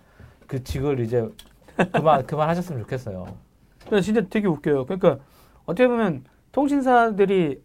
그 0.47 0.63
직을 0.63 0.99
이제 0.99 1.27
그만 1.93 2.25
그만하셨으면 2.27 2.81
좋겠어요. 2.81 3.27
진짜 4.01 4.21
되게 4.29 4.47
웃겨요. 4.47 4.85
그러니까 4.85 5.17
어떻게 5.65 5.87
보면 5.87 6.23
통신사들이 6.51 7.61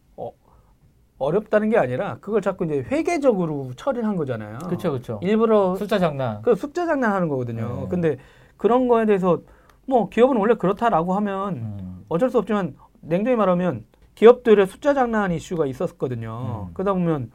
어렵다는 1.19 1.71
게 1.71 1.79
아니라 1.79 2.19
그걸 2.21 2.41
자꾸 2.43 2.65
이제 2.65 2.85
회계적으로 2.91 3.71
처리한 3.77 4.17
거잖아요. 4.17 4.59
그렇죠, 4.59 4.91
그렇죠. 4.91 5.21
일부러 5.23 5.77
숫자 5.77 5.99
장난. 5.99 6.43
그 6.43 6.55
숫자 6.55 6.87
장난하는 6.87 7.29
거거든요. 7.29 7.83
네. 7.83 7.89
근데 7.89 8.17
그런 8.57 8.89
거에 8.89 9.07
대해서 9.07 9.41
뭐 9.87 10.09
기업은 10.09 10.37
원래 10.37 10.55
그렇다라고 10.55 11.15
하면 11.15 11.55
음. 11.55 12.05
어쩔 12.09 12.31
수 12.31 12.39
없지만 12.39 12.75
냉정히 13.01 13.37
말하면 13.37 13.85
기업들의 14.15 14.67
숫자 14.67 14.95
장난 14.95 15.33
이슈가 15.33 15.67
있었거든요. 15.67 16.67
음. 16.69 16.75
그러다 16.75 16.93
보면 16.93 17.31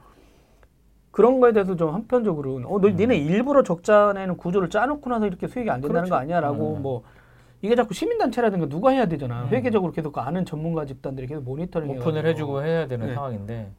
그런 1.11 1.39
거에 1.39 1.51
대해서 1.51 1.75
좀 1.75 1.93
한편적으로 1.93 2.55
어, 2.65 2.79
너 2.79 2.87
음. 2.87 2.95
니네 2.95 3.17
일부러 3.17 3.63
적자 3.63 4.13
내는 4.13 4.37
구조를 4.37 4.69
짜놓고 4.69 5.09
나서 5.09 5.27
이렇게 5.27 5.47
수익이 5.47 5.69
안 5.69 5.81
된다는 5.81 6.01
그렇죠. 6.03 6.11
거 6.11 6.15
아니야라고 6.17 6.75
음. 6.77 6.81
뭐 6.81 7.03
이게 7.61 7.75
자꾸 7.75 7.93
시민단체라든가 7.93 8.67
누가 8.69 8.91
해야 8.91 9.05
되잖아. 9.07 9.43
음. 9.43 9.47
회계적으로 9.49 9.91
계속 9.91 10.13
그 10.13 10.21
아는 10.21 10.45
전문가 10.45 10.85
집단들이 10.85 11.27
계속 11.27 11.43
모니터링 11.43 11.89
오픈을 11.91 12.25
해주고 12.27 12.63
해야 12.63 12.87
되는 12.87 13.07
네. 13.07 13.13
상황인데 13.13 13.71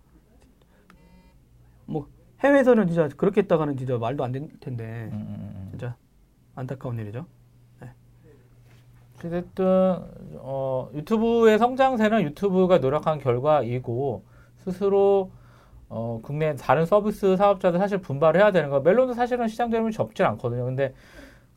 뭐 1.87 2.07
해외에서는 2.41 2.87
진짜 2.89 3.09
그렇게 3.17 3.41
했다가는 3.43 3.77
진짜 3.77 3.97
말도 3.97 4.23
안 4.25 4.33
될 4.33 4.49
텐데 4.61 5.09
음, 5.13 5.17
음, 5.17 5.27
음, 5.29 5.53
음. 5.57 5.67
진짜 5.71 5.97
안타까운 6.55 6.99
일이죠. 6.99 7.25
네. 9.23 9.29
어쨌든 9.29 9.97
어, 10.39 10.89
유튜브의 10.95 11.59
성장세는 11.59 12.23
유튜브가 12.23 12.79
노력한 12.79 13.19
결과이고 13.19 14.23
스스로 14.59 15.31
어, 15.89 16.21
국내 16.23 16.55
다른 16.55 16.87
서비스 16.87 17.37
사업자들 17.37 17.79
사실 17.79 17.99
분발해야 17.99 18.53
되는 18.53 18.71
거. 18.71 18.81
멜론도 18.81 19.15
사실은 19.15 19.49
시장 19.49 19.71
되면 19.71 19.91
접질 19.91 20.25
않거든요. 20.27 20.65
근데 20.65 20.95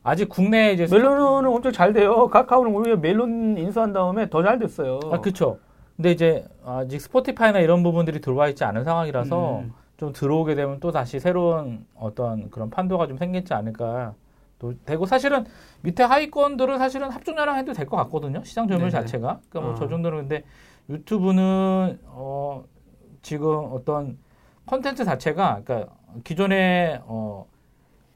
아직 0.02 0.28
국내 0.28 0.74
이제 0.74 0.88
멜론은 0.90 1.48
엄청 1.50 1.72
잘 1.72 1.94
돼요. 1.94 2.28
카카오는 2.28 2.74
오히려 2.74 2.98
멜론 2.98 3.58
인수한 3.58 3.94
다음에 3.94 4.30
더 4.30 4.42
잘 4.44 4.60
됐어요. 4.60 5.00
아, 5.12 5.20
그렇죠. 5.22 5.60
근데 5.96 6.12
이제 6.12 6.46
아직 6.66 7.00
스포티파이나 7.00 7.60
이런 7.60 7.84
부분들이 7.84 8.20
들어와 8.20 8.50
있지 8.50 8.64
않은 8.64 8.84
상황이라서 8.84 9.60
음. 9.60 9.74
좀 9.98 10.12
들어오게 10.12 10.56
되면 10.56 10.80
또 10.80 10.92
다시 10.92 11.20
새로운 11.20 11.86
어떤 11.96 12.50
그런 12.50 12.70
판도가 12.72 13.06
좀 13.08 13.18
생기지 13.18 13.54
않을까 13.54 14.16
또 14.16 14.23
되고 14.86 15.06
사실은 15.06 15.46
밑에 15.82 16.04
하위권들은 16.04 16.78
사실은 16.78 17.10
합종자랑 17.10 17.58
해도 17.58 17.74
될 17.74 17.86
것 17.88 17.98
같거든요. 17.98 18.44
시장 18.44 18.68
점유율 18.68 18.90
자체가. 18.90 19.40
그러니까 19.50 19.62
뭐저 19.72 19.86
어. 19.86 19.88
정도는 19.90 20.20
근데 20.20 20.44
유튜브는 20.90 22.00
어 22.06 22.64
지금 23.22 23.68
어떤 23.72 24.18
컨텐츠 24.66 25.04
자체가 25.06 25.62
그러니까 25.64 25.94
기존에 26.24 27.02
어 27.06 27.46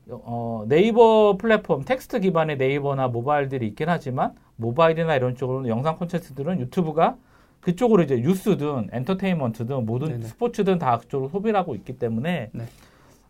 어, 0.09 0.63
네이버 0.69 1.35
플랫폼, 1.37 1.83
텍스트 1.83 2.21
기반의 2.21 2.57
네이버나 2.57 3.09
모바일들이 3.09 3.67
있긴 3.67 3.89
하지만 3.89 4.35
모바일이나 4.55 5.15
이런 5.15 5.35
쪽으로는 5.35 5.69
영상 5.69 5.97
콘텐츠들은 5.97 6.61
유튜브가 6.61 7.17
그쪽으로 7.59 8.03
이제 8.03 8.15
뉴스든 8.15 8.89
엔터테인먼트든 8.93 9.85
모든 9.85 10.07
네네. 10.07 10.25
스포츠든 10.27 10.79
다 10.79 10.97
그쪽으로 10.99 11.27
소비를 11.29 11.59
하고 11.59 11.75
있기 11.75 11.97
때문에 11.97 12.51
네. 12.53 12.65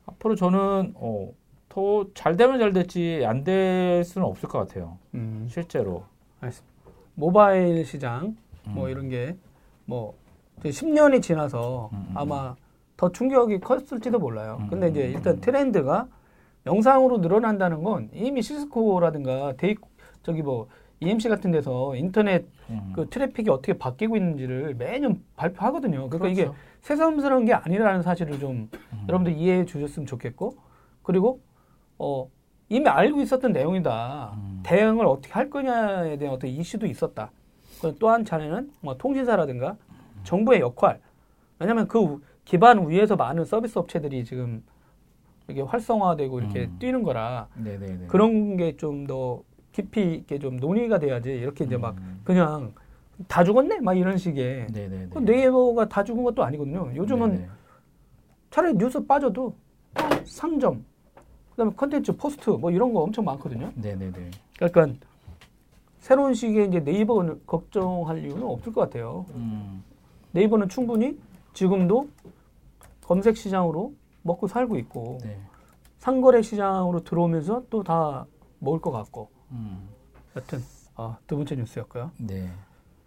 앞으로 0.06 0.36
저는 0.36 0.94
어, 0.96 1.30
더 1.78 2.06
잘 2.16 2.36
되면 2.36 2.58
잘 2.58 2.74
됐지 2.74 3.24
안 3.26 3.44
될 3.44 4.04
수는 4.04 4.26
없을 4.28 4.50
것 4.50 4.58
같아요. 4.60 4.98
음. 5.14 5.46
실제로. 5.48 6.04
알겠습니다. 6.42 6.76
모바일 7.14 7.86
시장 7.86 8.36
뭐 8.66 8.86
음. 8.86 8.90
이런 8.90 9.10
게뭐 9.10 10.16
10년이 10.64 11.22
지나서 11.22 11.90
음, 11.94 12.08
음, 12.10 12.18
아마 12.18 12.56
더 12.96 13.12
충격이 13.12 13.60
컸을지도 13.60 14.18
몰라요. 14.18 14.60
근데 14.72 14.88
이제 14.90 15.02
일단 15.08 15.40
트렌드가 15.40 16.08
영상으로 16.66 17.20
늘어난다는 17.20 17.84
건 17.84 18.10
이미 18.12 18.42
시스코라든가 18.42 19.54
데이 19.58 19.76
저기 20.24 20.42
뭐 20.42 20.68
EMC 21.00 21.30
같은 21.30 21.52
데서 21.52 21.96
인터넷 21.96 22.46
음. 22.72 22.92
그 22.96 23.08
트래픽이 23.08 23.52
어떻게 23.52 23.74
바뀌고 23.74 24.18
있는지를 24.18 24.74
매년 24.76 25.24
발표하거든요. 25.36 26.10
그러니까 26.10 26.18
그렇죠. 26.18 26.32
이게 26.42 26.50
새삼스러운 26.82 27.46
게 27.46 27.54
아니라는 27.54 28.02
사실을 28.02 28.40
좀 28.40 28.70
음. 28.94 29.06
여러분들 29.08 29.34
이해해 29.38 29.66
주셨으면 29.66 30.08
좋겠고 30.08 30.56
그리고 31.04 31.40
어 32.00 32.30
이미 32.70 32.88
알고 32.88 33.22
있었던 33.22 33.52
내용이다. 33.54 34.34
음. 34.36 34.60
대응을 34.64 35.06
어떻게 35.06 35.34
할 35.34 35.50
거냐에 35.50 36.18
대한 36.18 36.36
어떤 36.36 36.50
이슈도 36.50 36.86
있었다. 36.86 37.32
또한 38.00 38.26
차례는 38.26 38.72
뭐 38.82 38.98
통신사라든가 38.98 39.78
정부의 40.24 40.60
역할. 40.62 41.00
왜냐하면 41.60 41.88
그 41.88 42.22
기반 42.44 42.88
위에서 42.90 43.16
많은 43.16 43.46
서비스 43.46 43.78
업체들이 43.80 44.26
지금 44.26 44.64
이게 45.48 45.62
활성화되고 45.62 46.40
이렇게 46.40 46.66
음. 46.66 46.76
뛰는 46.80 47.04
거라 47.04 47.48
네네네. 47.56 48.08
그런 48.08 48.58
게 48.58 48.76
좀 48.78 49.08
더 49.08 49.44
깊이 49.72 50.16
있게 50.16 50.40
좀 50.40 50.58
논의가 50.58 50.98
돼야지 51.00 51.32
이렇게 51.32 51.64
이제 51.64 51.78
막 51.78 51.96
음. 52.00 52.20
그냥 52.24 52.74
다 53.28 53.44
죽었네 53.44 53.80
막 53.80 53.94
이런 53.98 54.18
식의 54.18 54.68
그 55.14 55.20
네이버가 55.20 55.88
다 55.88 56.04
죽은 56.04 56.24
것도 56.24 56.44
아니거든요. 56.44 56.92
요즘은 56.96 57.30
네네. 57.36 57.48
차라리 58.50 58.74
뉴스 58.78 59.06
빠져도 59.06 59.56
상점 60.26 60.84
그다음에 61.58 61.74
컨텐츠 61.76 62.16
포스트 62.18 62.52
뭐 62.52 62.70
이런 62.70 62.94
거 62.94 63.02
엄청 63.02 63.26
많거든요. 63.26 63.72
네네네. 63.76 64.30
그러니까 64.58 64.88
새로운 66.00 66.36
시기에 66.36 66.66
이제 66.66 66.80
네이버를 66.80 67.42
걱정할 67.48 68.24
이유는 68.24 68.44
없을 68.44 68.72
것 68.72 68.82
같아요. 68.82 69.26
음. 69.34 69.84
네이버는 70.34 70.70
충분히 70.70 71.20
지금도 71.54 72.08
검색 73.04 73.36
시장으로 73.38 73.92
먹고 74.22 74.48
살고 74.48 74.78
있고 74.78 75.18
네. 75.24 75.40
상거래 75.98 76.44
시장으로 76.44 77.04
들어오면서 77.04 77.64
또 77.72 77.82
다 77.82 78.28
먹을 78.60 78.80
것 78.80 78.92
같고. 78.92 79.30
음. 79.52 79.90
여튼 80.36 80.60
아, 80.96 81.18
두 81.26 81.38
번째 81.38 81.56
뉴스였고요. 81.56 82.12
네. 82.20 82.48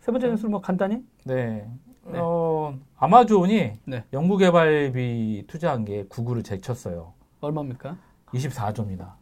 세 0.01 0.11
번째 0.11 0.29
뉴스는 0.29 0.51
뭐 0.51 0.61
간단히? 0.61 1.05
네. 1.25 1.69
네. 2.05 2.19
어, 2.19 2.75
아마존이 2.97 3.73
네. 3.85 4.05
연구개발비 4.13 5.45
투자한 5.47 5.85
게 5.85 6.05
구글을 6.09 6.43
제쳤어요. 6.43 7.13
얼마입니까? 7.41 7.97
24조입니다. 8.35 9.13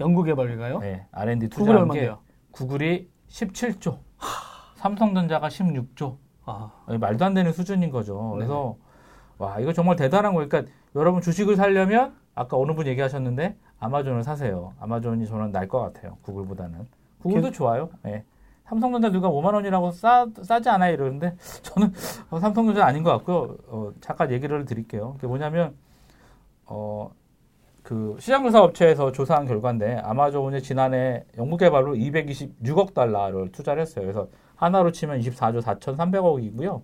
연구개발비가요? 0.00 0.78
네. 0.80 1.06
R&D 1.12 1.48
투자한 1.48 1.88
게 1.88 2.12
구글이 2.50 3.08
17조, 3.28 3.98
삼성전자가 4.76 5.48
16조. 5.48 6.16
아. 6.44 6.70
말도 6.86 7.24
안 7.24 7.34
되는 7.34 7.52
수준인 7.52 7.90
거죠. 7.90 8.30
그래서 8.34 8.76
와 9.38 9.58
이거 9.58 9.72
정말 9.72 9.96
대단한 9.96 10.34
거예요. 10.34 10.48
그러니까 10.48 10.72
여러분 10.94 11.20
주식을 11.20 11.56
살려면 11.56 12.14
아까 12.34 12.56
어느 12.56 12.72
분 12.72 12.86
얘기하셨는데 12.86 13.56
아마존을 13.78 14.22
사세요. 14.22 14.74
아마존이 14.80 15.26
저는 15.26 15.50
날 15.50 15.66
것 15.68 15.80
같아요. 15.80 16.16
구글보다는. 16.22 16.86
구글도 17.20 17.48
그... 17.48 17.52
좋아요. 17.54 17.90
예. 18.06 18.24
삼성전자 18.64 19.10
누가 19.10 19.28
5만 19.28 19.54
원이라고 19.54 19.92
싸, 19.92 20.26
싸지 20.42 20.68
않아요 20.70 20.92
이러는데 20.92 21.36
저는 21.62 21.92
어, 22.30 22.40
삼성전자 22.40 22.84
아닌 22.86 23.02
것 23.02 23.10
같고요. 23.12 23.56
어, 23.68 23.92
잠깐 24.00 24.30
얘기를 24.32 24.64
드릴게요. 24.64 25.14
그게 25.14 25.26
뭐냐면 25.26 25.74
어, 26.64 27.10
그 27.86 28.16
시장조사 28.18 28.64
업체에서 28.64 29.12
조사한 29.12 29.46
결과인데 29.46 29.98
아마존이 30.02 30.60
지난해 30.60 31.24
연구개발로 31.38 31.92
226억 31.92 32.94
달러를 32.94 33.52
투자를 33.52 33.80
했어요. 33.80 34.04
그래서 34.04 34.26
하나로 34.56 34.90
치면 34.90 35.20
24조 35.20 35.62
4,300억이고요. 35.62 36.82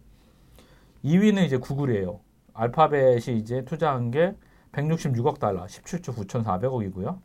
2위는 1.05 1.45
이제 1.45 1.57
구글이에요. 1.57 2.21
알파벳이 2.55 3.37
이제 3.37 3.65
투자한 3.65 4.13
게 4.13 4.37
166억 4.71 5.41
달러, 5.41 5.65
17조 5.65 6.15
9,400억이고요. 6.15 7.19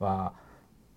와, 0.00 0.32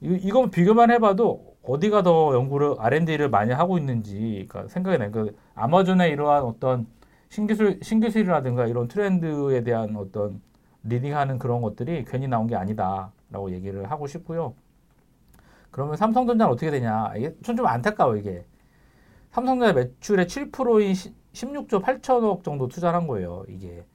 이거, 0.02 0.48
이 0.48 0.50
비교만 0.50 0.90
해봐도 0.90 1.56
어디가 1.62 2.02
더 2.02 2.34
연구를 2.34 2.78
R&D를 2.80 3.30
많이 3.30 3.52
하고 3.52 3.78
있는지 3.78 4.48
그러니까 4.50 4.68
생각이 4.74 4.98
나요. 4.98 5.12
그 5.12 5.38
아마존의 5.54 6.14
이러한 6.14 6.46
어떤 6.46 6.88
신기술 7.30 7.78
신기술이라든가 7.84 8.66
이런 8.66 8.88
트렌드에 8.88 9.64
대한 9.64 9.96
어떤 9.96 10.42
leading하는 10.84 11.40
그런 11.40 11.62
것들이 11.62 12.06
괜히 12.06 12.28
나온 12.28 12.48
게 12.48 12.56
아니다라고 12.56 13.52
얘기를 13.52 13.90
하고 13.90 14.08
싶고요. 14.08 14.54
그러면 15.72 15.96
삼성전자는 15.98 16.52
어떻게 16.52 16.72
되냐? 16.72 17.14
이게 17.16 17.36
좀, 17.44 17.56
좀 17.56 17.68
안타까워 17.68 18.16
이게. 18.16 18.46
삼성전자 19.32 19.74
매출의 19.74 20.26
7%인 20.26 20.94
16조 21.34 21.84
8천억 21.84 22.44
정도 22.44 22.68
투자를 22.68 22.98
한 22.98 23.08
거예요, 23.08 23.44
이게. 23.48 23.86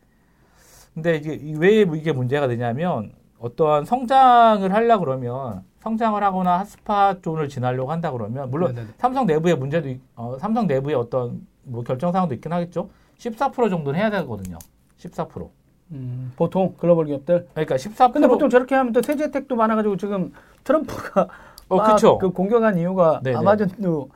근데 0.94 1.16
이게 1.16 1.56
왜 1.58 1.80
이게 1.80 2.12
문제가 2.12 2.46
되냐면 2.46 3.12
어떠한 3.38 3.84
성장을 3.84 4.72
하려 4.72 4.98
그러면 4.98 5.64
성장을 5.80 6.22
하거나 6.22 6.58
핫스팟 6.60 7.22
존을 7.22 7.48
지나려고 7.48 7.90
한다 7.90 8.12
그러면 8.12 8.50
물론 8.50 8.74
네네. 8.74 8.88
삼성 8.98 9.26
내부의 9.26 9.56
문제도 9.56 9.92
어, 10.14 10.38
삼성 10.38 10.66
내부의 10.68 10.94
어떤 10.94 11.44
뭐 11.64 11.82
결정 11.82 12.12
사항도 12.12 12.34
있긴 12.34 12.52
하겠죠. 12.52 12.90
14% 13.18 13.70
정도는 13.70 13.98
해야 13.98 14.10
되거든요. 14.10 14.58
14%. 14.98 15.50
음, 15.92 16.32
보통 16.36 16.74
글로벌 16.78 17.06
기업들. 17.06 17.48
그러니까 17.52 17.76
14%. 17.76 18.12
근데 18.12 18.26
보통 18.28 18.48
저렇게 18.48 18.74
하면 18.74 18.92
또 18.92 19.02
세제 19.02 19.24
혜택도 19.24 19.56
많아가지고 19.56 19.96
지금 19.96 20.32
트럼프가 20.64 21.28
어, 21.68 21.82
그쵸. 21.82 22.18
그 22.18 22.30
공격한 22.30 22.78
이유가 22.78 23.20
네네. 23.22 23.36
아마존도 23.36 24.08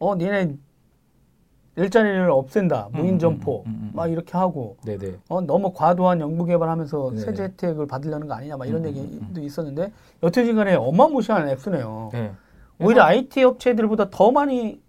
어 0.00 0.14
니네 0.16 0.56
일자리를 1.76 2.28
없앤다, 2.30 2.88
음, 2.94 2.98
무인 2.98 3.18
점포, 3.20 3.62
음, 3.66 3.70
음, 3.70 3.72
음, 3.82 3.90
막 3.94 4.10
이렇게 4.10 4.36
하고, 4.36 4.76
네네. 4.84 5.18
어, 5.28 5.40
너무 5.40 5.72
과도한 5.72 6.20
연구 6.20 6.44
개발하면서 6.44 7.10
네네. 7.10 7.20
세제 7.20 7.42
혜택을 7.44 7.86
받으려는 7.86 8.26
거 8.26 8.34
아니냐, 8.34 8.56
막 8.56 8.66
이런 8.66 8.84
음, 8.84 8.88
얘기도 8.88 9.40
있었는데 9.40 9.92
여튼간에 10.22 10.74
어마무시한 10.74 11.48
액수네요. 11.48 12.10
네. 12.12 12.32
오히려 12.80 13.04
IT 13.04 13.44
업체들보다 13.44 14.10
더 14.10 14.32
많이 14.32 14.80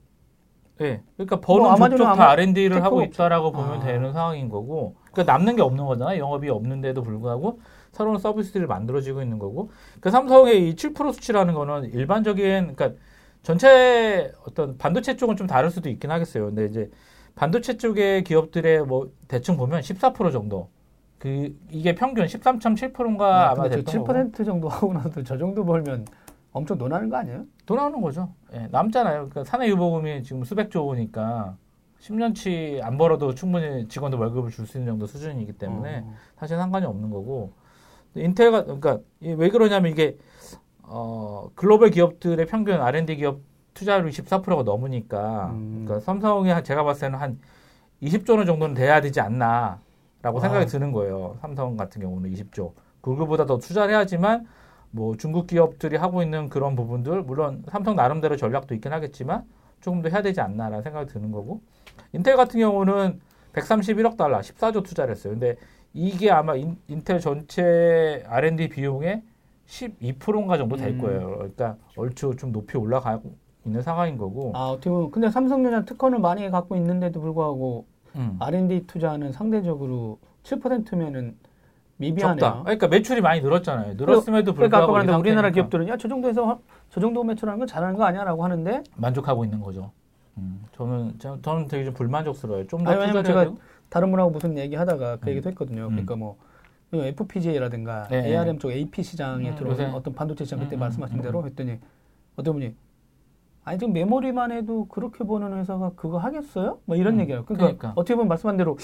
네. 0.77 1.03
그러니까 1.17 1.41
버는 1.41 1.63
뭐 1.77 1.89
족족 1.89 2.15
다 2.15 2.29
R&D를 2.31 2.83
하고 2.83 3.01
있다라고 3.03 3.51
보면 3.51 3.81
아. 3.81 3.85
되는 3.85 4.11
상황인 4.11 4.49
거고, 4.49 4.95
그러니까 5.19 5.33
남는 5.33 5.55
게 5.57 5.61
없는 5.61 5.85
거잖아요. 5.85 6.19
영업이 6.19 6.49
없는데도 6.49 7.03
불구하고 7.03 7.59
새로운 7.91 8.17
서비스들이 8.17 8.65
만들어지고 8.67 9.21
있는 9.21 9.39
거고. 9.39 9.71
그 9.99 10.09
삼성의 10.09 10.69
이 10.69 10.75
7% 10.75 11.13
수치라는 11.13 11.53
거는 11.53 11.91
일반적인, 11.91 12.75
그러니까 12.75 12.91
전체 13.43 14.31
어떤 14.45 14.77
반도체 14.77 15.17
쪽은 15.17 15.35
좀 15.35 15.47
다를 15.47 15.69
수도 15.69 15.89
있긴 15.89 16.11
하겠어요. 16.11 16.47
근데 16.47 16.65
이제 16.65 16.89
반도체 17.35 17.77
쪽의 17.77 18.23
기업들의 18.23 18.85
뭐 18.85 19.11
대충 19.27 19.57
보면 19.57 19.81
14% 19.81 20.31
정도. 20.31 20.69
그 21.17 21.53
이게 21.69 21.95
평균 21.95 22.25
13.7%인가 22.25 23.51
아마 23.51 23.67
됐던 23.67 24.05
7% 24.05 24.45
정도 24.45 24.69
하고 24.69 24.93
나도 24.93 25.23
저 25.23 25.37
정도 25.37 25.65
벌면 25.65 26.05
엄청 26.53 26.77
논하는 26.77 27.09
거 27.09 27.17
아니에요? 27.17 27.43
논하는 27.65 27.99
거죠. 28.01 28.29
예, 28.53 28.67
남잖아요. 28.71 29.29
그러니까 29.29 29.43
사내 29.43 29.67
유보금이 29.67 30.23
지금 30.23 30.45
수백조 30.45 30.85
원이니까 30.85 31.57
10년치 32.01 32.81
안 32.81 32.97
벌어도 32.97 33.35
충분히 33.35 33.87
직원들 33.87 34.17
월급을 34.19 34.51
줄 34.51 34.65
수 34.65 34.77
있는 34.77 34.91
정도 34.93 35.05
수준이기 35.07 35.53
때문에 35.53 36.03
어. 36.05 36.13
사실 36.37 36.57
상관이 36.57 36.85
없는 36.85 37.09
거고 37.09 37.53
인텔가 38.15 38.63
그러니까 38.63 38.99
왜 39.19 39.49
그러냐면 39.49 39.91
이게 39.91 40.17
어, 40.83 41.49
글로벌 41.55 41.91
기업들의 41.91 42.45
평균 42.47 42.81
R&D 42.81 43.17
기업 43.17 43.41
투자율이 43.73 44.11
14%가 44.11 44.63
넘으니까 44.63 45.51
음. 45.51 45.83
그러니까 45.85 46.03
삼성이 46.03 46.51
제가 46.63 46.83
봤을 46.83 47.07
때는 47.07 47.19
한 47.19 47.39
20조 48.01 48.37
원 48.37 48.45
정도는 48.45 48.75
돼야 48.75 48.99
되지 49.01 49.19
않나라고 49.21 50.35
와. 50.35 50.39
생각이 50.41 50.65
드는 50.65 50.91
거예요. 50.91 51.37
삼성 51.41 51.77
같은 51.77 52.01
경우는 52.01 52.31
20조. 52.31 52.73
구글보다 53.01 53.45
더 53.45 53.57
투자를 53.57 53.93
해야지만 53.93 54.47
뭐 54.91 55.15
중국 55.15 55.47
기업들이 55.47 55.95
하고 55.97 56.23
있는 56.23 56.49
그런 56.49 56.75
부분들 56.75 57.21
물론 57.23 57.63
삼성 57.69 57.95
나름대로 57.95 58.35
전략도 58.35 58.73
있긴 58.75 58.91
하겠지만 58.91 59.43
조금 59.81 60.01
더 60.01 60.09
해야 60.09 60.21
되지 60.21 60.41
않나라는 60.41 60.83
생각이 60.83 61.11
드는 61.11 61.31
거고 61.31 61.61
인텔 62.13 62.35
같은 62.35 62.59
경우는 62.59 63.19
131억 63.53 64.17
달러 64.17 64.39
14조 64.39 64.83
투자를 64.83 65.11
했어요. 65.11 65.33
근데 65.33 65.55
이게 65.93 66.29
아마 66.31 66.55
인, 66.55 66.77
텔 67.03 67.19
전체 67.19 68.23
R&D 68.27 68.69
비용의 68.69 69.23
12%인가 69.67 70.57
정도 70.57 70.75
될 70.75 70.89
음. 70.89 70.97
거예요. 70.99 71.29
그러니까 71.37 71.77
얼추 71.95 72.35
좀 72.37 72.51
높이 72.51 72.77
올라가고 72.77 73.35
있는 73.65 73.81
상황인 73.81 74.17
거고. 74.17 74.51
아, 74.55 74.69
어떻게 74.69 74.89
보면 74.89 75.11
근데 75.11 75.29
삼성전자 75.29 75.85
특허를 75.85 76.19
많이 76.19 76.49
갖고 76.49 76.75
있는데도 76.75 77.19
불구하고 77.21 77.85
음. 78.15 78.37
R&D 78.39 78.87
투자는 78.87 79.31
상대적으로 79.31 80.19
7%면은 80.43 81.37
미비하네요. 81.99 82.39
적다. 82.39 82.63
그러니까 82.63 82.87
매출이 82.87 83.21
많이 83.21 83.41
늘었잖아요. 83.41 83.95
늘었음에도 83.95 84.53
그러니까 84.53 84.79
불구하고 84.79 84.93
그러니까 84.93 85.17
우리나라 85.17 85.49
기업들은 85.49 85.87
야, 85.89 85.97
저 85.97 86.07
정도에서 86.07 86.59
저 86.89 87.01
정도 87.01 87.23
매출하는 87.23 87.59
건 87.59 87.67
잘하는 87.67 87.95
거 87.95 88.05
아니야라고 88.05 88.43
하는데 88.43 88.83
만족하고 88.95 89.43
있는 89.43 89.59
거죠. 89.59 89.91
음, 90.37 90.63
저는 90.71 91.19
저는 91.41 91.67
되게 91.67 91.83
좀 91.83 91.93
불만족스러워요. 91.93 92.67
좀더 92.67 92.91
투자를 92.93 93.23
제가 93.23 93.53
다른 93.89 94.11
분하고 94.11 94.31
무슨 94.31 94.57
얘기하다가 94.57 95.17
그 95.17 95.27
음. 95.27 95.31
얘기도 95.31 95.49
했거든요. 95.49 95.89
그러니까 95.89 96.15
뭐 96.15 96.37
FPGA라든가 96.91 98.07
네. 98.09 98.29
ARM 98.29 98.59
쪽 98.59 98.71
AP 98.71 99.03
시장에 99.03 99.49
음, 99.49 99.55
들어오는 99.55 99.93
어떤 99.93 100.13
반도체 100.15 100.45
시장 100.45 100.59
그때 100.59 100.75
음, 100.75 100.77
음 100.77 100.79
말씀하신 100.79 101.17
음, 101.17 101.21
대로 101.21 101.41
음. 101.41 101.45
했더니 101.45 101.77
어떤 102.37 102.53
분이 102.53 102.73
아니 103.69 103.77
지금 103.77 103.93
메모리만 103.93 104.51
해도 104.51 104.87
그렇게 104.87 105.23
보는 105.23 105.55
회사가 105.59 105.91
그거 105.95 106.17
하겠어요? 106.17 106.79
뭐 106.85 106.95
이런 106.95 107.15
음, 107.15 107.19
얘기예요. 107.21 107.45
그러니까, 107.45 107.67
그러니까, 107.67 107.93
어떻게 107.95 108.15
보면 108.15 108.27
말씀한 108.27 108.57
대로 108.57 108.75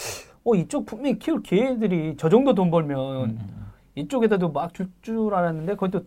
어 0.44 0.54
이쪽 0.54 0.86
분명히 0.86 1.18
키울 1.18 1.42
기회들이 1.42 2.14
저 2.18 2.30
정도 2.30 2.54
돈 2.54 2.70
벌면 2.70 3.00
음, 3.00 3.24
음, 3.32 3.40
음. 3.42 3.66
이쪽에다도 3.96 4.52
막 4.52 4.74
줄 4.74 4.92
줄 5.02 5.34
알았는데 5.34 5.76
거기 5.76 5.92
또 5.92 6.02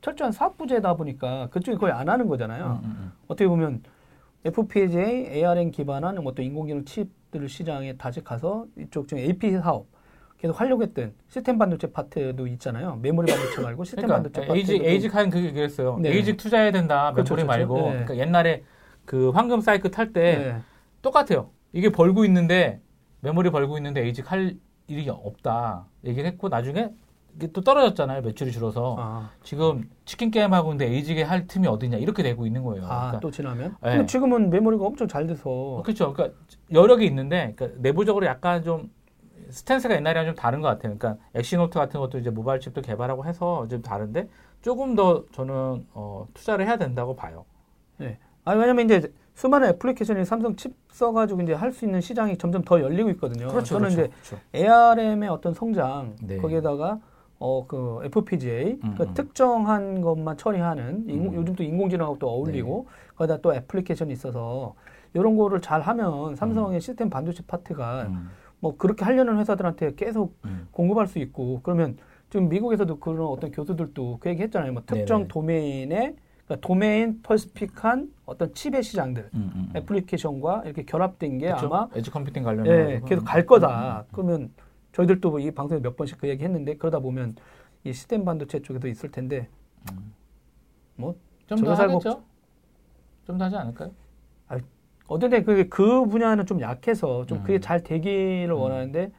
철저한 0.00 0.32
사업 0.32 0.56
부재다 0.56 0.94
보니까 0.94 1.48
그쪽이 1.50 1.76
거의 1.76 1.92
안 1.92 2.08
하는 2.08 2.26
거잖아요. 2.26 2.80
음, 2.82 2.88
음, 2.88 3.12
어떻게 3.28 3.46
보면 3.46 3.82
FPGA, 4.46 5.26
ARM 5.30 5.70
기반한 5.70 6.14
뭐또 6.22 6.40
인공지능 6.40 6.86
칩들 6.86 7.50
시장에 7.50 7.98
다시 7.98 8.24
가서 8.24 8.64
이쪽 8.78 9.08
지금 9.08 9.22
AP 9.24 9.52
사업 9.58 9.86
계속 10.42 10.60
하려고 10.60 10.82
했던 10.82 11.14
시스템 11.28 11.56
반도체 11.56 11.92
파트도 11.92 12.48
있잖아요. 12.48 12.98
메모리 13.00 13.32
반도체 13.32 13.60
말고 13.62 13.84
시스템 13.84 14.06
그러니까 14.08 14.28
반도체 14.28 14.46
파트. 14.48 14.58
ASIC, 14.58 14.84
ASIC 14.84 15.14
한 15.14 15.30
그게 15.30 15.52
그랬어요. 15.52 15.98
네. 16.00 16.10
ASIC 16.10 16.36
투자해야 16.36 16.72
된다. 16.72 17.12
그렇죠, 17.12 17.36
메모리 17.36 17.46
그렇죠, 17.46 17.68
말고. 17.68 17.76
네. 17.76 17.90
그러니까 18.04 18.16
옛날에 18.16 18.64
그 19.04 19.30
황금 19.30 19.60
사이클 19.60 19.92
탈때 19.92 20.20
네. 20.20 20.56
똑같아요. 21.00 21.50
이게 21.72 21.90
벌고 21.90 22.24
있는데 22.24 22.80
메모리 23.20 23.50
벌고 23.50 23.76
있는데 23.76 24.02
ASIC 24.02 24.32
할 24.32 24.56
일이 24.88 25.08
없다. 25.08 25.86
얘기를 26.04 26.28
했고 26.28 26.48
나중에 26.48 26.90
이게 27.36 27.46
또 27.52 27.60
떨어졌잖아요. 27.60 28.22
매출이 28.22 28.50
줄어서. 28.50 28.96
아. 28.98 29.30
지금 29.44 29.88
치킨 30.04 30.32
게임 30.32 30.52
하고 30.52 30.72
있는데 30.72 30.92
에이직에 30.92 31.22
할 31.22 31.46
틈이 31.46 31.68
어디냐 31.68 31.98
이렇게 31.98 32.24
되고 32.24 32.48
있는 32.48 32.64
거예요. 32.64 32.84
아, 32.86 32.88
그러니까, 32.88 33.20
또 33.20 33.30
지나면? 33.30 33.76
네. 33.80 33.90
근데 33.90 34.06
지금은 34.06 34.50
메모리가 34.50 34.84
엄청 34.84 35.06
잘 35.06 35.28
돼서. 35.28 35.82
그렇죠. 35.84 36.12
그러니까 36.12 36.36
개 36.98 37.04
있는데 37.06 37.54
그러니까 37.56 37.80
내부적으로 37.80 38.26
약간 38.26 38.64
좀 38.64 38.90
stance가 39.52 39.94
옛날이랑 39.94 40.26
좀 40.26 40.34
다른 40.34 40.60
것 40.60 40.68
같아요. 40.68 40.96
그러니까 40.96 41.22
엑시노스 41.34 41.78
같은 41.78 42.00
것도 42.00 42.18
이제 42.18 42.30
모바일 42.30 42.60
칩도 42.60 42.80
개발하고 42.82 43.24
해서 43.26 43.66
좀 43.68 43.82
다른데 43.82 44.28
조금 44.62 44.94
더 44.94 45.24
저는 45.32 45.86
어, 45.92 46.26
투자를 46.34 46.66
해야 46.66 46.76
된다고 46.76 47.14
봐요. 47.14 47.44
네. 47.98 48.18
아니 48.44 48.60
왜냐면 48.60 48.86
이제 48.86 49.12
수많은 49.34 49.68
애플리케이션이 49.70 50.24
삼성 50.24 50.56
칩 50.56 50.74
써가지고 50.90 51.42
이제 51.42 51.52
할 51.54 51.72
수 51.72 51.84
있는 51.84 52.00
시장이 52.00 52.36
점점 52.38 52.62
더 52.62 52.80
열리고 52.80 53.10
있거든요. 53.10 53.48
그렇죠, 53.48 53.74
저는 53.76 53.90
그렇죠, 53.90 54.02
이제 54.02 54.12
그렇죠. 54.28 54.38
ARM의 54.54 55.28
어떤 55.28 55.54
성장 55.54 56.16
네. 56.22 56.36
거기에다가 56.38 56.98
어 57.38 57.64
그 57.66 58.00
FPGA 58.04 58.78
음, 58.84 58.94
그 58.96 59.02
음. 59.04 59.14
특정한 59.14 60.00
것만 60.00 60.36
처리하는 60.36 61.08
인, 61.08 61.26
음. 61.28 61.34
요즘 61.34 61.54
또 61.56 61.62
인공지능하고 61.64 62.18
또 62.18 62.28
어울리고 62.28 62.86
네. 62.88 63.14
거기다 63.16 63.38
또 63.38 63.54
애플리케이션이 63.54 64.12
있어서 64.12 64.74
이런 65.14 65.36
거를 65.36 65.60
잘 65.60 65.80
하면 65.80 66.36
삼성의 66.36 66.76
음. 66.76 66.80
시스템 66.80 67.10
반도체 67.10 67.42
파트가 67.46 68.02
음. 68.04 68.30
뭐 68.62 68.76
그렇게 68.76 69.04
하려는 69.04 69.38
회사들한테 69.40 69.96
계속 69.96 70.38
음. 70.44 70.68
공급할 70.70 71.08
수 71.08 71.18
있고 71.18 71.60
그러면 71.64 71.98
지금 72.30 72.48
미국에서도 72.48 73.00
그런 73.00 73.26
어떤 73.26 73.50
교수들도 73.50 74.18
그 74.20 74.28
얘기 74.30 74.40
했잖아요. 74.44 74.72
뭐 74.72 74.82
특정 74.86 75.18
네네. 75.22 75.28
도메인에 75.28 76.14
그러니까 76.46 76.66
도메인 76.66 77.20
퍼스픽한 77.22 78.12
어떤 78.24 78.54
칩의 78.54 78.84
시장들 78.84 79.30
음, 79.34 79.50
음, 79.54 79.70
음. 79.74 79.76
애플리케이션과 79.76 80.62
이렇게 80.64 80.84
결합된 80.84 81.38
게 81.38 81.52
그쵸? 81.52 81.66
아마 81.66 81.88
에지 81.96 82.12
컴퓨팅 82.12 82.44
관련 82.44 82.64
예, 82.68 83.00
계속 83.04 83.24
갈 83.24 83.44
거다. 83.44 83.68
음, 83.68 83.98
음, 83.98 84.04
그러면 84.12 84.50
저희들도 84.92 85.28
뭐 85.30 85.40
이 85.40 85.50
방송에 85.50 85.80
몇 85.82 85.96
번씩 85.96 86.18
그 86.18 86.28
얘기 86.28 86.44
했는데 86.44 86.76
그러다 86.76 87.00
보면 87.00 87.34
이 87.82 87.92
시스템 87.92 88.24
반도체 88.24 88.62
쪽에도 88.62 88.86
있을 88.86 89.10
텐데 89.10 89.48
뭐 90.94 91.16
좀더 91.48 91.74
하겠죠. 91.74 92.22
좀 93.26 93.38
더 93.38 93.44
하지 93.46 93.56
않을까요? 93.56 93.90
아, 95.12 95.14
어떤데 95.14 95.42
그, 95.42 95.68
그 95.68 96.06
분야는 96.06 96.46
좀 96.46 96.60
약해서 96.60 97.26
좀 97.26 97.42
그게 97.42 97.60
잘 97.60 97.82
되기를 97.82 98.50
원하는데 98.52 99.10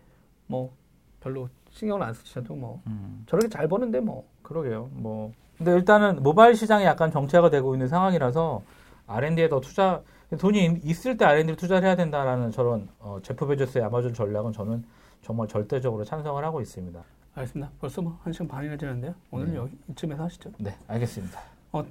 뭐 0.48 0.74
별로 1.20 1.50
신경을 1.72 2.04
안 2.04 2.14
쓰셔도 2.14 2.56
뭐 2.56 2.82
저렇게 3.28 3.48
잘 3.50 3.68
버는데 3.68 4.00
뭐 4.00 4.28
그러게요. 4.41 4.89
뭐 4.94 5.32
근데 5.58 5.72
일단은 5.74 6.22
모바일 6.24 6.56
시장이 6.56 6.84
약간 6.86 7.12
정체가 7.12 7.50
되고 7.50 7.74
있는 7.76 7.88
상황이라서 7.88 8.62
R&D에 9.08 9.50
더 9.50 9.60
투자 9.60 10.02
돈이 10.39 10.80
있을 10.84 11.18
때 11.18 11.26
R&D를 11.26 11.56
투자를 11.56 11.88
해야 11.88 11.96
된다라는 11.96 12.52
저런 12.52 12.89
어, 13.00 13.20
제프 13.22 13.46
베조스의 13.48 13.84
아마존 13.86 14.14
전략은 14.14 14.52
저는 14.52 14.84
정말 15.22 15.48
절대적으로 15.48 16.04
찬성을 16.04 16.44
하고 16.44 16.60
있습니다. 16.62 17.00
알겠습니다. 17.36 17.72
벌써 17.80 18.02
뭐한 18.02 18.34
시간 18.34 18.48
반이나 18.48 18.76
지났는데요. 18.78 19.14
오늘 19.32 19.48
네. 19.52 19.56
여기 19.56 19.78
이쯤에서 19.89 20.24
하시죠. 20.24 20.52
네, 20.58 20.76
알겠습니다. 20.88 21.39
어, 21.72 21.84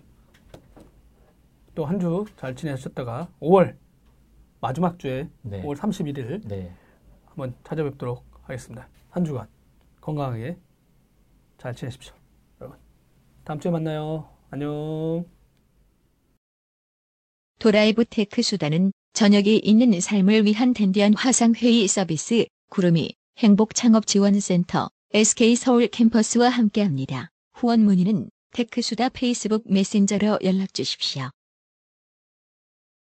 또 1.75 1.85
한 1.87 1.99
주 1.99 2.27
잘 2.37 2.55
지내셨다가 2.55 3.29
5월 3.41 3.75
마지막 4.63 4.97
주에 4.97 5.29
네. 5.43 5.61
5월 5.63 5.77
31일 5.77 6.47
네. 6.47 6.73
한번 7.27 7.53
찾아뵙도록 7.65 8.25
하겠습니다. 8.43 8.89
한 9.11 9.25
주간 9.25 9.49
건강하게 10.01 10.57
잘 11.59 11.75
지내십시오. 11.75 12.15
다음 13.45 13.59
주에 13.59 13.73
만나요. 13.73 14.29
안녕. 14.51 15.25
도라이브 17.59 18.05
테크수다는 18.05 18.93
저녁이 19.15 19.59
있는 19.59 20.01
삶을 20.01 20.47
위한 20.47 20.75
dandy한 20.75 21.15
화상회의 21.15 21.89
서비스 21.89 22.47
구름이 22.71 23.15
행복창업지원센터 23.39 24.91
SK서울 25.13 25.89
캠퍼스와 25.89 26.49
함께합니다. 26.49 27.31
후원 27.53 27.81
문의는 27.81 28.31
테크수다 28.53 29.09
페이스북 29.09 29.65
메신저로 29.67 30.39
연락 30.45 30.73
주십시오. 30.73 31.31